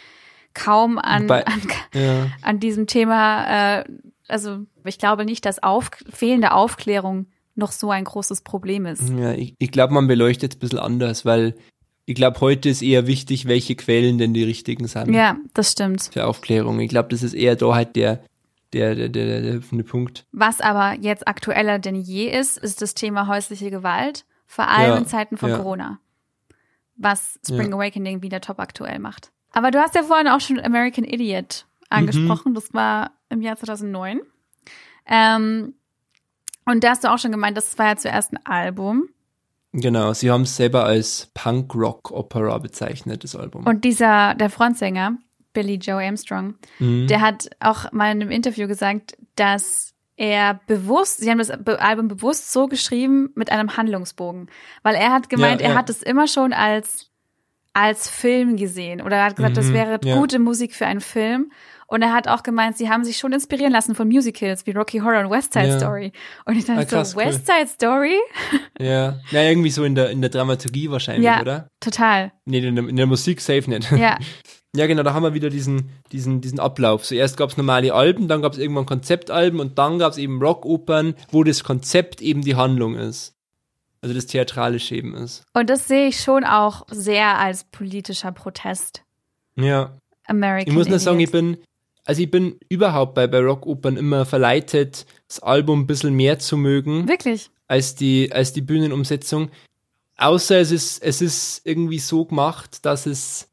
kaum 0.54 0.98
an, 0.98 1.24
Wobei- 1.24 1.44
an, 1.46 1.62
Ja. 1.94 2.26
an 2.40 2.58
diesem 2.58 2.86
Thema, 2.86 3.80
äh, 3.80 3.84
also 4.28 4.60
ich 4.84 4.98
glaube 4.98 5.26
nicht, 5.26 5.44
dass 5.44 5.62
auf, 5.62 5.90
fehlende 6.10 6.52
Aufklärung 6.52 7.26
noch 7.54 7.72
so 7.72 7.90
ein 7.90 8.04
großes 8.04 8.40
Problem 8.40 8.86
ist. 8.86 9.10
ja 9.10 9.32
ich, 9.32 9.54
ich 9.58 9.70
glaube, 9.70 9.92
man 9.92 10.06
beleuchtet 10.06 10.52
es 10.52 10.56
ein 10.56 10.60
bisschen 10.60 10.78
anders, 10.78 11.26
weil 11.26 11.54
ich 12.04 12.14
glaube, 12.14 12.40
heute 12.40 12.68
ist 12.68 12.82
eher 12.82 13.06
wichtig, 13.06 13.46
welche 13.46 13.74
Quellen 13.76 14.18
denn 14.18 14.34
die 14.34 14.42
richtigen 14.44 14.86
sind 14.88 15.12
Ja, 15.14 15.36
das 15.54 15.72
stimmt. 15.72 16.10
für 16.12 16.26
Aufklärung. 16.26 16.80
Ich 16.80 16.88
glaube, 16.90 17.08
das 17.10 17.22
ist 17.22 17.34
eher 17.34 17.56
da 17.56 17.74
halt 17.74 17.94
der, 17.96 18.22
der, 18.72 18.94
der, 18.94 19.08
der, 19.08 19.40
der 19.42 19.52
hüpfende 19.54 19.84
Punkt. 19.84 20.24
Was 20.32 20.60
aber 20.60 20.94
jetzt 21.00 21.28
aktueller 21.28 21.78
denn 21.78 21.94
je 21.96 22.26
ist, 22.28 22.58
ist 22.58 22.82
das 22.82 22.94
Thema 22.94 23.26
häusliche 23.28 23.70
Gewalt, 23.70 24.24
vor 24.46 24.68
allem 24.68 24.90
Ja, 24.90 24.96
in 24.98 25.06
Zeiten 25.06 25.36
von 25.36 25.50
ja. 25.50 25.56
Corona. 25.58 25.98
Was 26.96 27.38
Spring 27.46 27.70
Ja. 27.70 27.76
Awakening 27.76 28.22
wieder 28.22 28.40
top 28.40 28.58
aktuell 28.60 28.98
macht. 28.98 29.30
Aber 29.52 29.70
du 29.70 29.78
hast 29.80 29.94
ja 29.94 30.02
vorhin 30.02 30.28
auch 30.28 30.40
schon 30.40 30.58
American 30.60 31.04
Idiot 31.04 31.66
angesprochen, 31.90 32.50
Mhm. 32.52 32.54
das 32.54 32.72
war 32.74 33.12
im 33.28 33.42
Jahr 33.42 33.56
2009. 33.56 34.20
Ähm, 35.06 35.74
und 36.64 36.84
da 36.84 36.90
hast 36.90 37.04
du 37.04 37.12
auch 37.12 37.18
schon 37.18 37.32
gemeint, 37.32 37.56
das 37.56 37.76
war 37.78 37.86
ja 37.88 37.96
zuerst 37.96 38.32
ein 38.32 38.44
Album. 38.46 39.08
Genau, 39.72 40.12
sie 40.12 40.30
haben 40.30 40.42
es 40.42 40.56
selber 40.56 40.84
als 40.84 41.30
Punk-Rock-Opera 41.34 42.58
bezeichnet, 42.58 43.24
das 43.24 43.34
Album. 43.36 43.66
Und 43.66 43.84
dieser, 43.84 44.34
der 44.34 44.50
Frontsänger, 44.50 45.16
Billy 45.54 45.74
Joe 45.76 46.02
Armstrong, 46.04 46.54
Mhm. 46.78 47.06
der 47.08 47.20
hat 47.20 47.48
auch 47.60 47.90
mal 47.92 48.12
in 48.12 48.20
einem 48.22 48.30
Interview 48.30 48.68
gesagt, 48.68 49.16
dass 49.36 49.94
er 50.16 50.60
bewusst, 50.66 51.18
sie 51.18 51.30
haben 51.30 51.38
das 51.38 51.50
Album 51.50 52.08
bewusst 52.08 52.52
so 52.52 52.66
geschrieben 52.66 53.30
mit 53.34 53.50
einem 53.50 53.76
Handlungsbogen, 53.76 54.50
weil 54.82 54.94
er 54.94 55.10
hat 55.10 55.30
gemeint, 55.30 55.60
Ja, 55.62 55.68
er 55.68 55.72
ja. 55.72 55.78
hat 55.78 55.88
es 55.90 56.02
immer 56.02 56.26
schon 56.28 56.52
als 56.52 57.08
als 57.74 58.06
Film 58.06 58.56
gesehen 58.58 59.00
oder 59.00 59.16
er 59.16 59.24
hat 59.24 59.36
gesagt, 59.36 59.56
das 59.56 59.68
Mhm, 59.68 59.72
wäre 59.72 60.00
ja. 60.04 60.18
gute 60.18 60.38
Musik 60.38 60.74
für 60.74 60.84
einen 60.84 61.00
Film 61.00 61.50
und 61.92 62.02
er 62.02 62.12
hat 62.12 62.26
auch 62.28 62.42
gemeint, 62.42 62.76
sie 62.76 62.88
haben 62.88 63.04
sich 63.04 63.18
schon 63.18 63.32
inspirieren 63.32 63.72
lassen 63.72 63.94
von 63.94 64.08
Musicals 64.08 64.66
wie 64.66 64.72
Rocky 64.72 64.98
Horror 64.98 65.20
und 65.24 65.30
West 65.30 65.52
Side 65.52 65.68
Ja. 65.68 65.78
Story 65.78 66.12
und 66.44 66.56
ich 66.56 66.64
dachte 66.64 66.80
Ah, 66.80 66.84
krass, 66.84 67.12
so 67.12 67.18
cool. 67.18 67.26
West 67.26 67.46
Side 67.46 67.68
Story, 67.68 68.16
ja. 68.80 69.18
ja, 69.30 69.42
irgendwie 69.42 69.70
so 69.70 69.84
in 69.84 69.94
der, 69.94 70.10
in 70.10 70.20
der 70.20 70.30
Dramaturgie 70.30 70.90
wahrscheinlich, 70.90 71.24
Ja. 71.26 71.40
oder? 71.40 71.68
total, 71.80 72.32
Nee, 72.46 72.58
in 72.66 72.74
der, 72.74 72.88
in 72.88 72.96
der 72.96 73.06
Musik 73.06 73.40
safe 73.40 73.68
nicht. 73.70 73.90
ja, 73.92 74.18
Ja, 74.74 74.86
genau, 74.86 75.02
da 75.02 75.12
haben 75.12 75.22
wir 75.22 75.34
wieder 75.34 75.50
diesen, 75.50 75.90
diesen, 76.12 76.40
diesen 76.40 76.58
Ablauf. 76.58 77.02
Zuerst 77.02 77.36
gab 77.36 77.50
es 77.50 77.58
normale 77.58 77.92
Alben, 77.92 78.26
dann 78.26 78.40
gab 78.40 78.52
es 78.54 78.58
irgendwann 78.58 78.86
Konzeptalben 78.86 79.60
und 79.60 79.78
dann 79.78 79.98
gab 79.98 80.12
es 80.12 80.16
eben 80.16 80.40
Rockopern, 80.42 81.12
wo 81.30 81.44
das 81.44 81.62
Konzept 81.62 82.22
eben 82.22 82.40
die 82.40 82.56
Handlung 82.56 82.94
ist. 82.96 83.34
Also 84.00 84.14
das 84.14 84.24
Theatralische 84.28 84.96
eben 84.96 85.14
ist. 85.14 85.44
und 85.52 85.68
das 85.68 85.88
sehe 85.88 86.08
ich 86.08 86.20
schon 86.22 86.44
auch 86.44 86.86
sehr 86.90 87.38
als 87.38 87.64
politischer 87.64 88.32
Protest. 88.32 89.02
Ja. 89.56 89.92
American 90.26 90.68
Ich 90.68 90.72
muss 90.74 90.88
nur 90.88 90.98
sagen, 90.98 91.20
ich 91.20 91.30
bin, 91.30 91.58
also 92.04 92.22
ich 92.22 92.30
bin 92.30 92.58
überhaupt 92.68 93.14
bei, 93.14 93.26
bei 93.26 93.40
Rockopern 93.40 93.96
immer 93.96 94.26
verleitet, 94.26 95.06
das 95.28 95.40
Album 95.40 95.80
ein 95.80 95.86
bisschen 95.86 96.14
mehr 96.14 96.38
zu 96.38 96.56
mögen 96.56 97.08
wirklich, 97.08 97.50
als 97.68 97.94
die, 97.94 98.32
als 98.32 98.52
die 98.52 98.62
Bühnenumsetzung. 98.62 99.50
Außer 100.16 100.58
es 100.60 100.70
ist, 100.70 101.02
es 101.02 101.20
ist 101.20 101.62
irgendwie 101.64 101.98
so 101.98 102.24
gemacht, 102.24 102.84
dass 102.84 103.06
es 103.06 103.48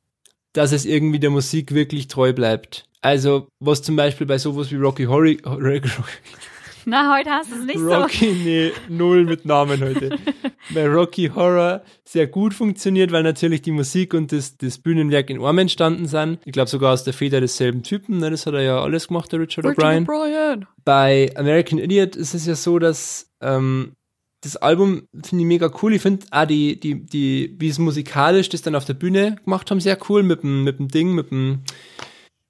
dass 0.53 0.71
es 0.71 0.85
irgendwie 0.85 1.19
der 1.19 1.29
Musik 1.29 1.73
wirklich 1.73 2.07
treu 2.07 2.33
bleibt. 2.33 2.85
Also, 3.01 3.47
was 3.59 3.81
zum 3.81 3.95
Beispiel 3.95 4.27
bei 4.27 4.37
sowas 4.37 4.71
wie 4.71 4.75
Rocky 4.75 5.05
Horror, 5.05 5.35
Na, 6.85 7.15
heute 7.15 7.29
hast 7.29 7.51
du 7.51 7.55
es 7.55 7.65
nicht 7.65 7.79
Rocky, 7.79 8.31
nee, 8.31 8.71
null 8.87 9.25
mit 9.25 9.45
Namen 9.45 9.81
heute. 9.81 10.17
bei 10.73 10.87
Rocky 10.87 11.31
Horror 11.33 11.81
sehr 12.03 12.27
gut 12.27 12.53
funktioniert, 12.53 13.11
weil 13.11 13.23
natürlich 13.23 13.61
die 13.61 13.71
Musik 13.71 14.13
und 14.13 14.31
das, 14.31 14.57
das 14.57 14.77
Bühnenwerk 14.77 15.29
in 15.29 15.39
Orm 15.39 15.57
entstanden 15.57 16.07
sind. 16.07 16.39
Ich 16.45 16.53
glaube 16.53 16.69
sogar 16.69 16.93
aus 16.93 17.03
der 17.03 17.13
Feder 17.13 17.41
desselben 17.41 17.83
Typen, 17.83 18.19
ne? 18.19 18.31
das 18.31 18.45
hat 18.45 18.53
er 18.53 18.61
ja 18.61 18.81
alles 18.81 19.07
gemacht, 19.07 19.31
der 19.31 19.39
Richard 19.39 19.65
so. 19.65 19.71
O'Brien. 19.71 20.65
Bei 20.85 21.31
American 21.35 21.79
Idiot 21.79 22.15
ist 22.15 22.33
es 22.33 22.45
ja 22.45 22.55
so, 22.55 22.79
dass 22.79 23.31
ähm, 23.41 23.93
das 24.41 24.55
Album 24.55 25.07
finde 25.13 25.43
ich 25.43 25.47
mega 25.47 25.71
cool. 25.81 25.93
Ich 25.93 26.01
finde 26.01 26.25
auch 26.31 26.45
die, 26.45 26.79
die, 26.79 27.05
die, 27.05 27.55
wie 27.59 27.67
es 27.67 27.77
musikalisch 27.77 28.49
das 28.49 28.61
dann 28.61 28.75
auf 28.75 28.85
der 28.85 28.93
Bühne 28.93 29.35
gemacht 29.43 29.69
haben, 29.69 29.81
sehr 29.81 29.97
cool 30.09 30.23
mit 30.23 30.43
dem, 30.43 30.63
mit 30.63 30.79
dem 30.79 30.87
Ding, 30.87 31.13
mit 31.13 31.31
dem 31.31 31.63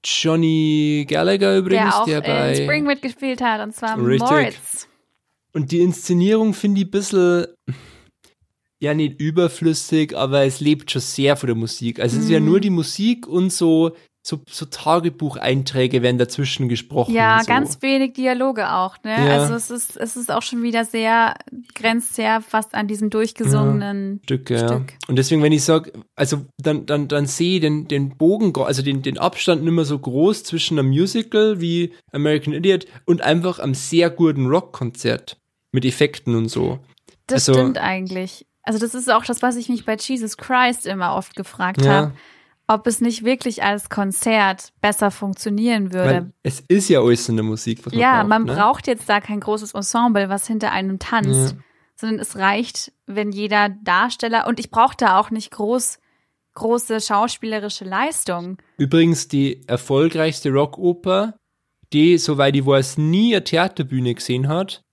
Johnny 0.04 1.04
Gallagher 1.08 1.56
übrigens, 1.58 1.90
Der 1.90 2.00
auch 2.00 2.04
der, 2.06 2.20
bei 2.22 2.54
in 2.54 2.64
Spring 2.64 2.84
mitgespielt 2.86 3.40
hat, 3.40 3.60
und 3.60 3.74
zwar 3.74 3.96
Richtig. 4.04 4.28
Moritz. 4.30 4.88
und 5.52 5.72
die 5.72 5.80
Inszenierung 5.80 6.54
finde 6.54 6.80
ich 6.80 6.86
ein 6.86 6.90
bisschen 6.90 7.46
ja 8.82 8.94
nicht 8.94 9.20
überflüssig, 9.20 10.16
aber 10.16 10.44
es 10.44 10.60
lebt 10.60 10.90
schon 10.90 11.02
sehr 11.02 11.36
von 11.36 11.48
der 11.48 11.56
Musik. 11.56 12.00
Also 12.00 12.16
es 12.16 12.24
ist 12.24 12.30
ja 12.30 12.40
Mhm. 12.40 12.46
nur 12.46 12.60
die 12.60 12.70
Musik 12.70 13.26
und 13.26 13.52
so 13.52 13.94
so, 14.22 14.40
so 14.50 14.66
Tagebucheinträge 14.66 16.02
werden 16.02 16.18
dazwischen 16.18 16.68
gesprochen. 16.68 17.14
Ja, 17.14 17.40
so. 17.40 17.46
ganz 17.46 17.80
wenig 17.80 18.12
Dialoge 18.12 18.70
auch, 18.72 18.96
ne? 19.02 19.12
Ja. 19.12 19.40
Also 19.40 19.54
es 19.54 19.70
ist, 19.70 19.96
es 19.96 20.16
ist 20.16 20.30
auch 20.30 20.42
schon 20.42 20.62
wieder 20.62 20.84
sehr, 20.84 21.34
grenzt 21.74 22.14
sehr 22.14 22.40
fast 22.42 22.74
an 22.74 22.86
diesem 22.86 23.08
durchgesungenen 23.10 24.20
Stücke, 24.24 24.54
ja. 24.54 24.68
Stück. 24.68 24.92
Und 25.08 25.16
deswegen, 25.16 25.42
wenn 25.42 25.52
ich 25.52 25.64
sage, 25.64 25.92
also 26.16 26.44
dann, 26.58 26.86
dann, 26.86 27.08
dann 27.08 27.26
sehe 27.26 27.54
ich 27.56 27.60
den, 27.60 27.88
den 27.88 28.16
Bogen, 28.16 28.52
also 28.62 28.82
den, 28.82 29.02
den 29.02 29.18
Abstand 29.18 29.62
nicht 29.64 29.72
mehr 29.72 29.84
so 29.86 29.98
groß 29.98 30.44
zwischen 30.44 30.78
einem 30.78 30.90
Musical 30.90 31.60
wie 31.60 31.94
American 32.12 32.52
Idiot 32.52 32.86
und 33.06 33.22
einfach 33.22 33.58
einem 33.58 33.74
sehr 33.74 34.10
guten 34.10 34.46
Rockkonzert 34.46 35.38
mit 35.72 35.84
Effekten 35.84 36.34
und 36.34 36.48
so. 36.48 36.78
Das 37.26 37.48
Also- 37.48 37.54
stimmt 37.60 37.78
eigentlich. 37.78 38.46
Also 38.62 38.78
das 38.78 38.94
ist 38.94 39.10
auch 39.10 39.24
das, 39.24 39.40
was 39.40 39.56
ich 39.56 39.70
mich 39.70 39.86
bei 39.86 39.96
Jesus 39.96 40.36
Christ 40.36 40.86
immer 40.86 41.14
oft 41.14 41.34
gefragt 41.34 41.82
Ja. 41.82 41.92
habe. 41.92 42.12
Ob 42.72 42.86
es 42.86 43.00
nicht 43.00 43.24
wirklich 43.24 43.64
als 43.64 43.88
Konzert 43.88 44.72
besser 44.80 45.10
funktionieren 45.10 45.92
würde. 45.92 46.14
Weil 46.14 46.32
es 46.44 46.60
ist 46.68 46.88
ja 46.88 47.00
alles 47.00 47.26
der 47.26 47.42
Musik, 47.42 47.84
was 47.84 47.92
man 47.92 48.00
ja, 48.00 48.18
braucht, 48.18 48.28
man 48.28 48.44
ne? 48.44 48.54
braucht 48.54 48.86
jetzt 48.86 49.08
da 49.08 49.20
kein 49.20 49.40
großes 49.40 49.74
Ensemble, 49.74 50.28
was 50.28 50.46
hinter 50.46 50.70
einem 50.70 51.00
tanzt, 51.00 51.56
Ja. 51.56 51.62
sondern 51.96 52.20
es 52.20 52.36
reicht, 52.36 52.92
wenn 53.06 53.32
jeder 53.32 53.70
Darsteller 53.70 54.46
und 54.46 54.60
ich 54.60 54.70
brauche 54.70 54.94
da 54.96 55.18
auch 55.18 55.30
nicht 55.30 55.50
groß 55.50 55.98
große 56.54 57.00
schauspielerische 57.00 57.84
Leistung. 57.84 58.58
Übrigens 58.76 59.26
die 59.26 59.66
erfolgreichste 59.66 60.50
Rockoper, 60.50 61.34
die, 61.92 62.18
soweit 62.18 62.54
ich 62.54 62.66
weiß, 62.66 62.98
nie 62.98 63.34
eine 63.34 63.42
Theaterbühne 63.42 64.14
gesehen 64.14 64.46
hat, 64.46 64.84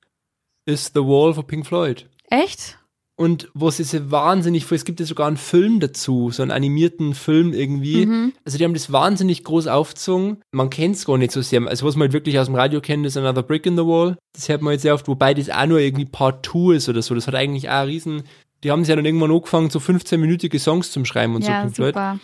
ist 0.65 0.93
The 0.95 1.01
Wall 1.01 1.33
von 1.33 1.45
Pink 1.45 1.67
Floyd. 1.67 2.09
Echt? 2.29 2.76
Und 3.19 3.49
was 3.55 3.79
ist 3.79 3.93
ja 3.93 4.11
wahnsinnig 4.11 4.71
es 4.71 4.85
gibt 4.85 4.99
ja 4.99 5.05
sogar 5.07 5.25
einen 5.25 5.37
Film 5.37 5.79
dazu, 5.79 6.29
so 6.29 6.43
einen 6.43 6.51
animierten 6.51 7.15
Film 7.15 7.51
irgendwie. 7.51 8.05
Mhm. 8.05 8.33
Also 8.45 8.59
die 8.59 8.63
haben 8.63 8.75
das 8.75 8.91
wahnsinnig 8.91 9.43
groß 9.43 9.65
aufgezogen. 9.65 10.43
Man 10.51 10.69
kennt 10.69 10.97
es 10.97 11.05
gar 11.05 11.17
nicht 11.17 11.31
so 11.31 11.41
sehr. 11.41 11.65
Also 11.67 11.87
was 11.87 11.95
man 11.95 12.05
halt 12.05 12.13
wirklich 12.13 12.37
aus 12.37 12.45
dem 12.45 12.53
Radio 12.53 12.79
kennt, 12.79 13.07
ist 13.07 13.17
Another 13.17 13.41
Brick 13.41 13.65
in 13.65 13.75
the 13.75 13.83
Wall. 13.83 14.19
Das 14.33 14.47
hört 14.49 14.61
man 14.61 14.73
jetzt 14.73 14.83
sehr 14.83 14.93
oft, 14.93 15.07
wobei 15.07 15.33
das 15.33 15.49
auch 15.49 15.65
nur 15.65 15.79
irgendwie 15.79 16.05
Part 16.05 16.45
2 16.45 16.75
ist 16.75 16.89
oder 16.89 17.01
so. 17.01 17.15
Das 17.15 17.25
hat 17.27 17.33
eigentlich 17.35 17.69
auch 17.69 17.73
einen 17.73 17.89
riesen... 17.89 18.23
Die 18.63 18.71
haben 18.71 18.83
sich 18.83 18.89
ja 18.89 18.95
dann 18.95 19.05
irgendwann 19.05 19.31
angefangen, 19.31 19.71
so 19.71 19.79
15-minütige 19.79 20.59
Songs 20.59 20.91
zum 20.91 21.05
Schreiben 21.05 21.35
und 21.35 21.43
so 21.43 21.51
ja, 21.51 21.67
Floyd. 21.69 21.93
super. 21.95 22.19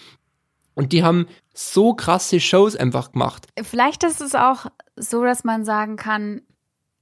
Und 0.76 0.92
die 0.92 1.04
haben 1.04 1.28
so 1.54 1.94
krasse 1.94 2.40
Shows 2.40 2.76
einfach 2.76 3.12
gemacht. 3.12 3.48
Vielleicht 3.62 4.04
ist 4.04 4.22
es 4.22 4.36
auch 4.36 4.68
so, 4.96 5.24
dass 5.24 5.44
man 5.44 5.66
sagen 5.66 5.96
kann, 5.96 6.42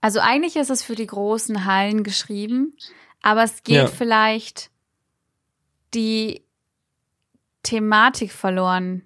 also 0.02 0.20
eigentlich 0.20 0.56
ist 0.56 0.70
es 0.70 0.82
für 0.82 0.96
die 0.96 1.08
großen 1.08 1.66
Hallen 1.66 2.04
geschrieben, 2.04 2.76
aber 3.22 3.44
es 3.44 3.64
geht 3.64 3.76
Ja. 3.76 3.88
vielleicht 3.88 4.70
die 5.94 6.44
Thematik 7.64 8.32
verloren, 8.32 9.04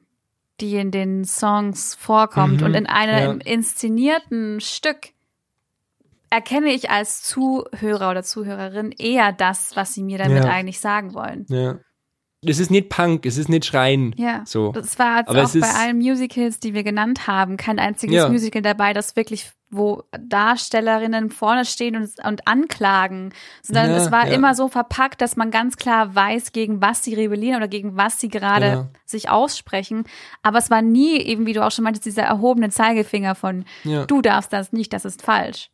die 0.61 0.76
in 0.76 0.91
den 0.91 1.26
Songs 1.26 1.95
vorkommt. 1.95 2.61
Mhm, 2.61 2.68
Und 2.68 2.74
in 2.76 2.88
einem 2.88 3.41
ja. 3.41 3.45
inszenierten 3.45 4.61
Stück 4.61 5.09
erkenne 6.30 6.72
ich 6.74 6.89
als 6.89 7.22
Zuhörer 7.24 8.11
oder 8.11 8.24
Zuhörerin 8.24 8.91
eher 8.91 9.32
das, 9.34 9.76
was 9.76 9.93
sie 9.93 10.03
mir 10.03 10.18
damit 10.18 10.43
Ja. 10.45 10.49
eigentlich 10.49 10.80
sagen 10.80 11.13
wollen. 11.13 11.45
Ja. 11.49 11.80
Das 12.41 12.59
ist 12.59 12.70
nicht 12.70 12.89
Punk, 12.89 13.26
es 13.26 13.38
ist 13.38 13.49
nicht 13.49 13.66
Schreien. 13.66 14.13
Ja, 14.18 14.43
So. 14.45 14.72
das 14.72 14.99
war 14.99 15.20
jetzt 15.20 15.30
Aber 15.30 15.39
auch 15.43 15.53
es 15.55 15.59
bei 15.59 15.68
allen 15.74 15.97
Musicals, 15.97 16.59
die 16.59 16.74
wir 16.74 16.84
genannt 16.84 17.26
haben, 17.28 17.57
kein 17.57 17.80
einziges. 17.80 18.30
Musical 18.30 18.61
dabei, 18.61 18.93
das 18.93 19.16
wirklich, 19.16 19.51
wo 19.76 20.03
Darstellerinnen 20.17 21.30
vorne 21.32 21.65
stehen 21.65 21.95
und, 21.95 22.09
und 22.26 22.47
anklagen, 22.47 23.34
sondern 23.61 23.89
Ja, 23.91 23.97
es 23.97 24.11
war 24.11 24.28
ja. 24.28 24.34
immer 24.34 24.55
so 24.55 24.67
verpackt, 24.67 25.21
dass 25.21 25.36
man 25.36 25.51
ganz 25.51 25.78
klar 25.78 26.13
weiß, 26.15 26.51
gegen 26.51 26.82
was 26.82 27.03
sie 27.03 27.13
rebellieren 27.13 27.57
oder 27.57 27.67
gegen 27.67 27.97
was 27.97 28.19
sie 28.19 28.30
gerade 28.30 28.65
Genau. 28.69 28.88
sich 29.05 29.30
aussprechen. 29.30 30.03
Aber 30.43 30.57
es 30.57 30.69
war 30.69 30.82
nie 30.82 31.17
eben, 31.19 31.45
wie 31.45 31.53
du 31.53 31.63
auch 31.65 31.71
schon 31.71 31.84
meintest, 31.84 32.05
dieser 32.05 32.23
erhobene 32.23 32.69
Zeigefinger 32.69 33.36
von, 33.36 33.65
Ja. 33.84 34.05
du 34.05 34.21
darfst 34.21 34.53
das 34.53 34.71
nicht, 34.71 34.93
das 34.93 35.05
ist 35.05 35.21
falsch. 35.21 35.69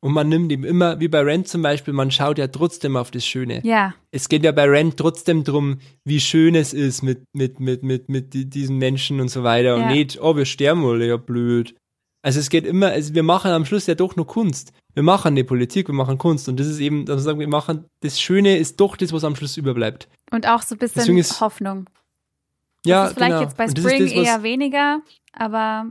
Und 0.00 0.12
man 0.12 0.28
nimmt 0.28 0.52
ihm 0.52 0.64
immer, 0.64 1.00
wie 1.00 1.08
bei 1.08 1.20
Rent 1.22 1.48
zum 1.48 1.62
Beispiel, 1.62 1.94
man 1.94 2.10
schaut 2.10 2.36
ja 2.36 2.48
trotzdem 2.48 2.94
auf 2.94 3.10
das 3.10 3.24
Schöne. 3.24 3.60
Ja, 3.64 3.94
Es 4.10 4.28
geht 4.28 4.44
ja 4.44 4.52
bei 4.52 4.64
Rent 4.68 4.98
trotzdem 4.98 5.44
drum, 5.44 5.78
wie 6.04 6.20
schön 6.20 6.54
es 6.54 6.74
ist 6.74 7.02
mit, 7.02 7.22
mit, 7.32 7.58
mit, 7.58 7.82
mit, 7.82 8.10
mit 8.10 8.34
die- 8.34 8.44
diesen 8.50 8.76
Menschen 8.76 9.18
und 9.22 9.28
so 9.28 9.44
weiter. 9.44 9.76
Und 9.76 9.80
Ja. 9.82 9.88
nicht, 9.92 10.20
oh, 10.20 10.36
wir 10.36 10.44
sterben 10.44 10.84
alle, 10.84 11.06
ja 11.06 11.16
blöd. 11.16 11.74
Also 12.24 12.40
es 12.40 12.48
geht 12.48 12.64
immer, 12.64 12.86
also 12.88 13.14
wir 13.14 13.22
machen 13.22 13.50
am 13.50 13.66
Schluss 13.66 13.86
ja 13.86 13.94
doch 13.94 14.16
nur 14.16 14.26
Kunst. 14.26 14.72
Wir 14.94 15.02
machen 15.02 15.34
nicht 15.34 15.46
Politik, 15.46 15.88
wir 15.88 15.94
machen 15.94 16.16
Kunst. 16.16 16.48
Und 16.48 16.58
das 16.58 16.66
ist 16.66 16.80
eben, 16.80 17.04
dass 17.04 17.16
wir 17.16 17.22
sagen, 17.22 17.38
wir 17.38 17.48
machen, 17.48 17.84
das 18.00 18.18
Schöne 18.18 18.56
ist 18.56 18.80
doch 18.80 18.96
das, 18.96 19.12
was 19.12 19.24
am 19.24 19.36
Schluss 19.36 19.58
überbleibt. 19.58 20.08
und 20.30 20.48
auch 20.48 20.62
so 20.62 20.74
ein 20.74 20.78
bisschen 20.78 21.18
ist- 21.18 21.40
Hoffnung. 21.42 21.84
Ja, 22.86 23.02
das 23.02 23.10
ist 23.10 23.16
vielleicht 23.16 23.30
genau. 23.32 23.42
jetzt 23.42 23.56
bei 23.58 23.66
das 23.66 23.72
Spring 23.78 24.02
das, 24.06 24.16
was- 24.16 24.26
eher 24.26 24.42
weniger, 24.42 25.00
aber 25.34 25.86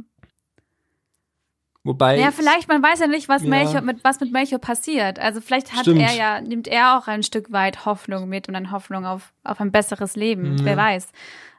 Wobei, 1.86 2.18
Ja, 2.18 2.32
vielleicht, 2.32 2.70
man 2.70 2.82
weiß 2.82 3.00
ja 3.02 3.08
nicht, 3.08 3.28
was 3.28 3.44
Ja. 3.44 3.50
Melchior, 3.50 3.82
mit, 3.82 4.04
was 4.06 4.20
mit 4.22 4.32
Melchior 4.32 4.60
passiert. 4.60 5.20
Also 5.20 5.42
vielleicht 5.42 5.74
hat 5.74 5.82
Stimmt. 5.82 6.00
er 6.02 6.14
ja, 6.14 6.40
nimmt 6.40 6.68
er 6.70 6.98
auch 6.98 7.08
ein 7.08 7.24
Stück 7.24 7.52
weit 7.52 7.86
Hoffnung 7.86 8.30
mit 8.30 8.48
und 8.48 8.54
dann 8.54 8.72
Hoffnung 8.72 9.06
auf, 9.06 9.34
auf 9.44 9.60
ein 9.60 9.72
besseres 9.72 10.16
Leben. 10.16 10.58
Ja. 10.60 10.64
Wer 10.66 10.78
weiß. 10.78 11.10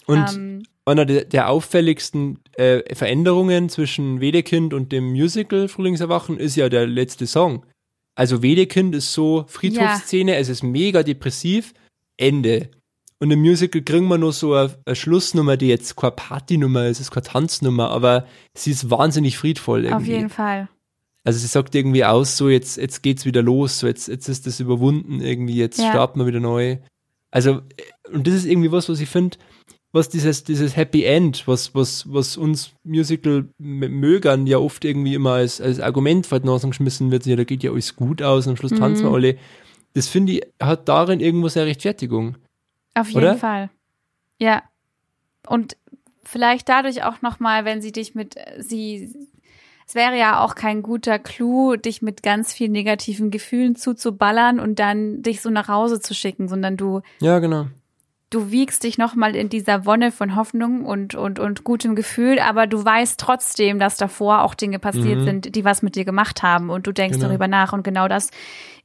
Und 0.06 0.32
ähm, 0.34 0.62
einer 0.84 1.06
der, 1.06 1.24
der 1.24 1.48
auffälligsten 1.48 2.38
äh, 2.56 2.94
Veränderungen 2.94 3.68
zwischen 3.68 4.20
Wedekind 4.20 4.74
und 4.74 4.92
dem 4.92 5.10
Musical 5.12 5.68
Frühlingserwachen 5.68 6.38
ist 6.38 6.56
ja 6.56 6.68
der 6.68 6.86
letzte 6.86 7.26
Song. 7.26 7.64
Also 8.14 8.42
Wedekind 8.42 8.94
ist 8.94 9.12
so 9.12 9.44
Friedhofsszene, 9.48 10.36
es 10.36 10.48
ist 10.48 10.62
mega 10.62 11.02
depressiv, 11.02 11.74
Ende. 12.16 12.70
Und 13.18 13.30
im 13.30 13.40
Musical 13.40 13.80
kriegen 13.82 14.06
wir 14.08 14.18
nur 14.18 14.32
so 14.32 14.54
eine, 14.54 14.74
eine 14.84 14.94
Schlussnummer, 14.94 15.56
die 15.56 15.68
jetzt 15.68 15.96
keine 15.96 16.12
Partynummer 16.12 16.86
ist, 16.86 16.98
es 17.00 17.06
ist 17.06 17.10
keine 17.10 17.24
Tanznummer, 17.24 17.90
aber 17.90 18.26
sie 18.54 18.70
ist 18.72 18.90
wahnsinnig 18.90 19.38
friedvoll 19.38 19.84
irgendwie. 19.84 19.94
auf 19.96 20.06
jeden 20.06 20.30
Fall. 20.30 20.68
Also 21.24 21.38
sie 21.38 21.46
sagt 21.46 21.74
irgendwie 21.74 22.04
aus, 22.04 22.36
so 22.36 22.50
jetzt, 22.50 22.76
jetzt 22.76 23.02
geht's 23.02 23.24
wieder 23.24 23.40
los, 23.42 23.78
so 23.78 23.86
jetzt, 23.86 24.08
jetzt 24.08 24.28
ist 24.28 24.46
das 24.46 24.60
überwunden 24.60 25.20
irgendwie, 25.22 25.56
jetzt 25.56 25.78
Ja. 25.78 25.90
starten 25.90 26.18
wir 26.20 26.26
wieder 26.26 26.40
neu. 26.40 26.76
Also, 27.30 27.62
äh, 27.76 28.10
und 28.12 28.26
das 28.26 28.34
ist 28.34 28.44
irgendwie 28.44 28.70
was, 28.70 28.88
was 28.90 29.00
ich 29.00 29.08
finde, 29.08 29.38
was 29.94 30.08
dieses, 30.08 30.42
dieses 30.42 30.76
Happy 30.76 31.04
End, 31.04 31.46
was, 31.46 31.72
was, 31.74 32.12
was 32.12 32.36
uns 32.36 32.72
Musical-Mögern 32.82 34.46
ja 34.46 34.58
oft 34.58 34.84
irgendwie 34.84 35.14
immer 35.14 35.34
als, 35.34 35.60
als 35.60 35.78
Argument 35.78 36.26
vor 36.26 36.40
Nase 36.40 36.66
geschmissen 36.68 37.10
wird, 37.12 37.26
ja, 37.26 37.36
da 37.36 37.44
geht 37.44 37.62
ja 37.62 37.70
alles 37.70 37.94
gut 37.94 38.20
aus, 38.20 38.48
am 38.48 38.56
Schluss 38.56 38.72
tanzen 38.72 39.04
wir 39.04 39.10
Mhm. 39.10 39.14
alle. 39.14 39.38
Das 39.94 40.08
finde 40.08 40.32
ich, 40.32 40.42
hat 40.60 40.88
darin 40.88 41.20
irgendwo 41.20 41.48
seine 41.48 41.66
Rechtfertigung. 41.66 42.36
Auf 42.94 43.08
jeden 43.08 43.18
Oder? 43.20 43.36
Fall. 43.36 43.70
Ja. 44.40 44.64
Und 45.46 45.76
vielleicht 46.24 46.68
dadurch 46.68 47.04
auch 47.04 47.22
nochmal, 47.22 47.64
wenn 47.64 47.80
sie 47.80 47.92
dich 47.92 48.16
mit, 48.16 48.34
sie, 48.58 49.14
es 49.86 49.94
wäre 49.94 50.18
ja 50.18 50.42
auch 50.44 50.56
kein 50.56 50.82
guter 50.82 51.20
Clou, 51.20 51.76
dich 51.76 52.02
mit 52.02 52.24
ganz 52.24 52.52
vielen 52.52 52.72
negativen 52.72 53.30
Gefühlen 53.30 53.76
zuzuballern 53.76 54.58
und 54.58 54.80
dann 54.80 55.22
dich 55.22 55.40
so 55.40 55.50
nach 55.50 55.68
Hause 55.68 56.00
zu 56.00 56.14
schicken, 56.14 56.48
sondern 56.48 56.76
du, 56.76 57.02
Ja, 57.20 57.38
genau. 57.38 57.66
Du 58.34 58.50
wiegst 58.50 58.82
dich 58.84 58.98
nochmal 58.98 59.36
in 59.36 59.48
dieser 59.48 59.86
Wonne 59.86 60.10
von 60.12 60.34
Hoffnung 60.36 60.84
und, 60.84 61.14
und, 61.14 61.38
und 61.38 61.64
gutem 61.64 61.94
Gefühl, 61.94 62.38
aber 62.38 62.66
du 62.66 62.84
weißt 62.84 63.18
trotzdem, 63.20 63.78
dass 63.78 63.96
davor 63.96 64.42
auch 64.42 64.54
Dinge 64.54 64.78
passiert 64.78 65.20
Mhm. 65.20 65.24
sind, 65.24 65.54
die 65.56 65.64
was 65.64 65.82
mit 65.82 65.94
dir 65.96 66.04
gemacht 66.04 66.42
haben 66.42 66.70
und 66.70 66.86
du 66.86 66.92
denkst 66.92 67.16
Genau. 67.18 67.28
darüber 67.28 67.48
nach 67.48 67.72
und 67.72 67.82
genau 67.84 68.08
das 68.08 68.30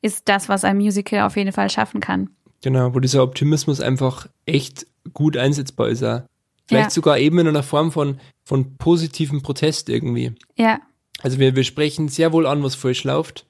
ist 0.01 0.29
das, 0.29 0.47
was 0.49 0.63
ein 0.63 0.77
Musical 0.77 1.21
auf 1.25 1.35
jeden 1.35 1.51
Fall 1.51 1.69
schaffen 1.69 1.99
kann. 1.99 2.29
Genau, 2.61 2.93
wo 2.93 2.99
dieser 2.99 3.23
Optimismus 3.23 3.81
einfach 3.81 4.27
echt 4.45 4.85
gut 5.13 5.35
einsetzbar 5.37 5.89
ist. 5.89 6.03
Auch. 6.03 6.21
Vielleicht 6.67 6.85
Ja. 6.85 6.89
sogar 6.91 7.17
eben 7.17 7.39
in 7.39 7.47
einer 7.47 7.63
Form 7.63 7.91
von, 7.91 8.19
von 8.45 8.77
positivem 8.77 9.41
Protest 9.41 9.89
irgendwie. 9.89 10.33
Ja, 10.55 10.79
Also 11.21 11.39
wir, 11.39 11.55
wir 11.55 11.63
sprechen 11.63 12.07
sehr 12.09 12.31
wohl 12.31 12.45
an, 12.45 12.61
was 12.63 12.75
falsch 12.75 13.03
läuft, 13.03 13.45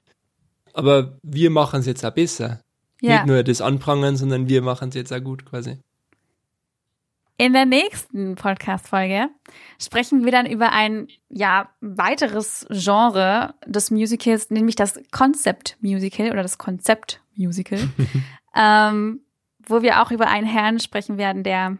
aber 0.72 1.18
wir 1.22 1.50
machen 1.50 1.80
es 1.80 1.86
jetzt 1.86 2.04
auch 2.04 2.10
besser. 2.14 2.60
ja. 3.02 3.16
Nicht 3.16 3.26
nur 3.26 3.42
das 3.42 3.60
Anprangern, 3.60 4.16
sondern 4.16 4.48
wir 4.48 4.62
machen 4.62 4.88
es 4.90 4.94
jetzt 4.94 5.12
auch 5.12 5.20
gut 5.22 5.44
quasi. 5.44 5.78
In 7.40 7.54
der 7.54 7.64
nächsten 7.64 8.34
Podcast-Folge 8.34 9.30
sprechen 9.80 10.26
wir 10.26 10.30
dann 10.30 10.44
über 10.44 10.72
ein, 10.72 11.08
ja, 11.30 11.70
weiteres 11.80 12.66
Genre 12.68 13.54
des 13.64 13.90
Musicals, 13.90 14.50
nämlich 14.50 14.76
das 14.76 15.00
Concept-Musical 15.10 16.32
oder 16.32 16.42
das 16.42 16.58
Konzept-Musical, 16.58 17.78
ähm, 18.54 19.20
wo 19.66 19.80
wir 19.80 20.02
auch 20.02 20.10
über 20.10 20.28
einen 20.28 20.46
Herrn 20.46 20.80
sprechen 20.80 21.16
werden, 21.16 21.42
der 21.42 21.78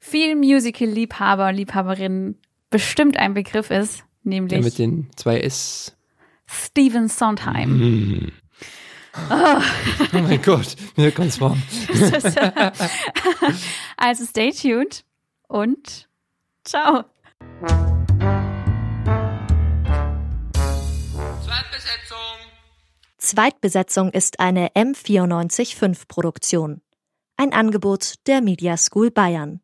vielen 0.00 0.40
Musical-Liebhaber, 0.40 1.50
Liebhaberinnen 1.50 2.36
bestimmt 2.68 3.16
ein 3.16 3.32
Begriff 3.32 3.70
ist, 3.70 4.00
Der 4.22 4.32
nämlich 4.32 4.62
mit 4.62 4.78
den 4.78 5.08
zwei 5.16 5.40
S. 5.40 5.96
Steven 6.44 7.08
Sondheim. 7.08 7.78
Mm. 7.78 8.32
Oh 9.30 10.18
mein 10.18 10.40
Gott, 10.42 10.76
mir 10.96 11.10
ganz 11.10 11.40
warm. 11.40 11.62
also 13.96 14.24
stay 14.24 14.50
tuned 14.52 15.04
und 15.48 16.08
ciao. 16.64 17.04
Zweitbesetzung. 21.44 22.18
Zweitbesetzung 23.18 24.10
ist 24.12 24.40
eine 24.40 24.68
M945 24.70 26.08
Produktion. 26.08 26.80
Ein 27.36 27.52
Angebot 27.52 28.14
der 28.26 28.40
Media 28.40 28.76
School 28.76 29.10
Bayern. 29.10 29.60